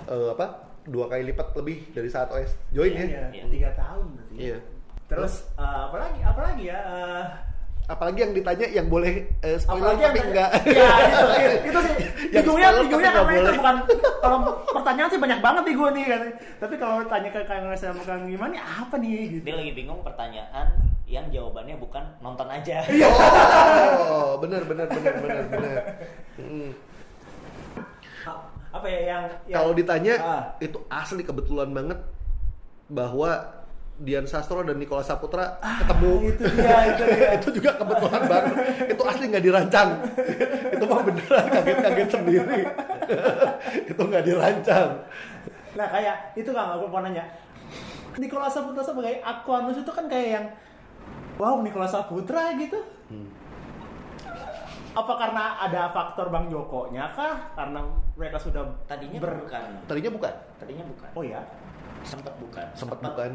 eh, 0.06 0.30
apa 0.30 0.46
dua 0.84 1.08
kali 1.08 1.24
lipat 1.26 1.56
lebih 1.56 1.92
dari 1.92 2.08
saat 2.08 2.28
OS 2.30 2.56
join 2.70 2.92
ya 2.92 3.04
Iya, 3.04 3.24
Iya. 3.32 3.44
tiga 3.48 3.70
tahun 3.74 4.06
berarti. 4.14 4.36
Iya. 4.38 4.58
Terus 5.04 5.34
eh, 5.54 5.62
apalagi 5.84 6.20
apalagi 6.20 6.64
ya 6.66 6.80
eh, 6.82 7.26
apalagi 7.84 8.20
yang 8.20 8.32
ditanya 8.32 8.66
yang 8.70 8.88
boleh 8.88 9.14
eh, 9.38 9.58
spoiler 9.58 9.92
apalagi 9.92 10.02
yang 10.02 10.08
tapi 10.08 10.18
tanya- 10.18 10.30
enggak 10.32 10.50
Ya 10.66 10.88
itu, 10.98 11.20
itu, 11.28 11.58
itu 11.70 11.80
sih. 11.80 11.94
Yang 12.26 12.44
Bingungnya, 12.44 12.70
bingungnya 12.74 13.12
karena 13.12 13.32
itu 13.32 13.42
boleh. 13.44 13.58
bukan 13.58 13.76
kalau 14.24 14.38
pertanyaan 14.72 15.10
sih 15.10 15.20
banyak 15.20 15.40
banget 15.40 15.64
nih 15.64 15.76
gue 15.76 15.90
nih 15.92 16.06
kan. 16.06 16.22
Tapi 16.60 16.74
kalau 16.78 16.96
tanya 17.06 17.30
ke 17.30 17.40
Kang 17.44 17.64
Ngas 17.64 17.82
sama 17.82 18.02
Kang 18.02 18.24
Iman 18.26 18.52
ya 18.52 18.64
apa 18.64 18.96
nih 18.98 19.12
gitu. 19.30 19.44
Dia 19.44 19.56
lagi 19.58 19.72
bingung 19.74 20.00
pertanyaan 20.02 20.68
yang 21.06 21.28
jawabannya 21.30 21.76
bukan 21.76 22.04
nonton 22.20 22.48
aja. 22.48 22.82
Iya. 22.84 23.10
oh 24.08 24.40
benar 24.40 24.64
benar 24.64 24.88
benar 24.88 25.14
benar 25.18 25.44
benar 25.48 25.78
Mm. 26.34 26.74
Apa 28.74 28.88
ya 28.88 29.00
yang, 29.06 29.24
yang 29.46 29.58
Kalau 29.60 29.72
ditanya 29.72 30.14
Ah. 30.18 30.44
itu 30.58 30.82
asli 30.90 31.22
kebetulan 31.22 31.70
banget 31.70 32.00
bahwa 32.88 33.62
Dian 34.04 34.28
Sastro 34.28 34.68
dan 34.68 34.76
Nikola 34.76 35.00
Saputra 35.00 35.64
ketemu. 35.64 36.12
Ah, 36.12 36.28
itu 36.28 36.44
dia, 36.60 36.78
itu 36.92 37.04
dia. 37.08 37.28
itu 37.40 37.48
juga 37.56 37.72
kebetulan 37.80 38.22
banget. 38.28 38.56
Itu 38.92 39.02
asli 39.08 39.26
nggak 39.32 39.46
dirancang. 39.48 39.90
itu 40.76 40.84
mah 40.84 41.00
beneran 41.08 41.46
kaget-kaget 41.48 42.10
sendiri. 42.12 42.60
itu 43.96 44.02
nggak 44.04 44.24
dirancang. 44.28 44.90
Nah 45.80 45.88
kayak 45.88 46.36
itu 46.36 46.52
kan 46.52 46.76
aku 46.76 46.86
mau 46.92 47.00
nanya. 47.00 47.24
Nikola 48.20 48.52
Saputra 48.52 48.84
sebagai 48.84 49.24
Aquanus 49.24 49.82
itu 49.82 49.90
kan 49.90 50.06
kayak 50.12 50.28
yang 50.38 50.46
wow 51.40 51.64
Nikola 51.64 51.88
Saputra 51.88 52.54
gitu. 52.60 52.84
Hmm. 53.08 53.32
Apa 54.94 55.14
karena 55.18 55.58
ada 55.58 55.90
faktor 55.90 56.30
Bang 56.30 56.52
Joko 56.52 56.92
nya 56.94 57.10
kah? 57.16 57.56
Karena 57.58 57.82
mereka 58.14 58.38
sudah 58.38 58.62
Tadinya 58.86 59.18
ber- 59.18 59.48
bukan. 59.48 59.66
Tadinya 59.90 60.12
bukan. 60.12 60.34
Tadinya 60.60 60.86
bukan. 60.86 61.10
Oh 61.16 61.24
ya. 61.26 61.42
sempat 62.04 62.36
bukan 62.36 62.68
Sempet 62.76 63.00
bukan. 63.00 63.32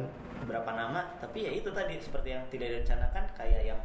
Berapa 0.47 0.71
nama 0.77 1.01
tapi 1.19 1.49
ya 1.49 1.53
itu 1.55 1.69
tadi 1.73 1.99
seperti 1.99 2.29
yang 2.35 2.43
tidak 2.53 2.69
direncanakan 2.71 3.25
kayak 3.35 3.63
yang 3.75 3.81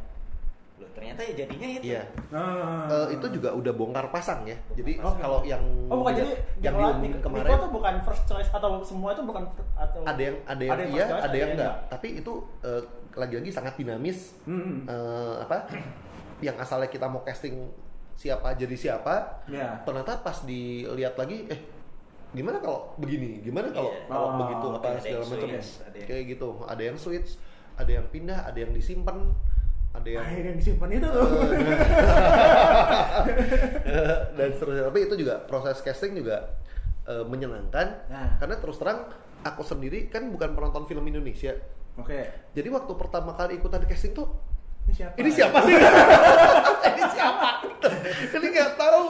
loh 0.74 0.90
ternyata 0.90 1.22
ya 1.22 1.46
jadinya 1.46 1.68
itu 1.70 1.84
Iya. 1.86 2.02
Ah. 2.34 2.90
Eh, 2.90 3.14
itu 3.14 3.26
juga 3.38 3.54
udah 3.54 3.72
bongkar 3.78 4.10
pasang 4.10 4.42
ya. 4.42 4.58
Jadi 4.74 4.98
Oke. 4.98 5.22
kalau 5.22 5.46
yang 5.46 5.62
Oh 5.86 6.02
bukan 6.02 6.18
jadi 6.18 6.34
yang 6.58 6.74
yang 6.74 6.98
diumumin 6.98 7.12
kemarin 7.22 7.46
Niko 7.46 7.62
tuh 7.62 7.70
bukan 7.78 7.94
first 8.02 8.24
choice 8.26 8.50
atau 8.50 8.82
semua 8.82 9.14
itu 9.14 9.22
bukan 9.22 9.46
atau 9.78 10.02
ada 10.02 10.18
yang 10.18 10.36
ada 10.42 10.62
yang 10.66 10.74
first 10.74 10.90
iya, 10.90 11.06
choice, 11.06 11.22
ada 11.22 11.36
yang 11.38 11.50
enggak. 11.54 11.74
Tapi 11.94 12.08
itu 12.18 12.32
eh, 12.66 12.82
lagi-lagi 13.14 13.50
sangat 13.54 13.74
dinamis. 13.78 14.34
Hmm. 14.50 14.82
Eh, 14.90 15.34
apa? 15.46 15.70
Yang 16.42 16.56
asalnya 16.66 16.90
kita 16.90 17.06
mau 17.06 17.22
casting 17.22 17.70
siapa 18.18 18.54
jadi 18.58 18.74
siapa, 18.74 19.46
Ya. 19.50 19.78
ternyata 19.82 20.22
pas 20.22 20.42
dilihat 20.42 21.14
lagi 21.14 21.50
eh 21.50 21.60
gimana 22.34 22.58
kalau 22.58 22.92
begini 22.96 23.38
gimana 23.40 23.70
kalau 23.70 23.90
Iya. 23.90 24.06
kalau 24.06 24.26
Oh, 24.26 24.34
begitu 24.40 24.66
apa 24.72 24.86
ada 24.88 25.00
segala 25.00 25.24
macam 25.24 25.48
kayak 26.02 26.24
gitu 26.28 26.48
ada 26.60 26.82
yang 26.82 26.96
switch 26.96 27.30
ada 27.74 27.90
yang 27.92 28.06
pindah 28.06 28.38
ada 28.42 28.58
yang 28.58 28.70
disimpan 28.70 29.30
ada 29.92 30.08
yang 30.08 30.20
Akhirnya 30.20 30.48
yang 30.48 30.58
disimpan 30.58 30.88
itu 30.92 31.06
tuh. 31.06 31.22
dan 34.34 34.48
seterusnya 34.50 34.84
tapi 34.84 34.98
itu 35.00 35.14
juga 35.16 35.34
proses 35.40 35.78
casting 35.78 36.12
juga 36.12 36.58
eh, 37.04 37.22
menyenangkan 37.22 37.86
Nah. 38.06 38.34
karena 38.36 38.58
terus 38.58 38.76
terang 38.76 39.06
aku 39.40 39.62
sendiri 39.62 40.08
kan 40.08 40.26
bukan 40.28 40.52
penonton 40.52 40.84
film 40.84 41.04
Indonesia 41.04 41.54
Oke. 41.94 42.26
jadi 42.50 42.68
waktu 42.68 42.92
pertama 42.92 43.32
kali 43.32 43.56
ikutan 43.56 43.82
casting 43.84 44.10
tuh 44.12 44.26
Ini 44.84 44.92
siapa? 44.92 45.14
ini 45.16 45.30
siapa 45.30 45.58
sih 45.62 45.74
ini 46.92 47.02
siapa? 47.12 47.48
Ini 48.34 48.46
nggak 48.52 48.72
tahu. 48.76 49.02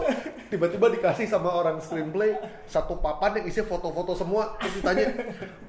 Tiba-tiba 0.51 0.87
dikasih 0.95 1.27
sama 1.27 1.51
orang 1.51 1.83
screenplay 1.83 2.37
satu 2.69 3.03
papan 3.03 3.41
yang 3.41 3.45
isinya 3.51 3.67
foto-foto 3.67 4.15
semua. 4.15 4.55
Terus 4.63 4.83
ditanya 4.83 5.07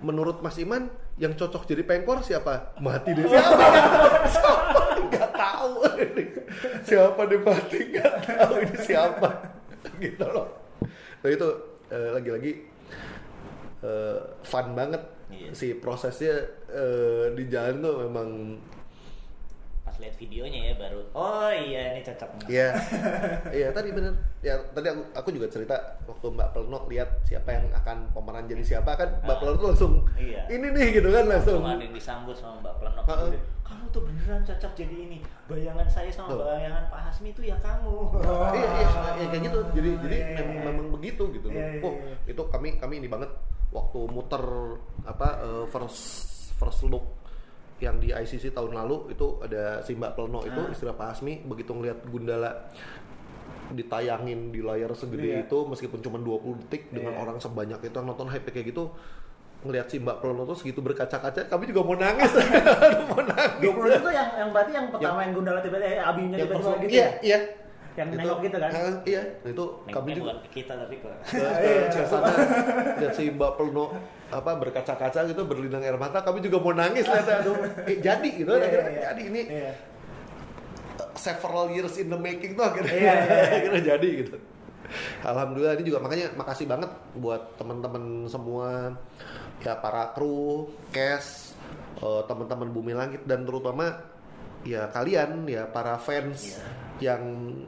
menurut 0.02 0.46
Mas 0.46 0.58
Iman 0.62 0.90
yang 1.18 1.34
cocok 1.34 1.66
jadi 1.66 1.82
pengkor 1.82 2.22
siapa? 2.22 2.78
Mati 2.78 3.18
deh 3.18 3.26
siapa? 3.26 3.66
Siapa? 4.36 4.82
Nggak 5.10 5.30
tahu. 5.34 5.74
Siapa 6.86 7.22
deh 7.26 7.40
mati? 7.42 7.80
Nggak 7.94 8.14
tahu 8.26 8.54
ini 8.62 8.78
siapa. 8.84 9.30
Gitu 9.98 10.26
loh. 10.26 10.48
Nah 11.24 11.30
itu 11.30 11.48
eh, 11.90 12.10
lagi-lagi 12.14 12.52
eh, 13.82 14.20
fun 14.46 14.78
banget. 14.78 15.16
Iya. 15.26 15.58
si 15.58 15.74
prosesnya 15.82 16.38
eh, 16.70 17.34
di 17.34 17.50
jalan 17.50 17.82
tuh 17.82 17.96
memang 18.06 18.30
pas 19.96 20.04
lihat 20.04 20.20
videonya 20.20 20.60
ya 20.62 20.74
baru 20.76 21.08
oh 21.10 21.48
iya 21.48 21.96
ini 21.96 22.04
cocok 22.04 22.28
banget 22.36 22.50
Iya, 22.52 22.70
iya 23.58 23.68
tadi 23.72 23.90
bener. 23.90 24.12
Ya 24.42 24.60
tadi 24.70 24.88
aku, 24.88 25.02
aku 25.16 25.30
juga 25.32 25.48
cerita 25.48 25.76
waktu 26.04 26.28
Mbak 26.28 26.50
Pelno 26.52 26.84
lihat 26.86 27.10
siapa 27.24 27.48
yang 27.50 27.72
akan 27.74 28.12
pemeran 28.12 28.44
jadi 28.44 28.60
siapa 28.62 28.92
kan 28.94 29.08
Mbak 29.24 29.32
Ah. 29.32 29.40
Pelno 29.40 29.54
tuh 29.56 29.68
langsung 29.72 29.94
Iya. 30.14 30.44
ini 30.52 30.68
nih 30.70 30.88
gitu 30.94 31.08
kan 31.10 31.26
langsung. 31.26 31.64
Yang 31.64 31.96
disambut 31.96 32.36
sama 32.36 32.60
Mbak 32.60 32.76
Plenok 32.76 33.06
Heeh. 33.08 33.40
kamu 33.64 33.84
tuh 33.90 34.02
beneran 34.04 34.42
cocok 34.44 34.72
jadi 34.76 34.96
ini 35.00 35.18
bayangan 35.48 35.88
saya 35.88 36.12
sama 36.12 36.28
Tuh. 36.30 36.44
bayangan 36.44 36.84
Pak 36.86 37.00
Hasmi 37.02 37.30
itu 37.32 37.42
ya 37.42 37.56
kamu 37.58 37.88
Oh. 37.88 38.20
Iya, 38.52 38.68
iya, 38.76 38.88
iya, 39.16 39.28
kayak 39.32 39.44
gitu. 39.46 39.60
Jadi 39.74 39.90
jadi 40.02 40.18
Iya, 40.18 40.28
iya, 40.28 40.38
memang, 40.38 40.52
iya. 40.52 40.64
memang 40.68 40.88
begitu 40.92 41.24
gitu 41.32 41.48
loh. 41.48 41.56
Iya, 41.56 41.68
iya, 41.72 41.82
Oh, 41.82 41.94
itu 42.26 42.42
kami 42.46 42.68
kami 42.76 43.00
ini 43.00 43.08
banget 43.08 43.32
waktu 43.72 44.00
muter 44.06 44.44
apa 45.04 45.28
eh, 45.40 45.64
first 45.66 46.04
first 46.54 46.84
look 46.84 47.04
yang 47.78 48.00
di 48.00 48.08
ICC 48.08 48.52
tahun 48.52 48.72
lalu 48.74 49.12
itu 49.12 49.36
ada 49.40 49.80
si 49.80 49.94
Mbak 49.94 50.16
Pelno 50.16 50.40
itu 50.42 50.56
Ah. 50.58 50.72
istilah 50.72 50.96
Pak 50.96 51.08
Hasmi 51.12 51.44
begitu 51.44 51.72
ngelihat 51.72 52.08
Gundala 52.08 52.72
ditayangin 53.68 54.54
di 54.54 54.62
layar 54.62 54.94
segede 54.94 55.26
Iya. 55.26 55.44
itu 55.44 55.58
meskipun 55.66 56.00
cuma 56.00 56.18
20 56.18 56.56
detik 56.62 56.88
dengan 56.90 57.12
Iya. 57.12 57.22
orang 57.22 57.38
sebanyak 57.38 57.80
itu 57.82 57.92
yang 57.92 58.08
nonton 58.08 58.30
hype 58.30 58.46
kayak 58.46 58.70
gitu 58.70 58.94
ngelihat 59.62 59.90
si 59.90 59.98
Mbak 59.98 60.22
Pelno 60.22 60.46
tuh 60.46 60.54
segitu 60.54 60.80
berkaca-kaca 60.80 61.50
kami 61.50 61.66
juga 61.66 61.82
mau 61.82 61.98
nangis 61.98 62.30
mau 63.10 63.20
nangis 63.20 63.60
20 63.60 63.98
itu 63.98 64.12
yang 64.14 64.30
yang 64.38 64.50
berarti 64.54 64.72
yang 64.72 64.88
pertama 64.88 65.20
yang 65.20 65.34
Gundala 65.34 65.60
tiba-tiba 65.60 65.90
eh, 65.90 66.00
abinya 66.00 66.36
yang 66.38 66.48
tiba-tiba 66.48 66.78
gitu 66.80 66.94
iya 66.94 67.02
ya? 67.02 67.10
iya 67.26 67.40
Yang 67.96 68.08
Itu- 68.12 68.20
nengok 68.20 68.38
gitu 68.44 68.58
kan? 68.60 68.70
Ah, 68.70 68.94
iya. 69.04 69.22
Nah, 69.40 69.50
itu 69.50 69.64
kami 69.64 69.88
Nengoknya 69.88 70.12
juga. 70.14 70.26
bukan 70.28 70.38
kita 70.52 70.74
tapi 70.76 70.96
ke 70.96 71.10
ke, 71.26 71.40
ke, 71.40 71.72
ke 71.90 72.02
sana 72.06 72.28
lihat 72.98 73.14
si 73.14 73.24
Mbak 73.30 73.52
Pelno 73.56 73.86
apa 74.28 74.52
berkaca-kaca 74.54 75.20
gitu 75.26 75.42
berlinang 75.44 75.80
air 75.80 75.96
mata. 75.96 76.20
Kami 76.20 76.40
juga 76.40 76.58
mau 76.60 76.72
nangis 76.72 77.04
lihat 77.04 77.28
aduh 77.40 77.56
eh, 77.86 77.98
jadi 77.98 78.28
gitu 78.28 78.52
Iya, 78.52 78.60
akhirnya 78.62 78.84
iya, 78.84 78.92
iya. 78.92 79.04
jadi 79.08 79.22
ini. 79.26 79.42
Iya. 79.48 79.72
uh, 80.96 81.10
several 81.16 81.66
years 81.70 81.96
in 81.96 82.08
the 82.08 82.16
making 82.16 82.54
tuh 82.54 82.64
akhirnya, 82.64 82.92
Iya, 82.92 83.14
iya, 83.16 83.16
iya. 83.16 83.44
akhirnya 83.60 83.82
jadi 83.94 84.08
gitu. 84.22 84.36
Alhamdulillah 85.24 85.74
ini 85.76 85.84
juga 85.84 86.00
makanya 86.00 86.28
makasih 86.36 86.68
banget 86.68 86.92
buat 87.16 87.56
teman-teman 87.56 88.04
semua. 88.28 88.92
Ya 89.64 89.74
para 89.74 90.12
kru, 90.12 90.68
cast, 90.92 91.56
eh, 91.98 92.22
teman-teman 92.28 92.70
Bumi 92.70 92.92
Langit 92.92 93.24
dan 93.24 93.48
terutama 93.48 93.98
ya 94.62 94.92
kalian 94.92 95.46
ya 95.46 95.64
para 95.64 95.96
fans 95.96 96.58
yang 96.98 97.22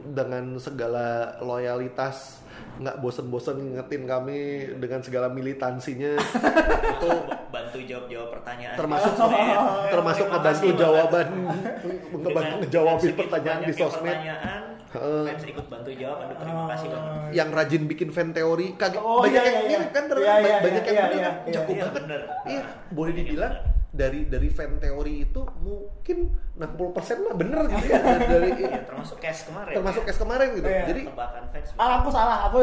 dengan 0.08 0.56
segala 0.56 1.36
loyalitas 1.38 2.40
nggak 2.78 2.96
bosen-bosen 2.98 3.58
ngingetin 3.58 4.06
kami 4.06 4.38
dengan 4.78 5.02
segala 5.02 5.26
militansinya 5.28 6.14
itu 6.94 7.10
bantu 7.50 7.78
jawab-jawab 7.82 8.28
pertanyaan 8.34 8.76
termasuk 8.76 9.12
di 9.12 9.18
sosmed. 9.20 9.90
termasuk 9.90 10.26
ngebantu 10.28 10.68
jawaban 10.74 11.28
ngebantu 12.22 12.54
ngejawabin 12.60 13.12
pertanyaan 13.16 13.60
di 13.62 13.74
sosmed 13.74 14.14
pertanyaan, 14.14 14.62
Heeh. 14.88 15.22
fans 15.26 15.44
ikut 15.44 15.66
bantu 15.68 15.90
jawab 15.92 16.18
aduh 16.22 16.36
terima 16.38 16.62
kasih 16.70 16.86
banget 16.88 17.12
yang 17.34 17.48
rajin 17.50 17.82
bikin 17.84 18.08
fan 18.08 18.30
teori 18.32 18.66
kaget 18.74 19.00
Oh, 19.00 19.20
banyak 19.20 19.36
iya, 19.36 19.42
yang 19.44 19.58
iya, 19.58 19.68
mirip 19.68 19.82
iya. 19.82 19.92
kan 19.92 20.04
Iya, 20.08 20.34
iya, 20.38 20.56
banyak 20.58 20.82
iya, 20.82 20.88
yang 20.88 20.94
iya, 20.94 21.04
bener 21.04 21.20
kan 21.20 21.34
iya, 21.44 21.52
jago 21.52 21.70
iya, 21.70 21.82
banget 21.82 21.94
bener. 21.98 22.20
iya 22.46 22.62
Ah, 22.62 22.66
boleh 22.88 23.12
dibilang 23.12 23.54
bener. 23.54 23.77
Dari 23.98 24.30
dari 24.30 24.46
fan 24.46 24.78
teori 24.78 25.26
itu 25.26 25.42
mungkin 25.58 26.30
60% 26.54 27.26
mah 27.26 27.34
bener 27.34 27.66
gitu 27.66 27.86
ya. 27.90 27.98
Dari 28.30 28.50
Iya, 28.54 28.86
termasuk 28.86 29.18
cast 29.18 29.50
kemarin 29.50 29.74
termasuk 29.74 30.02
ya. 30.02 30.08
case 30.08 30.20
kemarin 30.22 30.48
gitu. 30.54 30.68
Iya. 30.70 30.84
jadi 30.86 31.00
tebakan 31.10 31.44
fans. 31.50 31.68
Ah, 31.74 31.98
aku 31.98 32.08
salah. 32.08 32.38
Aku 32.46 32.58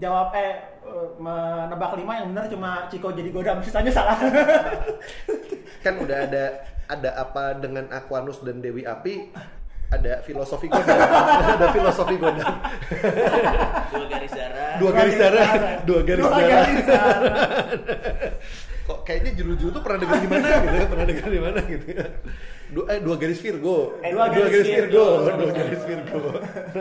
jawab 0.00 0.32
eh 0.32 0.56
menebak 1.20 1.92
lima 1.94 2.12
yang 2.16 2.32
benar 2.32 2.48
cuma 2.48 2.88
Ciko 2.88 3.12
jadi 3.12 3.28
godam. 3.28 3.60
Sisanya 3.64 3.92
salah. 3.92 4.16
kan 5.84 5.94
udah 6.00 6.18
ada 6.24 6.44
ada 6.88 7.10
apa 7.14 7.60
dengan 7.60 7.84
Aquanus 7.92 8.40
dan 8.40 8.58
Dewi 8.58 8.88
Api? 8.88 9.28
Ada 9.90 10.22
filosofi 10.22 10.70
godam. 10.70 10.96
Ada 10.96 11.66
filosofi 11.68 12.14
godam. 12.16 12.46
Dua 13.90 14.06
garis 14.06 14.32
darah. 14.32 14.72
Dua 14.78 14.90
garis 14.94 15.16
darah. 15.18 15.48
Dua 15.82 16.00
garis 16.00 16.22
Dua 16.22 16.30
darah. 16.32 16.48
garis 16.48 16.84
darah. 16.86 17.20
Kok 18.90 18.98
kayaknya 19.04 19.30
juru-juru 19.32 19.70
tuh 19.70 19.82
pernah 19.82 19.98
dengar 19.98 20.18
di 20.18 20.28
mana 20.28 20.46
gitu 20.58 20.74
ya 20.74 20.86
pernah 20.90 21.06
dengar 21.06 21.28
di 21.28 21.40
mana 21.40 21.60
gitu 21.62 21.86
ya 21.88 22.04
dua, 22.70 22.84
eh, 22.88 22.98
dua 22.98 23.14
garis 23.16 23.38
Virgo 23.38 23.76
Eh, 24.00 24.10
dua, 24.10 24.24
dua 24.28 24.46
garis 24.46 24.66
Virgo 24.66 25.04
Virgo. 25.22 25.38
dua 25.38 25.50
garis 25.52 25.82
Virgo 25.86 26.22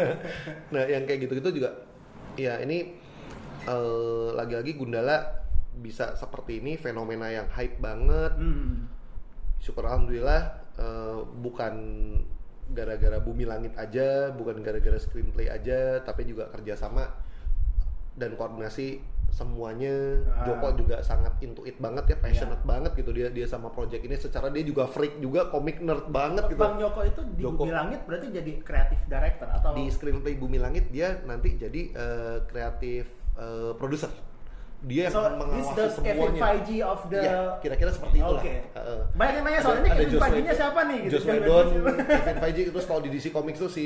nah, 0.74 0.84
yang 0.86 1.03
kayak 1.05 1.20
gitu-gitu 1.24 1.49
juga 1.55 1.70
ya 2.34 2.57
ini 2.60 2.97
eh, 3.64 4.28
lagi-lagi 4.34 4.74
Gundala 4.74 5.45
bisa 5.76 6.12
seperti 6.14 6.60
ini 6.60 6.76
fenomena 6.76 7.30
yang 7.30 7.47
hype 7.49 7.78
banget 7.78 8.34
Hmm. 8.36 8.89
syukur 9.57 9.86
alhamdulillah 9.86 10.41
eh, 10.76 11.20
bukan 11.39 11.74
gara-gara 12.70 13.18
bumi 13.18 13.45
langit 13.45 13.74
aja 13.76 14.30
bukan 14.30 14.62
gara-gara 14.62 14.97
screenplay 14.97 15.49
aja 15.49 16.01
tapi 16.01 16.22
juga 16.24 16.49
kerjasama 16.49 17.05
dan 18.14 18.34
koordinasi 18.34 19.01
semuanya 19.30 20.21
Ah. 20.30 20.45
Joko 20.45 20.75
juga 20.75 21.01
sangat 21.01 21.36
into 21.39 21.65
it 21.65 21.77
banget 21.77 22.05
ya 22.11 22.17
passionate 22.17 22.61
banget 22.63 22.91
gitu 22.93 23.09
dia 23.11 23.27
dia 23.30 23.45
sama 23.45 23.69
project 23.69 24.03
ini 24.03 24.15
secara 24.15 24.49
dia 24.49 24.61
juga 24.61 24.86
freak 24.86 25.17
juga 25.17 25.49
komik 25.49 25.82
nerd 25.82 26.09
banget 26.09 26.45
gitu 26.51 26.59
Bang 26.59 26.77
Joko 26.77 27.01
itu 27.01 27.21
di 27.34 27.41
Joko. 27.41 27.63
Bumi 27.63 27.73
Langit 27.73 27.99
berarti 28.05 28.27
jadi 28.30 28.51
kreatif 28.61 28.99
director 29.05 29.47
atau 29.49 29.71
di 29.73 29.84
screenplay 29.89 30.36
bumi 30.36 30.57
langit 30.57 30.89
dia 30.89 31.19
nanti 31.23 31.55
jadi 31.55 31.82
eh, 31.91 32.38
kreatif 32.45 33.07
eh, 33.36 33.71
produser 33.75 34.09
dia 34.82 35.01
yang 35.01 35.11
so 35.11 35.19
akan 35.19 35.34
he's 35.34 35.39
mengawasi 35.41 35.75
the 35.75 35.86
Kevin 35.99 36.15
semuanya 36.15 36.39
Feige 36.39 36.77
of 36.82 36.99
the 37.05 37.19
Iya, 37.19 37.39
kira-kira 37.59 37.89
seperti 37.91 38.17
itulah 38.17 38.39
Oke. 38.39 38.55
Heeh. 38.69 38.99
Banyak 39.11 39.34
yang 39.34 39.43
nanya 39.43 39.59
soal 39.59 39.73
Ada- 39.73 39.82
ini 39.82 39.89
ada 39.89 39.99
Kevin 39.99 40.19
Feige-nya 40.21 40.53
siapa 40.55 40.80
nih 40.82 40.97
gitu. 40.99 41.11
Joss 41.11 41.25
Whedon. 41.25 41.67
Kevin 41.99 42.38
Feige 42.39 42.61
itu 42.63 42.80
kalau 42.82 43.01
di 43.01 43.09
DC 43.09 43.25
Comics 43.30 43.59
tuh 43.59 43.67
si 43.69 43.86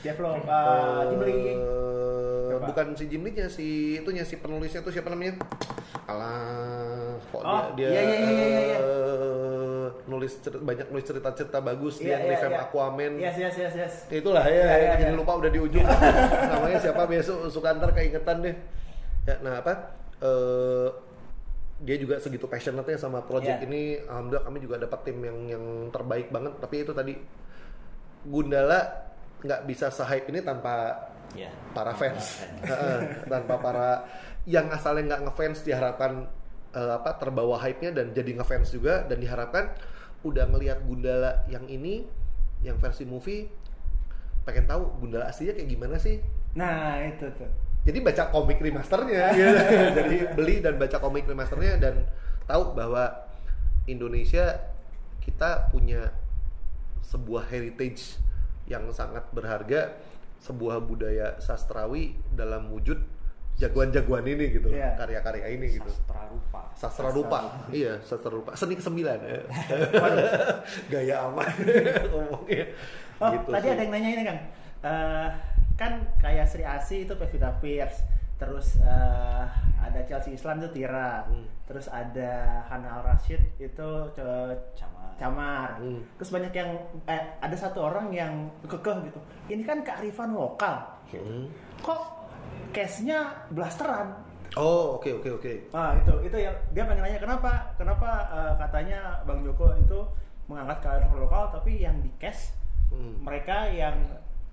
Jeff 0.00 0.18
Loeb, 0.18 0.40
eh, 0.40 0.50
uh, 0.50 1.02
Jim 1.06 1.20
Lee. 1.20 1.54
Siapa? 2.44 2.66
bukan 2.66 2.86
si 2.92 3.04
Jim 3.06 3.22
Lee-nya, 3.22 3.46
si 3.46 3.66
itunya 3.96 4.22
si 4.22 4.34
penulisnya 4.36 4.80
tuh 4.80 4.90
siapa 4.90 5.08
namanya? 5.08 5.38
Alah, 6.04 7.14
kok 7.24 7.40
Oh, 7.40 7.64
dia, 7.72 7.88
dia 7.88 7.94
iya, 7.94 8.02
iya, 8.02 8.18
iya, 8.20 8.60
iya, 8.60 8.78
eh, 8.78 9.86
nulis 10.04 10.36
cerita, 10.36 10.60
banyak 10.60 10.86
nulis 10.88 11.04
cerita-cerita 11.04 11.58
bagus 11.60 11.94
Iya, 11.96 12.04
dia 12.04 12.16
iya, 12.16 12.30
revamp 12.30 12.52
iya. 12.52 12.62
Aquaman. 12.62 13.12
Yes, 13.16 13.36
yes, 13.38 13.54
yes, 13.56 13.74
yes. 13.74 13.94
Itulah 14.12 14.44
ya, 14.44 14.52
Iya, 14.52 14.74
iya, 14.76 14.92
jadi 14.98 15.04
iya. 15.08 15.16
lupa 15.16 15.32
udah 15.34 15.48
di 15.48 15.60
ujung. 15.60 15.86
Namanya 16.52 16.78
siapa 16.78 17.02
besok 17.04 17.46
suka 17.48 17.72
ntar 17.72 17.90
keingetan 17.90 18.42
deh. 18.42 18.54
Ya, 19.24 19.36
nah 19.40 19.60
apa? 19.60 19.72
eh 20.20 20.88
dia 21.82 21.96
juga 21.98 22.16
segitu 22.16 22.46
passionate-nya 22.46 22.96
sama 22.96 23.20
project 23.20 23.60
Iya. 23.60 23.66
ini. 23.66 23.82
Alhamdulillah 24.00 24.44
kami 24.46 24.58
juga 24.62 24.76
dapat 24.78 25.00
tim 25.04 25.18
yang 25.20 25.38
yang 25.50 25.64
terbaik 25.90 26.30
banget. 26.30 26.54
Tapi 26.58 26.76
itu 26.80 26.92
tadi 26.92 27.14
Gundala 28.24 28.80
nggak 29.44 29.60
bisa 29.68 29.92
se-hype 29.92 30.32
ini 30.32 30.40
tanpa 30.40 30.96
ya 31.36 31.52
para 31.76 31.92
fans, 31.92 32.40
Heeh, 32.70 33.28
tanpa 33.28 33.60
para 33.60 33.88
yang 34.46 34.72
asalnya 34.72 35.12
nggak 35.12 35.22
ngefans 35.28 35.60
diharapkan 35.60 36.24
eh, 36.72 36.92
apa 36.94 37.20
terbawa 37.20 37.60
hype-nya 37.60 37.92
dan 37.92 38.06
jadi 38.12 38.40
ngefans 38.40 38.72
juga 38.72 39.04
dan 39.04 39.20
diharapkan 39.20 39.76
udah 40.22 40.48
ngelihat 40.48 40.80
Gundala 40.82 41.44
yang 41.46 41.68
ini 41.68 42.08
yang 42.64 42.80
versi 42.80 43.04
movie 43.04 43.44
pengen 44.44 44.64
tahu 44.64 45.04
Gundala 45.04 45.28
aslinya 45.28 45.52
kayak 45.52 45.68
gimana 45.68 45.96
sih 46.00 46.16
Nah, 46.54 47.02
itu 47.02 47.26
tuh. 47.34 47.50
Jadi 47.84 47.98
baca 48.00 48.22
komik 48.28 48.58
remasternya 48.58 49.24
gitu. 49.32 49.56
jadi 50.00 50.16
beli 50.32 50.56
dan 50.58 50.74
baca 50.76 50.96
komik 50.96 51.24
remasternya 51.24 51.76
dan 51.78 51.94
tahu 52.44 52.72
bahwa 52.72 53.12
Indonesia 53.84 54.60
kita 55.20 55.68
punya 55.68 56.12
sebuah 57.00 57.46
heritage 57.46 58.16
yang 58.64 58.88
sangat 58.90 59.28
berharga 59.30 59.92
sebuah 60.40 60.80
budaya 60.80 61.36
sastrawi 61.38 62.16
dalam 62.30 62.68
wujud 62.68 63.00
jagoan-jagoan 63.54 64.26
ini 64.26 64.50
gitu 64.50 64.66
loh, 64.66 64.74
Iya. 64.74 64.98
karya-karya 64.98 65.46
ini 65.52 65.66
gitu 65.70 65.86
Sastra 65.86 66.26
rupa. 66.26 66.60
sastra 66.74 67.08
rupa 67.08 67.38
iya 67.70 68.02
sastra 68.02 68.34
rupa 68.34 68.50
seni 68.52 68.74
kesembilan 68.74 69.14
ya. 69.24 69.40
gaya 70.90 71.14
amat 71.28 71.54
ngomongnya 72.10 72.66
Oh, 73.14 73.30
Gitu 73.30 73.46
tadi 73.46 73.62
sih. 73.62 73.72
ada 73.72 73.80
yang 73.80 73.92
nanya 73.94 74.10
ini 74.10 74.22
Kang. 74.26 74.40
Eh, 74.82 75.28
kan 75.74 75.92
kayak 76.18 76.46
Sri 76.46 76.62
Asi 76.62 77.02
itu 77.02 77.14
Pevita 77.14 77.50
Pierce, 77.58 78.02
terus 78.36 78.78
eh, 78.78 79.44
ada 79.78 80.00
Chelsea 80.06 80.32
Islam 80.32 80.62
itu 80.62 80.80
Tira, 80.80 81.26
Hmm. 81.26 81.46
terus 81.66 81.86
ada 81.86 82.62
Hana 82.66 82.98
Al 82.98 83.02
Rashid 83.04 83.40
itu 83.58 83.88
Camar. 84.74 85.12
Camar. 85.14 85.68
Hmm. 85.78 86.02
Terus 86.18 86.30
banyak 86.30 86.52
yang 86.52 86.70
eh, 87.04 87.22
ada 87.38 87.54
satu 87.54 87.84
orang 87.84 88.10
yang 88.10 88.32
kekeh 88.62 89.06
gitu. 89.06 89.20
Ini 89.46 89.62
kan 89.62 89.82
kearifan 89.82 90.32
lokal. 90.32 90.82
Hmm. 91.10 91.46
Kok 91.78 92.02
case-nya 92.70 93.46
blasteran? 93.50 94.14
oh 94.54 95.02
oke 95.02 95.10
oke 95.18 95.28
oke 95.34 95.52
Ah 95.74 95.98
itu 95.98 96.14
itu 96.30 96.36
yang 96.38 96.54
dia 96.70 96.86
pengen 96.86 97.02
nanya 97.02 97.18
kenapa 97.18 97.74
kenapa 97.74 98.06
eh, 98.30 98.54
katanya 98.62 99.18
Bang 99.26 99.42
Joko 99.42 99.74
itu 99.74 99.98
mengangkat 100.46 100.78
kearifan 100.78 101.18
lokal 101.18 101.50
tapi 101.50 101.82
yang 101.82 101.98
di 101.98 102.10
case 102.22 102.54
Hmm. 102.94 103.18
mereka 103.26 103.66
yang 103.66 103.98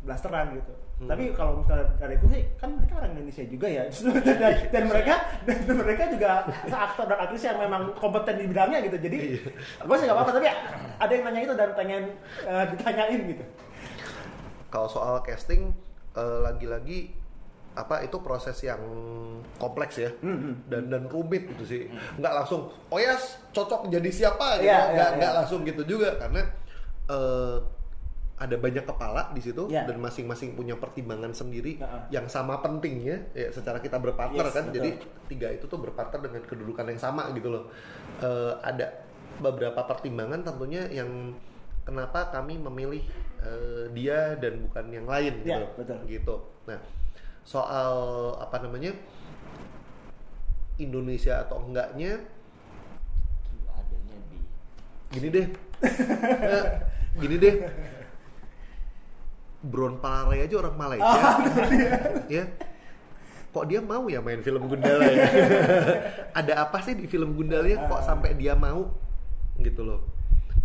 blasteran 0.01 0.53
gitu. 0.53 0.73
Hmm. 0.97 1.09
Tapi 1.09 1.33
kalau 1.33 1.57
misalnya 1.57 1.89
dari 1.95 2.13
itu 2.13 2.27
sih 2.27 2.41
kan 2.55 2.73
mereka 2.73 2.93
orang 2.97 3.11
Indonesia 3.13 3.43
juga 3.43 3.67
ya. 3.67 3.83
dan, 4.41 4.53
dan 4.69 4.83
mereka 4.85 5.13
dan 5.43 5.57
mereka 5.67 6.03
juga 6.09 6.29
aktor 6.67 7.05
dan 7.05 7.19
aktris 7.19 7.43
yang 7.43 7.57
memang 7.57 7.81
kompeten 7.95 8.35
di 8.35 8.45
bidangnya 8.45 8.79
gitu. 8.81 8.97
Jadi 8.97 9.17
Iya. 9.17 9.39
gue 9.81 9.95
sih 9.97 10.05
gak 10.05 10.13
apa-apa 10.13 10.31
tapi 10.35 10.47
ada 10.97 11.11
yang 11.11 11.23
nanya 11.23 11.41
itu 11.43 11.53
dan 11.53 11.69
pengen 11.73 12.03
eh, 12.41 12.63
ditanyain 12.69 13.21
gitu. 13.27 13.43
kalau 14.67 14.87
soal 14.87 15.19
casting 15.21 15.73
eh, 16.13 16.39
lagi-lagi 16.41 17.11
apa 17.71 18.03
itu 18.03 18.19
proses 18.19 18.59
yang 18.61 18.83
kompleks 19.55 19.95
ya 19.95 20.11
Hmm, 20.19 20.59
dan 20.67 20.91
dan 20.91 21.07
rumit 21.07 21.47
gitu 21.47 21.63
sih 21.63 21.81
nggak 22.19 22.33
langsung 22.35 22.67
oh 22.67 22.99
ya 22.99 23.15
cocok 23.49 23.87
jadi 23.87 24.09
siapa 24.11 24.59
gitu 24.59 24.67
Iya, 24.67 24.91
nggak 24.91 25.07
iya, 25.07 25.17
nggak 25.17 25.31
iya. 25.31 25.39
langsung 25.39 25.59
gitu 25.63 25.83
juga 25.87 26.19
karena 26.19 26.43
eh, 27.07 27.57
ada 28.41 28.57
banyak 28.57 28.81
kepala 28.81 29.29
di 29.29 29.39
situ 29.39 29.69
Iya. 29.69 29.85
dan 29.85 30.01
masing-masing 30.01 30.57
punya 30.57 30.73
pertimbangan 30.73 31.29
sendiri 31.29 31.77
Heeh. 31.77 32.01
yang 32.09 32.25
sama 32.25 32.57
pentingnya 32.57 33.29
ya 33.31 33.53
secara 33.53 33.77
kita 33.77 34.01
berpartner 34.01 34.49
Yes, 34.49 34.51
kan 34.51 34.65
betul. 34.65 34.75
jadi 34.81 34.89
tiga 35.29 35.47
itu 35.53 35.65
tuh 35.65 35.77
berpartner 35.77 36.25
dengan 36.25 36.41
kedudukan 36.43 36.89
yang 36.89 36.97
sama 36.97 37.29
gitu 37.31 37.49
loh 37.49 37.69
Eh, 38.17 38.53
ada 38.59 39.05
beberapa 39.37 39.81
pertimbangan 39.83 40.41
tentunya 40.41 40.85
yang 40.87 41.33
kenapa 41.81 42.29
kami 42.29 42.57
memilih 42.57 43.01
eh, 43.39 43.85
dia 43.91 44.33
dan 44.35 44.65
bukan 44.65 44.85
yang 44.89 45.05
lain 45.05 45.33
gitu 45.41 45.53
Iya, 45.53 45.69
betul. 45.77 45.97
gitu 46.09 46.35
nah 46.65 46.81
soal 47.41 47.93
apa 48.37 48.57
namanya 48.59 48.93
Indonesia 50.77 51.41
atau 51.41 51.61
enggaknya 51.61 52.17
Gila, 53.45 53.71
adanya 53.75 54.15
di 54.29 54.37
gini 55.11 55.27
deh 55.29 55.47
Eh, 56.41 56.65
gini 57.21 57.35
deh 57.37 57.55
Bron 59.61 60.01
Palare 60.01 60.45
aja 60.45 60.55
orang 60.57 60.75
Malaysia. 60.77 61.21
Ya 62.27 62.45
kok 63.51 63.67
dia 63.67 63.83
mau 63.83 64.07
ya 64.07 64.23
main 64.23 64.39
film 64.39 64.63
Gundala 64.71 65.03
ya? 65.11 65.27
Ada 66.39 66.63
apa 66.63 66.79
sih 66.79 66.95
di 66.95 67.05
film 67.05 67.35
Gundala 67.35 67.67
ya? 67.67 67.83
Kok 67.83 68.01
sampai 68.01 68.39
dia 68.39 68.55
mau? 68.55 68.95
Gitu 69.59 69.83
loh. 69.83 70.07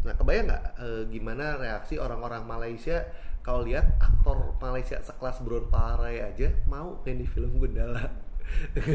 Nah 0.07 0.15
kebayang 0.15 0.47
nggak 0.47 0.65
eh, 0.79 1.03
gimana 1.11 1.59
reaksi 1.59 1.99
orang-orang 1.99 2.47
Malaysia? 2.47 3.03
Kalau 3.43 3.63
lihat 3.67 3.99
aktor 4.03 4.59
Malaysia 4.59 4.99
sekelas 5.03 5.43
Bron 5.43 5.67
Palare 5.71 6.31
aja 6.31 6.51
mau 6.71 7.03
main 7.03 7.19
di 7.19 7.27
film 7.27 7.59
Gundala. 7.59 8.07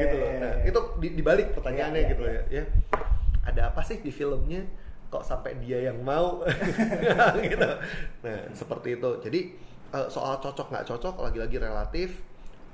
Gitu 0.00 0.16
loh. 0.16 0.30
Nah, 0.40 0.64
itu 0.64 0.80
di, 1.04 1.08
dibalik 1.20 1.52
pertanyaannya 1.52 2.00
Iya, 2.00 2.08
iya, 2.08 2.12
gitu 2.16 2.22
ya. 2.24 2.42
ya 2.48 2.64
ada 3.44 3.72
apa 3.72 3.80
sih 3.84 4.00
di 4.00 4.12
filmnya 4.12 4.64
kok 5.10 5.26
sampai 5.26 5.58
dia 5.58 5.90
yang 5.90 5.98
mau? 6.06 6.46
Gitu. 7.42 7.68
Nah 8.22 8.38
seperti 8.54 8.96
itu. 8.96 9.10
Jadi 9.26 9.40
eh, 9.90 10.08
soal 10.08 10.38
cocok 10.38 10.70
nggak 10.70 10.86
cocok 10.86 11.14
lagi-lagi 11.18 11.56
relatif 11.58 12.22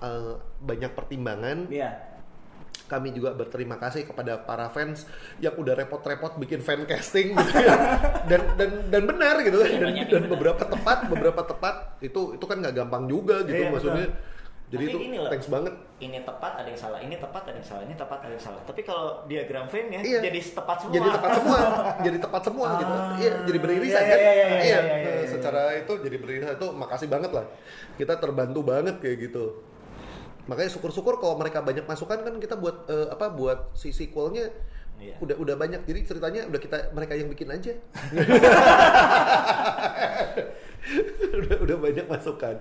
eh, 0.05 0.34
banyak 0.61 0.93
pertimbangan. 0.93 1.72
Iya. 1.72 2.14
kami 2.87 3.11
juga 3.11 3.34
berterima 3.34 3.82
kasih 3.82 4.07
kepada 4.07 4.47
para 4.47 4.70
fans 4.70 5.11
yang 5.43 5.59
udah 5.59 5.74
repot-repot 5.74 6.39
bikin 6.39 6.62
fan 6.62 6.87
casting 6.87 7.34
gitu 7.34 7.59
ya. 7.66 7.99
dan 8.30 8.55
dan 8.55 8.70
dan 8.95 9.03
benar 9.11 9.43
gitu. 9.43 9.59
Iya, 9.59 9.91
dan, 9.91 10.07
dan 10.07 10.22
benar. 10.22 10.30
beberapa 10.39 10.62
tepat 10.70 10.99
beberapa 11.11 11.43
tepat 11.43 11.99
itu 11.99 12.39
itu 12.39 12.45
kan 12.47 12.62
nggak 12.62 12.78
gampang 12.78 13.11
juga 13.11 13.43
gitu 13.43 13.59
Iya, 13.59 13.74
maksudnya 13.74 14.07
jadi 14.67 14.83
Tapi 14.83 14.91
itu 14.91 14.99
gini 15.01 15.17
loh. 15.17 15.31
thanks 15.31 15.47
banget 15.47 15.75
ini 15.97 16.19
tepat 16.21 16.53
ada 16.59 16.67
yang 16.67 16.77
salah, 16.77 16.99
ini 16.99 17.17
tepat 17.17 17.43
ada 17.47 17.55
yang 17.55 17.64
salah, 17.64 17.83
ini 17.83 17.95
tepat 17.95 18.19
ada 18.21 18.29
yang 18.29 18.43
salah. 18.43 18.61
Tapi 18.62 18.81
kalau 18.83 19.25
diagram 19.25 19.64
Venn-nya 19.64 20.01
Iya. 20.01 20.21
jadi 20.21 20.41
tepat 20.43 20.77
semua. 20.77 20.93
jadi 20.93 21.09
tepat 21.09 21.31
semua 21.33 21.59
jadi 22.07 22.19
tepat 22.19 22.43
semua 22.43 22.67
gitu 22.77 22.93
Ah. 22.93 23.14
iya 23.17 23.33
jadi 23.43 23.59
beririsan 23.59 23.97
Iya, 23.97 24.11
kan 24.11 24.19
iya, 24.19 24.27
iya, 24.29 24.47
iya, 24.47 24.59
iya, 24.59 24.79
iya, 24.83 25.12
iya. 25.17 25.29
secara 25.31 25.62
itu 25.73 25.93
jadi 25.99 26.17
beririsan 26.17 26.53
itu 26.55 26.67
makasih 26.69 27.07
banget 27.07 27.31
lah 27.31 27.47
kita 27.95 28.14
terbantu 28.17 28.61
banget 28.61 28.99
kayak 28.99 29.17
gitu 29.25 29.62
makanya 30.45 30.69
syukur-syukur 30.69 31.17
kalau 31.17 31.35
mereka 31.35 31.59
banyak 31.61 31.83
masukan 31.83 32.19
kan 32.21 32.35
kita 32.37 32.55
buat 32.55 32.87
eh, 32.87 33.09
apa 33.09 33.31
buat 33.31 33.71
si 33.73 33.91
sequelnya 33.91 34.51
Iya. 34.97 35.12
udah 35.21 35.37
udah 35.37 35.55
banyak 35.55 35.85
jadi 35.85 36.01
ceritanya 36.05 36.43
udah 36.45 36.57
kita 36.57 36.77
mereka 36.91 37.12
yang 37.14 37.29
bikin 37.29 37.49
aja 37.51 37.77
udah 41.39 41.57
udah 41.61 41.77
banyak 41.79 42.07
masukan 42.07 42.57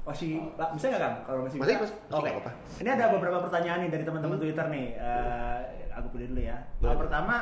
Masih 0.00 0.40
lah, 0.56 0.72
bisa 0.72 0.84
nggak 0.88 1.02
Kang? 1.02 1.16
Kalau 1.22 1.40
masih 1.44 1.58
Masih, 1.60 1.74
bisa. 1.76 1.82
masih. 1.84 1.96
Masih, 2.00 2.18
Oke. 2.18 2.30
apa-apa. 2.32 2.50
Ini 2.80 2.88
ada 2.90 3.04
beberapa 3.12 3.38
pertanyaan 3.44 3.78
nih 3.84 3.90
dari 3.90 4.04
teman-teman 4.04 4.38
Twitter 4.38 4.66
nih. 4.66 4.86
Eh, 4.96 5.58
aku 5.92 6.06
pilih 6.10 6.26
dulu 6.32 6.42
ya. 6.42 6.56
Boleh. 6.78 6.88
Yang 6.88 6.98
pertama 7.04 7.36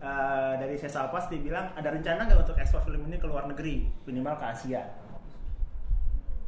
eh, 0.00 0.52
dari 0.56 0.74
saya 0.74 0.92
Salpas 0.92 1.28
dibilang 1.28 1.66
ada 1.74 1.88
rencana 1.88 2.20
nggak 2.24 2.40
untuk 2.40 2.56
ekspor 2.56 2.80
film 2.80 3.04
ini 3.06 3.16
ke 3.16 3.26
luar 3.28 3.44
negeri, 3.46 3.84
minimal 4.04 4.34
ke 4.34 4.46
Asia. 4.48 4.82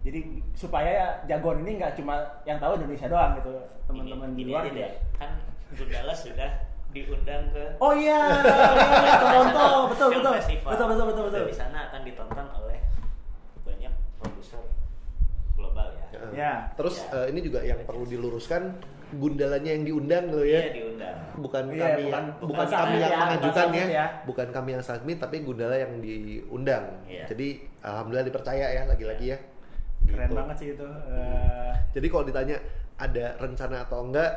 Jadi 0.02 0.18
supaya 0.52 1.22
jagoan 1.24 1.62
ini 1.62 1.78
nggak 1.78 1.94
cuma 1.94 2.18
yang 2.42 2.58
tahu 2.58 2.74
Indonesia 2.74 3.06
doang 3.06 3.38
gitu, 3.38 3.54
teman-teman 3.86 4.34
di 4.34 4.42
luar. 4.44 4.66
deh. 4.66 4.98
Kan 5.14 5.30
Gundala 5.72 6.10
sudah 6.12 6.50
diundang 6.90 7.48
ke 7.48 7.64
Oh 7.80 7.94
iya, 7.94 8.20
Toronto, 9.22 9.88
betul, 9.88 10.08
betul, 10.12 10.32
betul, 10.36 10.86
betul, 10.90 11.04
betul, 11.06 11.22
betul. 11.30 11.42
Di 11.48 11.56
sana 11.56 11.88
akan 11.88 12.00
ditonton 12.02 12.46
oleh 12.58 12.82
banyak 13.62 13.92
produser 14.18 14.60
ya. 16.31 16.39
Ya. 16.39 16.53
terus 16.73 16.95
Ya. 17.03 17.18
eh, 17.18 17.27
ini 17.31 17.41
juga 17.41 17.61
yang 17.61 17.81
perlu 17.83 18.05
diluruskan 18.05 18.62
gundalanya 19.12 19.70
yang 19.70 19.85
diundang 19.85 20.25
loh 20.29 20.41
ya 20.41 20.57
Iya 20.59 20.73
diundang. 20.73 21.16
bukan 21.37 21.64
Iya, 21.68 21.77
kami 21.77 21.93
bukan- 22.01 22.09
yang 22.09 22.27
bukan 22.33 22.49
bukan 22.49 22.66
kami 22.70 22.95
yang 22.95 23.03
ya, 23.03 23.09
bukan 23.12 23.20
mengajukan 23.29 23.53
submit 23.59 23.83
ya. 23.83 23.89
ya. 23.93 24.07
bukan 24.25 24.49
kami 24.49 24.68
yang 24.70 24.83
submit 24.83 25.16
tapi 25.18 25.37
Gundala 25.41 25.77
yang 25.77 25.93
diundang 25.99 26.85
Iya. 27.05 27.25
jadi 27.27 27.49
alhamdulillah 27.83 28.27
dipercaya 28.27 28.66
ya 28.70 28.83
lagi-lagi 28.85 29.27
ya 29.29 29.39
Keren 30.03 30.27
Gitu. 30.27 30.35
banget 30.35 30.57
sih 30.59 30.68
itu. 30.73 30.83
Eh, 30.83 31.73
jadi 31.93 32.07
kalau 32.09 32.25
ditanya 32.25 32.57
ada 32.97 33.27
rencana 33.37 33.77
atau 33.83 34.03
enggak 34.03 34.33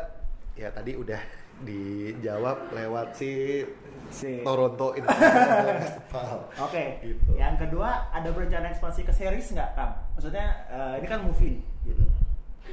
ya 0.53 0.69
tadi 0.69 0.93
udah 0.93 1.17
dijawab 1.67 2.69
lewat 2.69 3.07
si 3.13 3.63
si 4.07 4.39
Toronto 4.41 4.93
International 4.93 5.65
Festival 5.81 6.37
Oke. 6.61 6.83
Gitu. 7.01 7.31
Yang 7.33 7.55
kedua 7.59 7.89
ada 8.09 8.29
berencana 8.29 8.69
ekspansi 8.69 9.01
ke 9.01 9.11
series 9.11 9.49
nggak, 9.49 9.71
Kang? 9.73 9.95
Maksudnya 10.13 10.45
eh, 10.67 10.93
ini 10.99 11.07
kan 11.07 11.23
movie 11.23 11.57
gitu. 11.85 12.03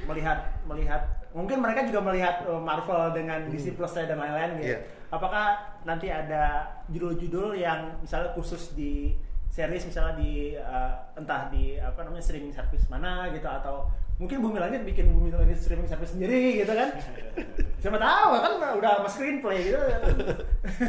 Melihat 0.09 0.59
melihat 0.67 1.01
mungkin 1.31 1.61
mereka 1.61 1.85
juga 1.87 2.01
melihat 2.03 2.45
eh, 2.45 2.61
Marvel 2.61 3.13
dengan 3.13 3.47
Disney 3.47 3.73
Plus 3.77 3.93
dan 3.93 4.17
lain-lain 4.17 4.59
gitu. 4.61 4.73
Iya. 4.75 4.79
Apakah 5.13 5.77
nanti 5.85 6.09
ada 6.09 6.65
judul-judul 6.89 7.53
yang 7.53 8.01
misalnya 8.01 8.33
khusus 8.33 8.73
di 8.73 9.13
series 9.53 9.85
misalnya 9.85 10.17
di 10.17 10.57
eh, 10.57 10.93
entah 11.13 11.53
di 11.53 11.77
apa 11.77 12.01
namanya 12.01 12.25
streaming 12.25 12.53
service 12.53 12.89
mana 12.89 13.29
gitu 13.29 13.45
atau 13.45 13.85
mungkin 14.17 14.41
Bumi 14.41 14.57
Langit 14.57 14.81
bikin 14.81 15.13
Bumi 15.13 15.29
Langit 15.29 15.61
streaming 15.61 15.85
service 15.85 16.17
sendiri 16.17 16.65
gitu 16.65 16.73
kan 16.73 16.89
siapa 17.81 17.97
tahu 18.01 18.29
kan 18.33 18.51
udah 18.81 18.91
sama 19.01 19.09
screenplay 19.13 19.61
gitu 19.61 19.77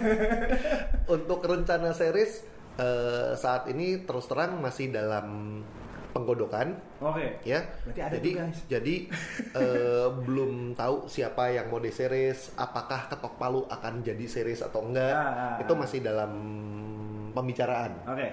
untuk 1.21 1.45
rencana 1.45 1.93
series 1.93 2.45
eh, 2.81 3.37
saat 3.37 3.69
ini 3.69 4.01
terus 4.09 4.25
terang 4.33 4.57
masih 4.65 4.89
dalam 4.89 5.61
penggodokan 6.15 6.79
Oke. 7.03 7.43
ya. 7.43 7.67
Berarti 7.83 8.01
ada 8.01 8.15
jadi 8.17 8.31
tuh, 8.31 8.39
guys. 8.39 8.59
jadi 8.71 8.95
eh, 9.61 10.09
belum 10.15 10.53
tahu 10.73 11.11
siapa 11.11 11.51
yang 11.51 11.67
mode 11.69 11.91
series, 11.91 12.55
apakah 12.55 13.11
ketok 13.11 13.35
palu 13.35 13.67
akan 13.67 14.01
jadi 14.01 14.25
series 14.25 14.63
atau 14.63 14.87
enggak. 14.87 15.11
Ah, 15.13 15.27
ah, 15.27 15.55
itu 15.59 15.73
ah. 15.75 15.79
masih 15.83 15.99
dalam 16.01 16.33
pembicaraan. 17.35 17.93
Oke. 18.07 18.27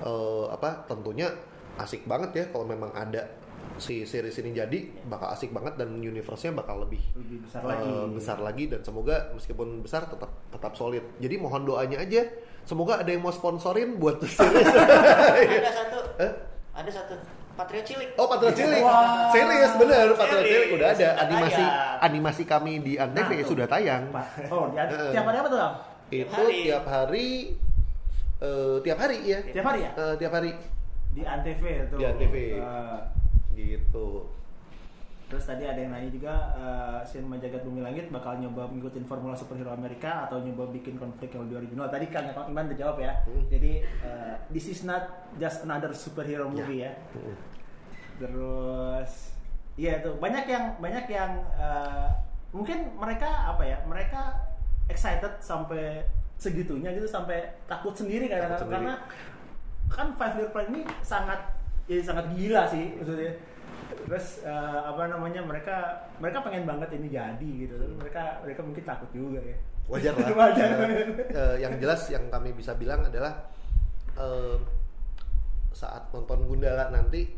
Eh, 0.00 0.44
apa 0.48 0.86
tentunya 0.86 1.26
asik 1.74 2.06
banget 2.06 2.30
ya 2.32 2.44
kalau 2.54 2.62
memang 2.62 2.94
ada 2.94 3.42
si 3.74 4.06
series 4.06 4.38
ini 4.38 4.54
jadi 4.54 4.78
bakal 5.10 5.34
asik 5.34 5.50
banget 5.50 5.74
dan 5.74 5.98
universe-nya 5.98 6.54
bakal 6.54 6.86
lebih 6.86 7.02
Lebih 7.18 7.42
besar 7.42 7.60
eh, 7.66 7.68
lagi. 7.74 7.90
besar 8.14 8.38
lagi 8.38 8.64
dan 8.70 8.80
semoga 8.86 9.34
meskipun 9.34 9.82
besar 9.82 10.06
tetap 10.06 10.30
tetap 10.54 10.72
solid. 10.78 11.02
Jadi 11.18 11.34
mohon 11.42 11.66
doanya 11.66 11.98
aja 11.98 12.22
semoga 12.62 13.02
ada 13.02 13.10
yang 13.10 13.26
mau 13.26 13.34
sponsorin 13.34 13.98
buat 13.98 14.22
series. 14.22 14.70
ada 14.78 15.72
satu 15.74 15.98
Eh? 16.22 16.32
Ada 16.74 16.90
satu 16.90 17.14
Patriot 17.54 17.86
Cilik 17.86 18.08
Oh 18.14 18.26
Patriot 18.26 18.50
Cilik, 18.52 18.82
Wah. 18.82 19.30
series 19.30 19.72
bener 19.78 20.06
Patriot. 20.12 20.42
Cilik 20.42 20.68
udah 20.74 20.88
ada 20.88 20.96
Sudah 20.96 21.22
animasi 21.22 21.62
tayang. 21.62 22.02
animasi 22.02 22.42
kami 22.44 22.72
di 22.82 22.92
Antv 22.96 23.30
Nah, 23.30 23.46
sudah 23.46 23.66
tayang. 23.66 24.02
Pak. 24.10 24.26
Oh, 24.50 24.64
di, 24.68 24.76
Heeh. 24.76 25.10
tiap 25.14 25.24
hari 25.24 25.38
apa 25.38 25.48
tuh, 25.48 25.58
Bang? 25.58 25.74
Tiap 26.04 26.26
Itu 26.26 26.34
hari. 26.36 26.58
tiap 26.60 26.84
hari 26.84 27.28
eh, 28.36 28.76
tiap 28.82 28.98
hari 28.98 29.18
ya. 29.24 29.38
Tiap 29.46 29.64
hari 29.64 29.80
ya? 29.80 29.90
Eh, 29.94 30.14
tiap 30.18 30.32
hari 30.32 30.50
Di 31.14 31.22
Antv 31.22 31.62
itu. 31.62 31.94
Di 31.94 32.04
Antv. 32.04 32.34
Eh, 32.34 32.98
gitu. 33.54 34.06
Terus 35.34 35.50
tadi 35.50 35.66
ada 35.66 35.82
yang 35.82 35.90
nanya 35.90 36.14
juga 36.14 36.30
eh, 36.54 36.98
Cinema 37.10 37.34
Jagat 37.42 37.66
Bumi 37.66 37.82
Langit 37.82 38.06
bakal 38.14 38.38
nyoba 38.38 38.70
ngikutin 38.70 39.02
formula 39.02 39.34
superhero 39.34 39.74
Amerika 39.74 40.30
atau 40.30 40.38
nyoba 40.38 40.70
bikin 40.70 40.94
konflik 40.94 41.34
yang 41.34 41.50
lebih 41.50 41.66
original. 41.66 41.90
Tadi 41.90 42.06
kan 42.06 42.30
Kang 42.30 42.54
Iman 42.54 42.70
udah 42.70 42.78
jawab 42.78 43.02
ya. 43.02 43.18
Hmm. 43.26 43.42
Jadi 43.50 43.82
eh, 43.82 44.34
this 44.54 44.70
is 44.70 44.86
not 44.86 45.26
just 45.42 45.66
another 45.66 45.90
superhero 45.90 46.46
movie 46.46 46.86
ya. 46.86 46.94
Hmm. 47.18 47.34
Terus 48.22 49.34
iya 49.74 49.98
tuh 49.98 50.14
banyak 50.22 50.46
yang 50.46 50.78
banyak 50.78 51.10
yang 51.10 51.42
eh, 51.58 52.06
mungkin 52.54 52.94
mereka 52.94 53.26
apa 53.50 53.66
ya? 53.66 53.82
Mereka 53.90 54.20
excited 54.86 55.42
sampai 55.42 56.06
segitunya 56.38 56.94
gitu 56.94 57.10
sampai 57.10 57.58
takut 57.66 57.90
sendiri 57.98 58.30
Takut 58.30 58.62
sendiri. 58.62 58.74
karena 58.78 58.94
kan 59.90 60.14
Five 60.14 60.38
Year 60.38 60.50
Plan 60.54 60.70
ini 60.70 60.86
sangat 61.02 61.42
ya 61.90 61.98
sangat 62.00 62.30
gila 62.32 62.62
sih 62.70 62.96
maksudnya 62.96 63.34
terus 64.04 64.40
eh, 64.40 64.50
apa 64.82 65.06
namanya 65.06 65.40
mereka 65.40 65.76
mereka 66.16 66.40
pengen 66.40 66.64
banget 66.64 66.88
ini 66.92 67.08
jadi 67.08 67.50
gitu 67.58 67.74
tapi 67.74 67.94
mereka 67.96 68.22
mereka 68.40 68.60
mungkin 68.60 68.84
takut 68.84 69.10
juga 69.10 69.40
ya 69.40 69.56
Wajar 69.84 70.16
lah. 70.16 70.32
Wajar. 70.40 70.68
Eh, 70.80 71.04
eh, 71.28 71.54
yang 71.60 71.76
jelas 71.76 72.08
yang 72.08 72.24
kami 72.28 72.52
bisa 72.52 72.72
bilang 72.72 73.04
adalah 73.04 73.52
eh, 74.14 74.56
saat 75.70 76.08
nonton 76.08 76.40
Gundala 76.46 76.88
nanti 76.88 77.28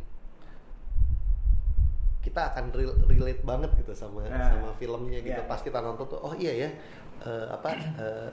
kita 2.22 2.52
akan 2.52 2.70
rel- 2.70 3.02
relate 3.06 3.42
banget 3.42 3.70
gitu 3.76 3.94
sama 3.94 4.26
Nah, 4.26 4.50
sama 4.50 4.70
filmnya 4.76 5.18
gitu. 5.20 5.38
iya. 5.38 5.46
Pas 5.46 5.58
kita 5.58 5.78
nonton 5.78 6.06
tuh, 6.06 6.18
oh 6.18 6.34
iya 6.34 6.52
ya, 6.56 6.68
eh, 7.22 7.46
apa 7.48 7.70
eh, 7.74 8.28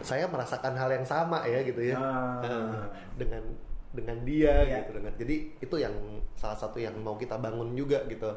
saya 0.00 0.24
merasakan 0.26 0.72
hal 0.72 0.90
yang 0.90 1.04
sama 1.04 1.44
ya 1.44 1.60
gitu 1.60 1.80
ya 1.82 1.96
Ah. 1.96 2.40
Eh, 2.40 2.76
dengan 3.16 3.44
dengan 3.92 4.24
dia 4.24 4.64
Iya. 4.64 4.76
gitu 4.82 4.90
dengan 4.96 5.12
jadi 5.14 5.36
itu 5.60 5.76
yang 5.76 5.94
salah 6.32 6.56
satu 6.56 6.76
yang 6.76 6.96
mau 6.96 7.14
kita 7.14 7.36
bangun 7.36 7.72
juga 7.72 8.00
gitu 8.06 8.28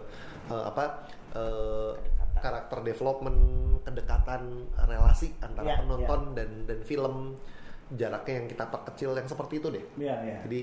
Eh, 0.46 0.64
apa 0.64 1.08
Kedekatan. 1.34 1.96
karakter 2.38 2.84
development 2.84 3.40
kedekatan 3.82 4.42
relasi 4.78 5.32
antara 5.40 5.66
Iya, 5.66 5.78
penonton 5.82 6.22
dan 6.36 6.50
dan 6.64 6.80
film 6.80 7.34
jaraknya 7.90 8.44
yang 8.44 8.48
kita 8.48 8.66
perkecil 8.68 9.10
yang 9.12 9.26
seperti 9.26 9.58
itu 9.58 9.68
deh 9.72 9.86
Iya, 9.96 10.16
iya. 10.22 10.38
jadi 10.44 10.62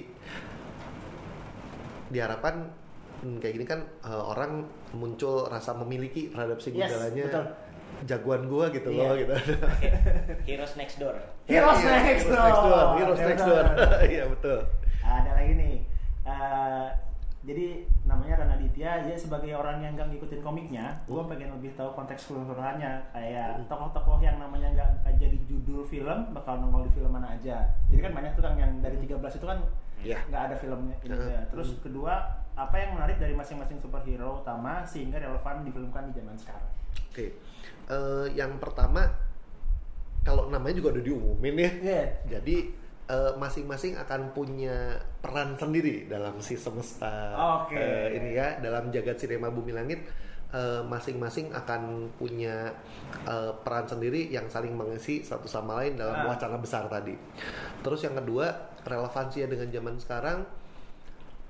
diharapkan 2.13 2.55
hmm, 3.23 3.37
kayak 3.41 3.55
gini 3.57 3.67
kan 3.67 3.81
eh, 4.05 4.23
orang 4.23 4.65
muncul 4.93 5.49
rasa 5.49 5.73
memiliki 5.75 6.29
terhadap 6.29 6.61
si 6.61 6.71
Yes. 6.71 6.93
Jagoan 8.05 8.43
gua 8.45 8.67
gitu 8.69 8.89
Iya. 8.89 9.01
loh 9.01 9.15
gitu 9.15 9.35
Heroes 10.49 10.75
Next 10.75 10.97
Door 10.97 11.17
Heroes 11.45 11.79
Iya, 11.79 11.91
next 12.01 12.25
Heroes 12.25 12.27
door. 12.29 12.43
next 12.43 12.63
door 12.63 12.87
Heroes 12.97 13.19
Ya, 13.19 13.27
next 13.27 13.45
door 13.45 13.65
iya 14.13 14.25
betul 14.27 14.59
ada 15.01 15.31
lagi 15.33 15.53
nih 15.55 15.77
Eh, 16.23 16.87
jadi 17.43 17.67
namanya 18.05 18.39
Rana 18.39 18.55
Ditya 18.55 19.03
dia 19.03 19.17
sebagai 19.17 19.51
orang 19.51 19.83
yang 19.83 19.93
nggak 19.93 20.07
ngikutin 20.09 20.39
komiknya 20.41 21.03
gue 21.05 21.19
pengen 21.27 21.51
lebih 21.53 21.75
tahu 21.75 21.91
konteks 21.93 22.31
keseluruhannya 22.31 23.11
kayak 23.11 23.49
Hmm. 23.53 23.67
tokoh-tokoh 23.67 24.19
yang 24.19 24.39
namanya 24.39 24.71
nggak 24.71 24.89
nggak 25.03 25.15
jadi 25.19 25.39
judul 25.45 25.83
film 25.83 26.31
bakal 26.31 26.55
nongol 26.57 26.87
di 26.87 26.93
film 26.93 27.11
mana 27.11 27.35
aja 27.35 27.67
jadi 27.89 28.01
kan 28.01 28.13
banyak 28.15 28.33
tuh 28.33 28.43
kan 28.43 28.55
yang 28.55 28.71
dari 28.79 28.95
13 28.97 29.19
itu 29.35 29.43
kan 29.45 29.59
Iya. 29.99 30.19
nggak 30.25 30.43
ada 30.45 30.57
filmnya 30.57 30.95
ini 31.01 31.11
Heeh. 31.11 31.31
ya. 31.33 31.43
terus 31.49 31.75
kedua 31.79 32.15
apa 32.55 32.75
yang 32.77 32.95
menarik 32.95 33.19
dari 33.19 33.35
masing-masing 33.35 33.79
superhero 33.79 34.39
utama 34.39 34.83
sehingga 34.85 35.19
relevan 35.19 35.63
difilmkan 35.63 36.07
di 36.07 36.15
zaman 36.15 36.35
sekarang 36.37 36.71
oke 37.03 37.27
Eh, 37.83 38.27
yang 38.33 38.57
pertama 38.57 39.05
kalau 40.23 40.47
namanya 40.49 40.79
juga 40.79 40.97
udah 40.97 41.05
diumumin 41.05 41.57
ya 41.59 41.71
Iya. 41.83 42.03
jadi 42.31 42.57
eh, 43.05 43.33
masing-masing 43.35 43.99
akan 43.99 44.31
punya 44.31 44.95
peran 45.19 45.53
sendiri 45.55 46.07
dalam 46.07 46.39
si 46.39 46.55
semesta 46.55 47.35
Oke. 47.61 47.75
eh, 47.75 48.17
ini 48.17 48.33
ya 48.33 48.57
dalam 48.59 48.89
jagat 48.89 49.19
sinema 49.19 49.51
bumi 49.51 49.75
langit 49.75 49.99
eh, 50.49 50.81
masing-masing 50.81 51.51
akan 51.51 52.07
punya 52.15 52.71
eh, 53.27 53.53
peran 53.61 53.85
sendiri 53.85 54.31
yang 54.31 54.47
saling 54.47 54.73
mengisi 54.73 55.21
satu 55.21 55.45
sama 55.45 55.83
lain 55.83 55.99
dalam 55.99 56.23
Ah. 56.23 56.33
wacana 56.33 56.57
besar 56.57 56.87
tadi. 56.87 57.19
Terus 57.83 58.01
yang 58.01 58.15
kedua 58.15 58.47
relevansinya 58.83 59.49
dengan 59.49 59.69
zaman 59.69 59.95
sekarang 59.99 60.39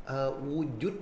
eh, 0.06 0.30
wujud 0.42 0.96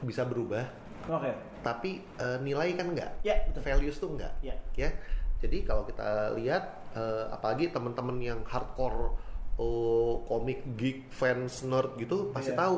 bisa 0.00 0.22
berubah, 0.22 0.66
oke. 1.08 1.30
Tapi 1.64 1.90
eh, 2.00 2.38
nilai 2.38 2.68
kan 2.76 2.86
enggak, 2.92 3.10
ya 3.24 3.34
betul. 3.48 3.62
Values 3.64 3.96
tuh 3.96 4.10
enggak 4.14 4.32
ya. 4.40 4.54
Ya. 4.76 4.92
Jadi 5.38 5.62
kalau 5.64 5.82
kita 5.82 6.34
lihat 6.36 6.62
eh, 6.94 7.24
apalagi 7.32 7.70
teman-teman 7.70 8.18
yang 8.20 8.40
hardcore 8.44 9.16
oh, 9.58 10.22
komik 10.24 10.62
geek 10.78 11.10
fans 11.10 11.66
nerd 11.66 11.98
gitu 11.98 12.30
pasti 12.30 12.54
Iya. 12.54 12.62
tahu 12.62 12.76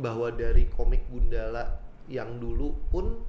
bahwa 0.00 0.32
dari 0.32 0.64
komik 0.72 1.04
Gundala 1.12 1.76
yang 2.08 2.40
dulu 2.40 2.72
pun 2.88 3.20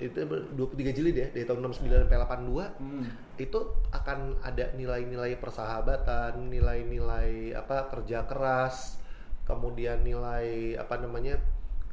itu 0.00 0.18
23 0.18 0.90
jilid 0.90 1.14
ya 1.14 1.28
dari 1.30 1.46
tahun 1.46 1.62
69 1.70 2.08
sampai 2.08 2.18
82 2.18 2.74
Hmm. 2.80 3.06
itu 3.38 3.58
akan 3.94 4.40
ada 4.42 4.74
nilai-nilai 4.74 5.38
persahabatan, 5.38 6.50
nilai-nilai 6.50 7.54
apa 7.54 7.86
kerja 7.86 8.26
keras, 8.26 8.98
kemudian 9.46 10.02
nilai 10.02 10.74
apa 10.74 10.98
namanya 10.98 11.38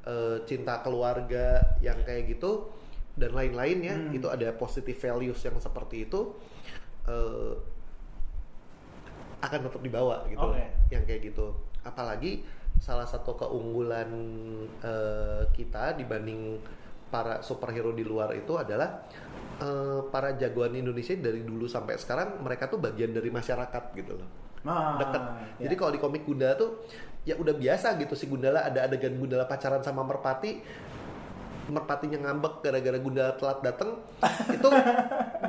eh, 0.05 0.37
cinta 0.47 0.79
keluarga 0.85 1.59
yang 1.83 1.99
kayak 2.07 2.35
gitu 2.37 2.71
dan 3.19 3.35
lain-lain 3.35 3.77
ya 3.83 3.95
Hmm. 3.95 4.15
itu 4.15 4.27
ada 4.31 4.51
positive 4.55 4.95
values 4.95 5.39
yang 5.43 5.57
seperti 5.59 6.07
itu 6.07 6.35
eh, 7.07 7.53
akan 9.39 9.59
tetap 9.71 9.81
dibawa 9.81 10.27
gitu 10.27 10.43
Oke. 10.51 10.63
yang 10.91 11.03
kayak 11.07 11.31
gitu 11.31 11.55
apalagi 11.83 12.43
salah 12.79 13.07
satu 13.07 13.35
keunggulan 13.35 14.07
eh, 14.83 15.43
kita 15.55 15.95
dibanding 15.95 16.59
para 17.09 17.41
superhero 17.41 17.89
di 17.95 18.03
luar 18.03 18.35
itu 18.35 18.55
adalah 18.55 19.03
eh, 19.59 19.99
para 20.11 20.35
jagoan 20.35 20.75
Indonesia 20.75 21.15
dari 21.15 21.43
dulu 21.43 21.67
sampai 21.67 21.95
sekarang 21.95 22.39
mereka 22.43 22.67
tuh 22.67 22.79
bagian 22.79 23.11
dari 23.11 23.31
masyarakat 23.31 23.83
gitu 23.95 24.15
loh 24.19 24.29
Ah, 24.67 24.99
deket. 24.99 25.21
ya. 25.21 25.67
Jadi 25.67 25.73
kalau 25.79 25.91
di 25.95 25.99
komik 26.01 26.23
Gundala 26.27 26.55
tuh 26.59 26.83
ya 27.27 27.35
udah 27.35 27.55
biasa 27.55 27.95
gitu 27.99 28.15
si 28.15 28.25
Gundala 28.27 28.65
ada 28.67 28.87
adegan 28.87 29.15
Gundala 29.15 29.47
pacaran 29.47 29.83
sama 29.83 30.03
Merpati. 30.03 30.59
Merpatinya 31.69 32.17
ngambek 32.25 32.65
gara-gara 32.65 32.97
Gundala 32.97 33.31
telat 33.37 33.61
dateng 33.61 33.89
itu 34.57 34.67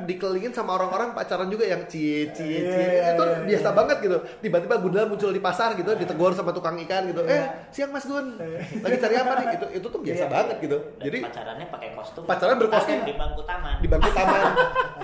dikelilingin 0.05 0.53
sama 0.53 0.77
orang-orang 0.77 1.11
pacaran 1.11 1.49
juga 1.49 1.65
yang 1.65 1.83
cie 1.89 2.29
cie 2.31 2.61
cie. 2.63 2.85
Iya, 3.01 3.17
itu 3.17 3.23
iya, 3.25 3.37
biasa 3.49 3.69
iya. 3.69 3.75
banget 3.75 3.97
gitu. 4.05 4.17
Tiba-tiba 4.39 4.75
Gundala 4.77 5.05
muncul 5.09 5.33
di 5.33 5.41
pasar 5.41 5.73
gitu 5.75 5.91
ditegur 5.97 6.31
sama 6.31 6.53
tukang 6.53 6.77
ikan 6.85 7.09
gitu. 7.09 7.21
Iya. 7.25 7.33
eh 7.35 7.43
siang 7.73 7.91
Mas 7.91 8.05
Gun. 8.05 8.37
Lagi 8.81 8.97
cari 9.01 9.15
apa 9.17 9.31
nih? 9.37 9.45
Itu 9.57 9.65
itu 9.81 9.87
tuh 9.89 9.99
biasa 10.01 10.23
Iya. 10.25 10.31
banget 10.31 10.55
gitu. 10.61 10.77
Dan 10.77 11.03
jadi 11.03 11.17
pacarannya 11.25 11.65
pakai 11.67 11.89
kostum. 11.97 12.23
Pacaran 12.29 12.55
berkostum. 12.61 12.97
Di 13.01 13.13
bangku 13.17 13.41
taman. 13.43 13.75
Di 13.81 13.87
bangku 13.89 14.09
taman. 14.13 14.41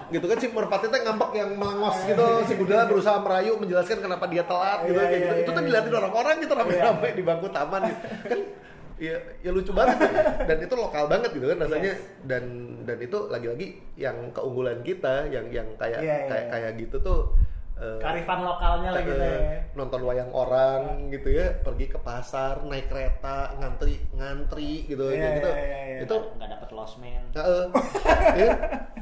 Gitu 0.07 0.25
kan 0.29 0.37
si 0.37 0.47
merpati 0.47 0.85
teh 0.87 1.01
ngambek 1.03 1.29
yang 1.35 1.49
melengos 1.57 1.97
gitu. 2.05 2.25
Si 2.45 2.53
Gundala 2.55 2.85
berusaha 2.85 3.17
merayu 3.19 3.57
menjelaskan 3.57 3.99
kenapa 3.99 4.25
dia 4.29 4.43
telat 4.45 4.79
gitu 4.85 4.95
Iya, 4.97 5.09
iya, 5.09 5.17
gitu. 5.17 5.33
itu 5.33 5.41
iya, 5.41 5.47
tuh 5.47 5.53
iya. 5.57 5.65
dilihatin 5.67 5.93
orang-orang 5.97 6.35
gitu 6.39 6.53
rame-rame 6.53 7.09
di 7.11 7.23
bangku 7.25 7.47
taman 7.49 7.81
gitu. 7.89 7.99
kan 8.27 8.39
ya, 8.97 9.15
ya 9.39 9.49
lucu 9.49 9.71
banget 9.71 9.97
dan 10.49 10.57
itu 10.59 10.73
lokal 10.73 11.05
banget 11.05 11.29
gitu 11.33 11.45
kan 11.47 11.57
rasanya 11.63 11.93
Yes. 11.93 12.01
dan 12.25 12.43
dan 12.83 12.97
itu 12.97 13.17
lagi-lagi 13.27 13.67
yang 13.95 14.17
keunggulan 14.31 14.81
kita 14.81 15.29
yang 15.29 15.47
yang 15.49 15.67
kayak 15.77 16.01
Iya, 16.01 16.15
iya, 16.17 16.27
kayak 16.27 16.45
iya. 16.45 16.51
kayak 16.53 16.71
gitu 16.81 16.97
tuh 16.99 17.19
eh, 17.77 17.99
Karifan 17.99 18.41
lokalnya 18.41 18.89
lah 18.91 19.01
gitu 19.01 19.17
eh, 19.17 19.29
ya. 19.29 19.39
nonton 19.73 20.01
wayang 20.01 20.31
orang 20.31 21.07
gitu 21.09 21.29
ya 21.29 21.53
pergi 21.61 21.85
ke 21.87 21.97
pasar 21.97 22.61
naik 22.63 22.87
kereta 22.87 23.53
ngantri 23.57 24.01
ngantri 24.11 24.85
gitu 24.85 25.07
Iya, 25.07 25.17
kayak 25.17 25.35
gitu 25.37 25.49
iya, 25.49 25.61
iya, 25.61 25.79
iya. 25.85 25.99
itu 26.03 26.15
nggak 26.35 26.49
dapat 26.51 26.69
lost 26.71 26.95
man 26.97 27.23
Heeh. 27.31 27.63
Ya. 28.37 28.53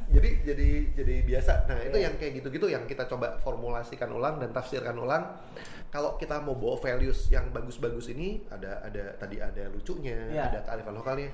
Jadi 0.06 0.30
jadi 0.48 0.70
jadi 0.96 1.16
biasa 1.28 1.68
nah 1.68 1.80
itu 1.82 1.98
Iya. 1.98 2.06
yang 2.08 2.16
kayak 2.16 2.34
gitu-gitu 2.40 2.68
yang 2.68 2.84
kita 2.86 3.04
coba 3.06 3.36
formulasikan 3.40 4.08
ulang 4.10 4.40
dan 4.40 4.52
tafsirkan 4.52 4.96
ulang 4.96 5.36
kalau 5.90 6.16
kita 6.16 6.40
mau 6.40 6.56
bawa 6.56 6.76
values 6.78 7.28
yang 7.28 7.52
bagus-bagus 7.52 8.12
ini 8.12 8.44
ada 8.48 8.84
ada 8.84 9.16
tadi 9.16 9.40
ada 9.40 9.68
lucunya 9.68 10.16
Iya. 10.32 10.44
ada 10.52 10.60
kearifan 10.64 10.96
lokalnya 10.96 11.30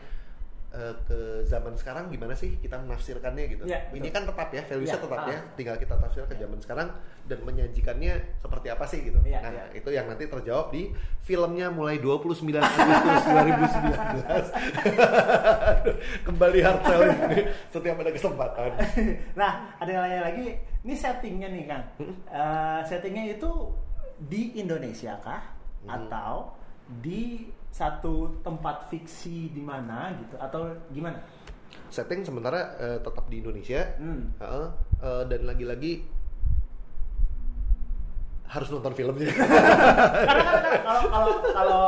Eh, 0.71 0.95
ke 1.03 1.43
zaman 1.43 1.75
sekarang 1.75 2.07
gimana 2.07 2.31
sih 2.31 2.55
kita 2.63 2.79
menafsirkannya 2.79 3.43
gitu 3.43 3.67
Iya, 3.67 3.91
ini 3.91 4.07
kan 4.07 4.23
tetap 4.23 4.55
ya 4.55 4.63
valuesnya 4.63 4.95
Iya, 4.95 5.03
tetap 5.03 5.19
ah. 5.19 5.27
ya 5.27 5.39
tinggal 5.59 5.75
kita 5.75 5.99
tafsir 5.99 6.23
ke 6.23 6.31
zaman 6.39 6.63
sekarang 6.63 6.87
dan 7.27 7.43
menyajikannya 7.43 8.39
seperti 8.39 8.71
apa 8.71 8.87
sih 8.87 9.03
gitu 9.03 9.19
Iya, 9.19 9.43
nah 9.43 9.51
iya. 9.51 9.67
itu 9.75 9.91
yang 9.91 10.07
nanti 10.07 10.31
terjawab 10.31 10.71
di 10.71 10.95
filmnya 11.27 11.67
mulai 11.75 11.99
29 11.99 12.55
Agustus 12.55 13.23
2019 13.27 16.23
kembali 16.31 16.59
hard 16.63 16.81
selling 16.87 17.19
setiap 17.67 17.95
ada 17.99 18.11
kesempatan 18.15 18.71
nah, 19.43 19.75
ada 19.75 19.91
yang 19.91 20.03
lain 20.07 20.23
lagi. 20.23 20.55
Ini 20.87 20.95
settingnya 20.95 21.51
nih 21.51 21.67
Kang. 21.67 21.83
Eh, 22.31 22.79
settingnya 22.87 23.35
itu 23.35 23.75
di 24.23 24.55
Indonesia 24.55 25.19
kah? 25.19 25.51
Hmm. 25.83 25.99
Atau 25.99 26.55
di 27.03 27.51
satu 27.71 28.43
tempat 28.43 28.91
fiksi 28.91 29.49
di 29.49 29.63
mana 29.63 30.11
gitu? 30.19 30.35
Atau 30.37 30.75
gimana? 30.91 31.19
setting 31.91 32.23
sementara 32.23 32.75
eh, 32.79 32.99
tetap 33.03 33.27
di 33.27 33.39
Indonesia 33.43 33.95
Hmm. 33.99 34.31
Heeh, 34.39 34.67
eh, 35.03 35.23
dan 35.27 35.41
lagi-lagi 35.47 36.03
harus 38.51 38.67
nonton 38.67 38.91
filmnya 38.91 39.31
Karena 40.27 40.43
kan 40.43 40.63
kalau 40.83 41.01
kalau 41.07 41.29
kalau 41.55 41.81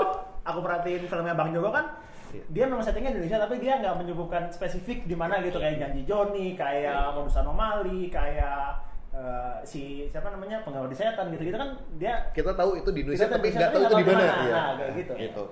aku 0.44 0.60
perhatiin 0.64 1.04
filmnya 1.08 1.36
Bang 1.36 1.52
Jogo 1.52 1.72
kan 1.72 1.88
Iya. 2.34 2.44
dia 2.50 2.64
memang 2.66 2.82
settingnya 2.82 3.14
Indonesia 3.14 3.38
tapi 3.46 3.62
dia 3.62 3.78
nggak 3.78 3.94
menyebutkan 3.94 4.50
spesifik 4.50 5.06
di 5.06 5.14
mana 5.14 5.38
gitu 5.46 5.62
kayak 5.62 5.78
janji 5.78 6.02
Joni, 6.02 6.58
kayak 6.58 7.14
modus 7.14 7.38
anomali, 7.38 8.10
kayak 8.10 8.82
eh, 9.14 9.62
si 9.62 10.10
siapa 10.10 10.34
namanya 10.34 10.66
pengawal 10.66 10.90
di 10.90 10.98
setan 10.98 11.30
gitu-gitu 11.30 11.54
kan 11.54 11.78
dia 12.02 12.34
kita 12.34 12.58
tahu 12.58 12.82
itu 12.82 12.90
di 12.90 13.06
Indonesia 13.06 13.30
tapi 13.30 13.54
nggak 13.54 13.70
tahu 13.70 13.84
itu 13.86 13.96
di 14.02 14.06
mana. 14.10 14.24
Iya. 14.26 14.50
Nah, 14.50 14.70
kayak 14.82 14.92
gitu. 14.98 15.44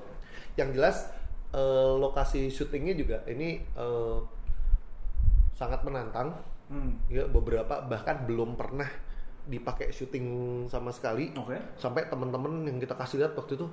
Yang 0.56 0.72
jelas 0.72 1.08
eh, 1.52 1.94
lokasi 1.96 2.48
syutingnya 2.48 2.94
juga 2.94 3.18
ini 3.26 3.60
eh, 3.64 4.18
sangat 5.54 5.84
menantang. 5.84 6.34
Hmm, 6.72 6.96
ya 7.12 7.28
beberapa 7.28 7.84
bahkan 7.84 8.24
belum 8.24 8.56
pernah 8.56 8.88
dipakai 9.42 9.92
syuting 9.92 10.26
sama 10.66 10.94
sekali. 10.94 11.34
Oke. 11.36 11.58
sampai 11.76 12.08
teman-teman 12.08 12.64
yang 12.64 12.78
kita 12.78 12.96
kasih 12.96 13.20
lihat 13.20 13.34
waktu 13.36 13.58
itu 13.58 13.68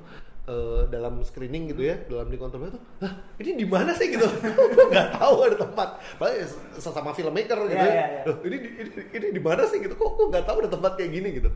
eh, 0.48 0.82
dalam 0.88 1.22
screening 1.22 1.70
gitu 1.70 1.86
ya 1.86 1.94
dalam 2.08 2.26
di 2.26 2.34
konternya 2.34 2.74
tuh 2.74 2.82
Hah, 2.98 3.12
ini 3.38 3.54
di 3.54 3.66
mana 3.68 3.94
sih? 3.94 4.10
gitu. 4.10 4.26
Nggak 4.90 5.08
tahu 5.14 5.34
ada 5.46 5.56
tempat. 5.56 5.88
Padahal 6.18 6.42
ya 6.42 6.46
sesama 6.74 7.12
filmmaker 7.12 7.58
gitu 7.68 7.76
Iya, 7.76 7.84
ya. 7.84 7.92
iya, 7.94 8.06
iya. 8.10 8.22
Loh, 8.26 8.36
ini, 8.42 8.56
ini 8.82 8.90
ini 9.12 9.26
di 9.30 9.42
mana 9.44 9.62
sih? 9.68 9.78
gitu. 9.78 9.94
Kok 9.94 10.10
gue 10.18 10.26
nggak 10.34 10.44
tahu 10.48 10.56
ada 10.66 10.70
tempat 10.72 10.92
kayak 10.98 11.10
gini? 11.14 11.28
gitu. 11.38 11.50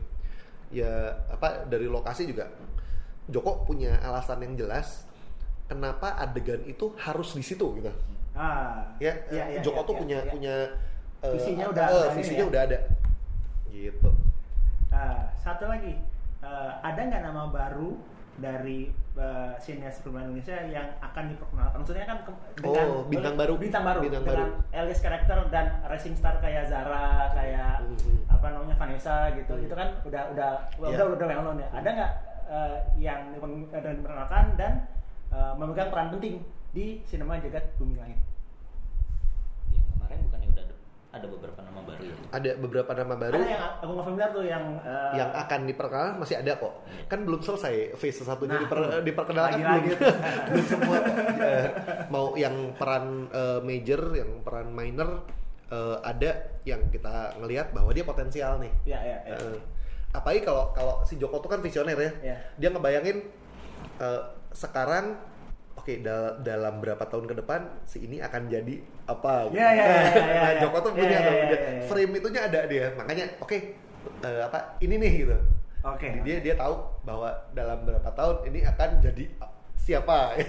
Ya 0.71 0.89
apa 1.27 1.67
dari 1.67 1.85
lokasi 1.85 2.25
juga 2.25 2.47
Joko 3.27 3.61
punya 3.63 3.99
alasan 3.99 4.39
yang 4.41 4.55
jelas 4.55 5.05
kenapa 5.65 6.15
adegan 6.15 6.61
itu 6.63 6.91
harus 6.97 7.33
di 7.33 7.43
situ 7.43 7.65
gitu 7.77 7.91
ah 8.33 8.83
ya 8.97 9.13
iya, 9.29 9.43
iya, 9.49 9.61
Joko 9.61 9.79
iya, 9.79 9.87
tuh 9.87 9.93
iya, 9.93 10.01
punya 10.01 10.19
iya. 10.19 10.31
punya 10.31 10.55
eh, 11.21 11.33
Visinya 11.33 11.65
eh, 11.65 11.71
udah 11.71 11.85
eh, 11.85 11.93
ada 11.93 12.09
visinya 12.13 12.43
ya. 12.43 12.49
udah 12.51 12.61
ada 12.65 12.77
gitu 13.69 14.09
Ah, 14.89 15.25
satu 15.35 15.65
lagi 15.65 15.97
Eh, 16.43 16.71
ada 16.83 16.99
nggak 16.99 17.23
nama 17.23 17.47
baru 17.47 17.95
dari 18.35 18.91
eh, 19.15 19.53
sinias 19.55 20.03
Indonesia 20.03 20.59
yang 20.67 20.91
akan 20.99 21.31
diperkenalkan 21.31 21.77
maksudnya 21.79 22.03
kan 22.03 22.19
ke- 22.19 22.35
Oh, 22.61 23.07
bintang 23.07 23.39
baru. 23.39 23.55
bintang 23.55 23.83
baru 23.87 23.99
Bintang 24.03 24.23
dengan 24.27 24.49
alias 24.75 24.99
karakter 24.99 25.37
dan 25.47 25.79
racing 25.87 26.11
star 26.13 26.35
kayak 26.43 26.67
Zara 26.67 27.31
kayak 27.31 27.79
Mhm. 27.87 28.27
apa 28.27 28.45
namanya 28.51 28.75
Vanessa 28.75 29.31
gitu 29.31 29.55
Mhm. 29.55 29.65
itu 29.65 29.73
kan 29.73 29.89
udah 30.03 30.21
udah 30.35 30.51
Iya. 30.83 30.99
udah 30.99 31.05
udah 31.15 31.25
well 31.25 31.41
known 31.47 31.57
ya 31.57 31.67
ada 31.71 31.89
nggak 31.89 32.11
eh, 32.43 32.75
ada 33.71 33.87
yang 33.87 34.01
diperkenalkan 34.03 34.45
dan 34.59 34.71
eh, 35.33 35.53
memegang 35.55 35.89
peran 35.89 36.07
penting 36.09 36.39
di 36.69 36.85
sinema 37.03 37.37
jagat 37.37 37.73
bumi 37.75 37.95
langit. 37.95 38.19
Yang 39.69 39.85
kemarin 39.91 40.17
bukannya 40.23 40.47
udah 40.49 40.63
ada, 40.63 40.75
ada 41.13 41.27
beberapa 41.27 41.59
nama 41.61 41.79
baru 41.83 42.03
ya? 42.03 42.15
ada 42.31 42.49
beberapa 42.57 42.91
nama 42.91 43.13
baru. 43.15 43.35
Ada 43.35 43.47
yang 43.47 43.63
aku 43.75 43.91
nggak 43.91 44.07
familiar 44.07 44.29
tuh 44.31 44.43
yang 44.43 44.65
eh, 44.79 45.11
yang 45.15 45.29
akan 45.31 45.59
diperkenalkan 45.63 46.15
masih 46.17 46.35
ada 46.35 46.51
kok. 46.55 46.73
Kan 47.05 47.19
belum 47.23 47.41
selesai 47.41 47.75
phase 47.93 48.21
satunya 48.21 48.55
Nah, 48.55 48.61
diper- 48.63 49.01
diperkenalkan 49.03 49.57
Lagi-lagi 49.59 49.89
belum. 49.91 50.15
belum 50.49 50.65
semua. 50.65 50.97
Eh, 51.39 51.67
mau 52.09 52.25
yang 52.33 52.55
peran 52.73 53.05
eh, 53.29 53.59
major 53.61 54.01
yang 54.13 54.41
peran 54.41 54.67
minor 54.69 55.09
eh, 55.69 55.97
ada 56.01 56.31
yang 56.63 56.89
kita 56.89 57.13
ngelihat 57.37 57.69
bahwa 57.71 57.89
dia 57.89 58.01
potensial 58.01 58.57
nih. 58.57 58.73
Ya 58.83 58.97
ya, 58.99 59.17
ya. 59.23 59.35
Eh, 59.37 59.57
apalagi 60.09 60.41
kalau 60.41 60.69
kalau 60.71 61.01
si 61.03 61.17
Joko 61.17 61.37
tuh 61.37 61.49
kan 61.49 61.61
visioner 61.61 61.93
ya. 61.93 62.11
Iya. 62.23 62.37
dia 62.57 62.69
ngebayangin 62.69 63.17
eh, 63.99 64.21
sekarang 64.53 65.17
oke 65.73 65.93
da- 65.99 66.37
dalam 66.39 66.79
berapa 66.79 67.01
tahun 67.03 67.25
ke 67.25 67.35
depan 67.35 67.61
si 67.83 68.01
ini 68.01 68.17
akan 68.17 68.47
jadi 68.47 68.75
apa 69.03 69.49
gitu. 69.49 69.57
Iya, 69.57 69.69
iya, 69.69 69.83
iya, 69.83 69.99
iya, 69.99 70.35
nah 70.37 70.51
iya. 70.51 70.61
Joko 70.61 70.77
tuh 70.79 70.91
Iya, 70.91 70.99
punya 70.99 71.09
iya, 71.11 71.19
iya, 71.19 71.43
dia- 71.43 71.59
iya, 71.59 71.71
iya. 71.75 71.83
frame 71.85 72.13
itunya 72.15 72.41
ada 72.43 72.59
dia 72.65 72.85
makanya 72.93 73.25
oke 73.37 73.57
eh, 74.21 74.41
apa 74.41 74.57
ini 74.79 74.95
nih 74.95 75.11
gitu 75.19 75.35
oke 75.83 76.07
Jadi 76.07 76.23
dia 76.23 76.37
dia 76.41 76.55
tahu 76.55 76.75
bahwa 77.03 77.27
dalam 77.51 77.83
berapa 77.83 78.09
tahun 78.09 78.37
ini 78.47 78.59
akan 78.65 78.89
jadi 79.01 79.25
siapa 79.75 80.37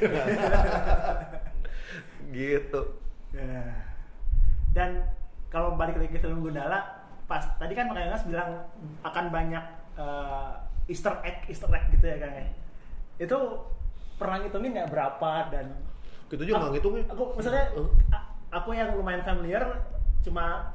gitu 2.31 2.81
Ya. 3.35 3.67
Dan 4.71 5.03
kalau 5.49 5.75
balik 5.75 5.99
lagi 5.99 6.07
ke 6.09 6.23
film 6.23 6.39
Gundala, 6.39 6.87
pas 7.27 7.43
tadi 7.59 7.75
kan 7.75 7.91
Kang 7.91 8.07
Yonas 8.07 8.23
bilang 8.23 8.63
akan 9.03 9.25
banyak 9.29 9.65
eh, 9.97 10.51
Easter 10.87 11.19
egg, 11.21 11.43
Easter 11.45 11.67
egg 11.69 11.91
gitu 11.91 12.07
ya 12.07 12.23
Kang 12.23 12.31
ya. 12.31 12.47
Itu 13.19 13.39
pernah 14.15 14.37
ngitungin 14.39 14.71
nggak 14.73 14.91
berapa 14.91 15.33
dan 15.49 15.67
gitu 16.29 16.43
juga 16.43 16.59
nggak 16.61 16.73
ngitungin. 16.77 17.05
Aku 17.11 17.23
maksudnya 17.35 17.65
Eh. 17.73 17.89
a- 18.11 18.27
aku 18.53 18.71
yang 18.73 18.95
lumayan 18.95 19.21
familiar 19.21 19.65
cuma 20.23 20.73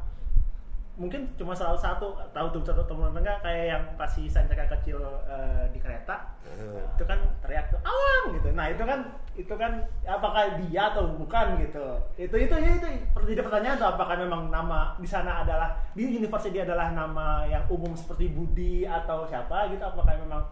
mungkin 1.00 1.24
cuma 1.40 1.56
salah 1.56 1.80
satu 1.80 2.12
tahu 2.36 2.48
tuh 2.52 2.62
satu 2.62 2.84
teman 2.84 3.16
enggak 3.16 3.40
kayak 3.40 3.66
yang 3.72 3.84
pas 3.96 4.12
si 4.12 4.28
Sancaka 4.28 4.68
kecil 4.70 5.00
eh, 5.26 5.72
di 5.72 5.80
kereta 5.80 6.36
Eh. 6.44 6.76
itu 6.92 7.04
kan 7.08 7.16
teriak 7.40 7.72
tuh 7.72 7.80
awang 7.80 8.36
gitu. 8.36 8.52
Nah 8.52 8.68
itu 8.68 8.84
kan 8.84 9.00
itu 9.34 9.54
kan 9.56 9.80
apakah 10.04 10.60
dia 10.60 10.92
atau 10.92 11.08
bukan 11.16 11.56
gitu. 11.64 11.86
Itu 12.20 12.36
itu 12.36 12.52
itu, 12.52 12.84
itu 12.84 12.88
jadi 13.26 13.40
pertanyaan 13.40 13.80
tuh 13.80 13.88
apakah 13.88 14.20
memang 14.20 14.52
nama 14.52 15.00
di 15.00 15.08
sana 15.08 15.40
adalah 15.40 15.72
di 15.96 16.04
university 16.04 16.60
adalah 16.60 16.92
nama 16.92 17.48
yang 17.48 17.64
umum 17.72 17.96
seperti 17.96 18.28
Budi 18.28 18.84
atau 18.84 19.24
siapa 19.24 19.72
gitu 19.72 19.80
apakah 19.80 20.20
memang 20.20 20.44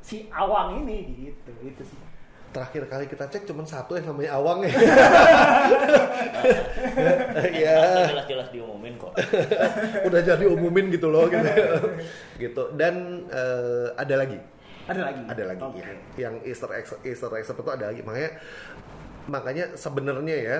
si 0.00 0.26
awang 0.32 0.80
ini 0.82 1.28
gitu 1.28 1.52
itu 1.64 1.82
sih. 1.84 1.98
Terakhir 2.50 2.82
kali 2.90 3.06
kita 3.06 3.30
cek 3.30 3.46
cuma 3.46 3.62
satu 3.62 3.94
yang 3.94 4.10
namanya 4.10 4.34
Awang 4.34 4.66
ya. 4.66 4.74
Ya 7.62 8.10
jelas-jelas 8.10 8.50
diumumin 8.50 8.98
kok. 8.98 9.14
udah 10.10 10.18
jadi 10.18 10.44
umumin 10.50 10.90
gitu 10.90 11.14
loh 11.14 11.30
gitu. 11.30 11.46
Gitu. 12.42 12.62
Dan 12.74 13.22
eh, 13.30 13.94
ada 13.94 14.14
lagi? 14.18 14.38
Ada 14.90 15.00
lagi? 15.06 15.22
Ada 15.30 15.42
lagi 15.46 15.62
Oke. 15.62 15.78
ya. 15.78 15.94
yang 16.26 16.34
Easter 16.42 16.70
egg 16.74 16.90
Easter 17.06 17.30
egg 17.38 17.46
seperti 17.46 17.70
itu 17.70 17.70
ada 17.70 17.86
lagi. 17.94 18.02
Makanya 18.02 18.30
makanya 19.30 19.64
sebenarnya 19.78 20.36
ya 20.42 20.58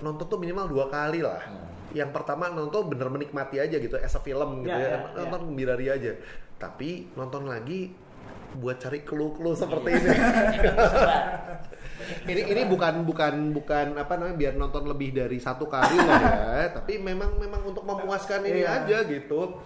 nonton 0.00 0.24
tuh 0.24 0.40
minimal 0.40 0.72
dua 0.72 0.88
kali 0.88 1.20
lah 1.20 1.44
yang 1.90 2.10
pertama 2.10 2.46
nonton 2.48 2.86
bener 2.86 3.10
menikmati 3.10 3.58
aja 3.58 3.76
gitu 3.76 3.98
as 3.98 4.14
a 4.14 4.20
film 4.20 4.62
gitu 4.62 4.72
Ya, 4.72 4.78
ya, 4.78 4.98
ya, 5.10 5.26
nonton 5.26 5.50
gembirari 5.50 5.86
aja. 5.90 6.12
Tapi 6.56 7.10
nonton 7.14 7.48
lagi 7.48 7.90
buat 8.50 8.82
cari 8.82 9.02
clue-clue 9.02 9.54
seperti 9.54 9.88
ini. 9.94 10.10
Ini 12.20 12.42
ini 12.48 12.62
bukan 12.66 13.06
bukan 13.06 13.54
bukan 13.54 13.94
apa 13.94 14.18
namanya 14.18 14.34
biar 14.34 14.54
nonton 14.58 14.88
lebih 14.88 15.14
dari 15.14 15.38
satu 15.38 15.68
kali 15.70 15.94
lah 15.94 16.18
ya. 16.18 16.66
Tapi 16.80 16.98
memang 16.98 17.38
memang 17.38 17.62
untuk 17.62 17.86
memuaskan 17.86 18.42
ini 18.42 18.66
Iya. 18.66 18.82
aja 18.82 18.96
gitu. 19.06 19.60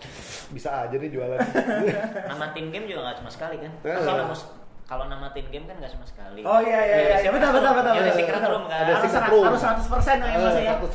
Bisa 0.52 0.84
aja 0.84 0.92
nih 0.92 1.08
jualan. 1.08 1.40
Nama 2.30 2.46
tim 2.52 2.68
game 2.68 2.84
juga 2.84 3.08
nggak 3.08 3.16
cuma 3.24 3.30
sekali 3.32 3.56
kan? 3.64 3.72
Eh. 3.80 3.96
Kalau 4.84 5.06
nama- 5.06 5.30
tim 5.30 5.46
game 5.48 5.64
kan 5.64 5.76
nggak 5.76 5.90
cuma 5.90 6.04
sekali. 6.04 6.40
Oh 6.40 6.60
iya 6.60 6.78
iya 6.78 6.96
iya, 6.98 7.16
iya. 7.18 7.30
betul 7.32 7.50
betul 7.50 7.72
betul. 7.72 7.90
Ada 7.90 8.02
betul, 8.02 8.14
secret 8.14 8.36
betul. 8.36 8.52
room 8.52 8.64
kan? 8.64 8.76
Ada 8.76 8.92
Harus 8.92 9.04
secret 9.06 9.28
room. 9.28 9.44
Harus 9.44 9.60
100 9.60 9.88
persen 9.88 10.16
ya 10.18 10.36
mas 10.36 10.54
ya. 10.54 10.74
100% 10.76 10.76
tuh 10.76 10.88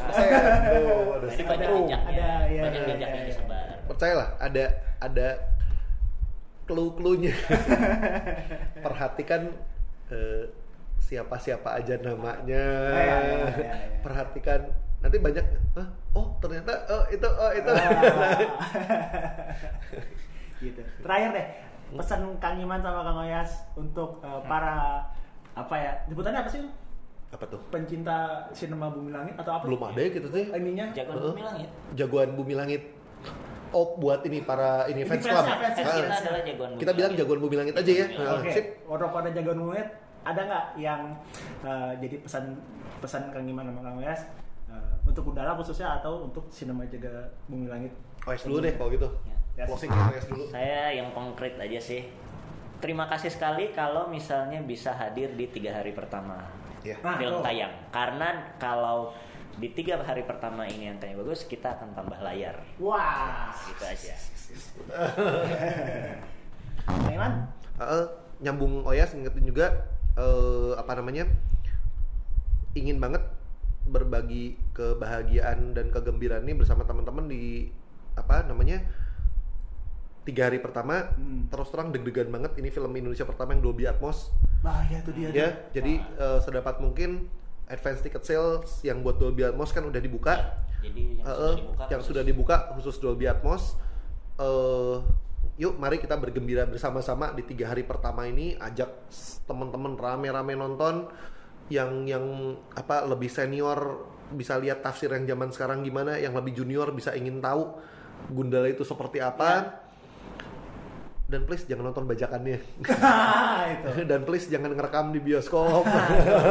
ada 1.11 1.27
secret 1.33 1.59
room. 1.67 1.83
jejaknya, 1.83 1.97
Ada, 2.05 2.27
iya, 2.47 2.61
banyak 2.61 2.75
iya, 2.75 2.85
jejak 2.85 2.99
iya, 2.99 3.07
yang 3.09 3.17
iya. 3.17 3.27
disebar. 3.27 3.65
percayalah 3.83 4.27
ada 4.37 4.65
ada 4.99 5.27
clue-cluenya 6.63 7.33
perhatikan 8.85 9.41
eh, 10.07 10.43
siapa-siapa 10.99 11.69
aja 11.73 11.97
namanya 11.97 12.63
iya, 12.93 12.93
iya, 12.93 13.17
iya, 13.17 13.47
iya. 13.57 13.73
perhatikan 13.99 14.61
nanti 14.99 15.15
banyak 15.17 15.41
oh 16.11 16.27
ternyata 16.37 16.75
oh 16.87 17.03
itu 17.09 17.25
oh 17.25 17.49
itu 17.49 17.65
Ah. 17.65 17.81
gitu. 20.61 20.81
Terakhir 21.01 21.29
deh 21.33 21.47
pesan 21.91 22.21
Kang 22.37 22.55
Iman 22.55 22.77
sama 22.77 23.01
Kang 23.01 23.19
Oyas 23.19 23.49
untuk 23.73 24.21
eh, 24.21 24.41
para 24.43 25.01
apa 25.53 25.75
ya 25.75 25.91
sebutannya 26.05 26.39
apa 26.39 26.49
sih? 26.49 26.61
Apa 27.29 27.45
tuh? 27.45 27.61
pencinta 27.69 28.17
sinema 28.51 28.89
Bumi 28.89 29.09
Langit 29.09 29.33
atau 29.35 29.53
apa? 29.53 29.63
Belum 29.65 29.81
ada 29.83 29.97
ya 29.97 30.09
gitu 30.09 30.27
tuh. 30.27 30.41
Ininya. 30.51 30.89
Jagoan 30.91 31.13
Heeh. 31.15 31.29
bumi 31.29 31.43
langit. 31.43 31.69
Jagoan 31.93 32.29
Bumi 32.33 32.53
Langit. 32.53 32.81
Oh, 33.69 33.93
buat 33.95 34.25
ini 34.25 34.41
para 34.41 34.89
ini 34.89 35.05
Ini 35.05 35.05
fans 35.05 35.21
club. 35.21 35.45
ya, 35.45 35.57
fans 35.61 35.77
ya, 35.77 35.85
Ah, 35.85 35.97
Kita 36.01 36.41
jagoan 36.43 36.69
Kita 36.73 36.91
bilang 36.91 37.11
langit. 37.13 37.21
jagoan 37.21 37.39
Bumi 37.39 37.55
Langit 37.55 37.75
aja 37.77 37.91
ya. 37.91 38.05
Oke, 38.33 38.49
Sip. 38.49 38.65
untuk 38.83 39.09
pada 39.09 39.29
jagoan 39.29 39.57
Bumi 39.59 39.71
Langit 39.71 39.89
ada 40.19 40.41
nggak 40.43 40.65
yang 40.75 41.01
eh, 41.61 41.91
jadi 41.97 42.15
pesan 42.19 42.43
pesan 42.97 43.29
Kang 43.29 43.45
Iman 43.45 43.65
sama 43.65 43.81
Kang 43.81 43.97
Wes 43.99 44.21
eh, 44.67 44.91
untuk 45.03 45.21
Gundala 45.23 45.53
khususnya 45.53 46.01
atau 46.01 46.25
untuk 46.25 46.49
sinema 46.49 46.81
jaga 46.83 47.29
Bumi 47.45 47.65
Langit? 47.65 47.93
OS 48.25 48.41
dulu 48.43 48.59
deh 48.59 48.73
kalau 48.73 48.89
gitu. 48.89 49.07
Ya. 49.23 49.37
Closing 49.67 49.91
ya 49.91 50.21
dulu. 50.29 50.43
Saya 50.47 50.81
yang 50.95 51.09
konkret 51.11 51.59
aja 51.59 51.79
sih. 51.81 52.07
Terima 52.79 53.11
kasih 53.11 53.27
sekali 53.27 53.75
kalau 53.75 54.07
misalnya 54.07 54.63
bisa 54.63 54.95
hadir 54.95 55.35
di 55.35 55.51
tiga 55.51 55.75
hari 55.75 55.91
pertama 55.91 56.59
Ya. 56.83 56.95
Nah, 57.03 57.19
film 57.19 57.39
tuh. 57.39 57.43
tayang. 57.43 57.73
Karena 57.91 58.55
kalau 58.55 59.11
di 59.59 59.67
tiga 59.75 59.99
hari 59.99 60.23
pertama 60.23 60.63
ini 60.63 60.87
yang 60.87 60.97
tayang 60.97 61.19
bagus, 61.19 61.43
kita 61.43 61.75
akan 61.75 61.91
tambah 61.91 62.19
layar. 62.23 62.63
Wah, 62.79 63.51
Gitu 63.67 63.83
aja. 63.83 64.15
Iman? 67.13 67.33
Heeh, 67.77 68.05
nyambung 68.41 68.87
Oyas 68.87 69.11
ngingetin 69.13 69.45
juga 69.45 69.67
eh, 70.15 70.71
apa 70.79 70.91
namanya 70.97 71.27
ingin 72.73 72.97
banget 72.97 73.21
berbagi 73.89 74.55
kebahagiaan 74.73 75.73
dan 75.73 75.89
kegembiraan 75.89 76.45
ini 76.45 76.55
bersama 76.55 76.85
teman-teman 76.85 77.25
di 77.27 77.69
apa 78.13 78.45
namanya 78.45 78.81
tiga 80.29 80.45
hari 80.45 80.57
pertama 80.57 81.09
Hmm. 81.11 81.49
terus 81.49 81.67
terang 81.67 81.89
deg-degan 81.89 82.29
banget 82.29 82.53
ini 82.55 82.69
film 82.69 82.93
Indonesia 82.93 83.23
pertama 83.23 83.51
yang 83.51 83.63
Dolby 83.63 83.83
Atmos 83.83 84.29
Bah, 84.59 84.85
ya 84.85 84.99
itu 84.99 85.11
dia. 85.11 85.29
ya 85.29 85.47
tuh. 85.49 85.73
jadi 85.73 85.93
eh, 85.97 86.39
sedapat 86.39 86.77
mungkin 86.77 87.25
advance 87.65 87.99
ticket 87.99 88.21
sales 88.21 88.69
yang 88.81 88.99
buat 88.99 89.17
Dolby 89.17 89.41
Atmos 89.43 89.69
kan 89.69 89.81
udah 89.81 89.97
dibuka 89.97 90.61
Jadi 90.79 91.17
yang 91.17 91.25
Eh, 91.25 91.33
sudah 91.35 91.55
dibuka. 91.57 91.83
yang 91.83 91.99
khusus- 91.99 92.07
sudah 92.07 92.23
dibuka 92.23 92.55
khusus 92.71 92.95
Dolby 92.97 93.25
Atmos. 93.25 93.75
Eh, 94.37 94.95
yuk, 95.57 95.75
mari 95.75 95.97
kita 95.97 96.15
bergembira 96.15 96.63
bersama-sama 96.63 97.31
di 97.31 97.43
tiga 97.43 97.67
hari 97.67 97.83
pertama 97.83 98.23
ini. 98.23 98.55
Ajak 98.55 98.87
teman-teman 99.43 99.93
rame-rame 99.93 100.55
nonton 100.55 101.11
yang 101.67 102.07
yang 102.07 102.23
apa 102.71 103.03
lebih 103.03 103.27
senior 103.27 104.07
bisa 104.31 104.55
lihat 104.55 104.79
tafsir 104.79 105.11
yang 105.11 105.27
zaman 105.27 105.51
sekarang 105.51 105.81
gimana, 105.81 106.15
yang 106.15 106.31
lebih 106.31 106.55
junior 106.55 106.89
bisa 106.89 107.11
ingin 107.11 107.39
tahu 107.39 107.75
Gundala 108.29 108.67
itu 108.67 108.83
seperti 108.83 109.19
apa. 109.19 109.83
Dan 111.29 111.45
please 111.45 111.69
jangan 111.69 111.93
nonton 111.93 112.09
bajakannya. 112.09 112.57
itu. 113.69 113.89
dan 114.09 114.25
please 114.25 114.49
jangan 114.49 114.73
ngerekam 114.73 115.13
di 115.13 115.19
bioskop 115.21 115.85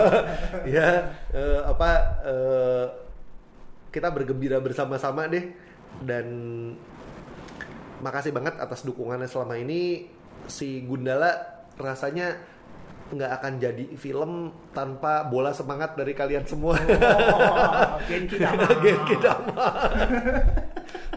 ya 0.75 1.13
eh, 1.35 1.61
apa 1.67 1.91
eh, 2.25 2.87
kita 3.91 4.13
bergembira 4.13 4.61
bersama-sama 4.63 5.27
deh 5.27 5.51
dan 6.05 6.27
makasih 7.99 8.31
banget 8.31 8.55
atas 8.63 8.87
dukungannya 8.87 9.27
selama 9.27 9.59
ini 9.59 10.07
si 10.47 10.87
Gundala 10.87 11.67
rasanya 11.81 12.39
nggak 13.09 13.33
akan 13.41 13.53
jadi 13.57 13.85
film 13.97 14.53
tanpa 14.77 15.25
bola 15.25 15.57
semangat 15.57 15.97
dari 15.97 16.13
kalian 16.13 16.45
semua 16.45 16.77
Oh, 16.77 17.97
Genki 18.05 18.37
Dama. 18.37 18.69
Genki 18.85 19.17
Dama. 19.17 19.67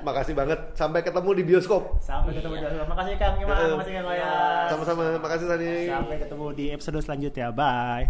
Makasih 0.01 0.33
banget. 0.33 0.59
Sampai 0.73 1.01
ketemu 1.01 1.29
di 1.33 1.43
bioskop. 1.43 1.97
Sampai 1.99 2.33
ketemu 2.33 2.57
di 2.57 2.65
Makasih 2.81 3.15
Kang. 3.15 3.35
Iman, 3.37 3.55
Eh, 3.55 3.67
makasih 3.71 3.93
Kang 3.93 4.07
Oyas. 4.07 4.65
sama-sama. 4.69 5.03
Makasih 5.17 5.47
Sani. 5.47 5.71
Sampai 5.87 6.17
ketemu 6.19 6.45
di 6.51 6.65
episode 6.69 6.99
selanjutnya. 6.99 7.47
Bye. 7.51 8.05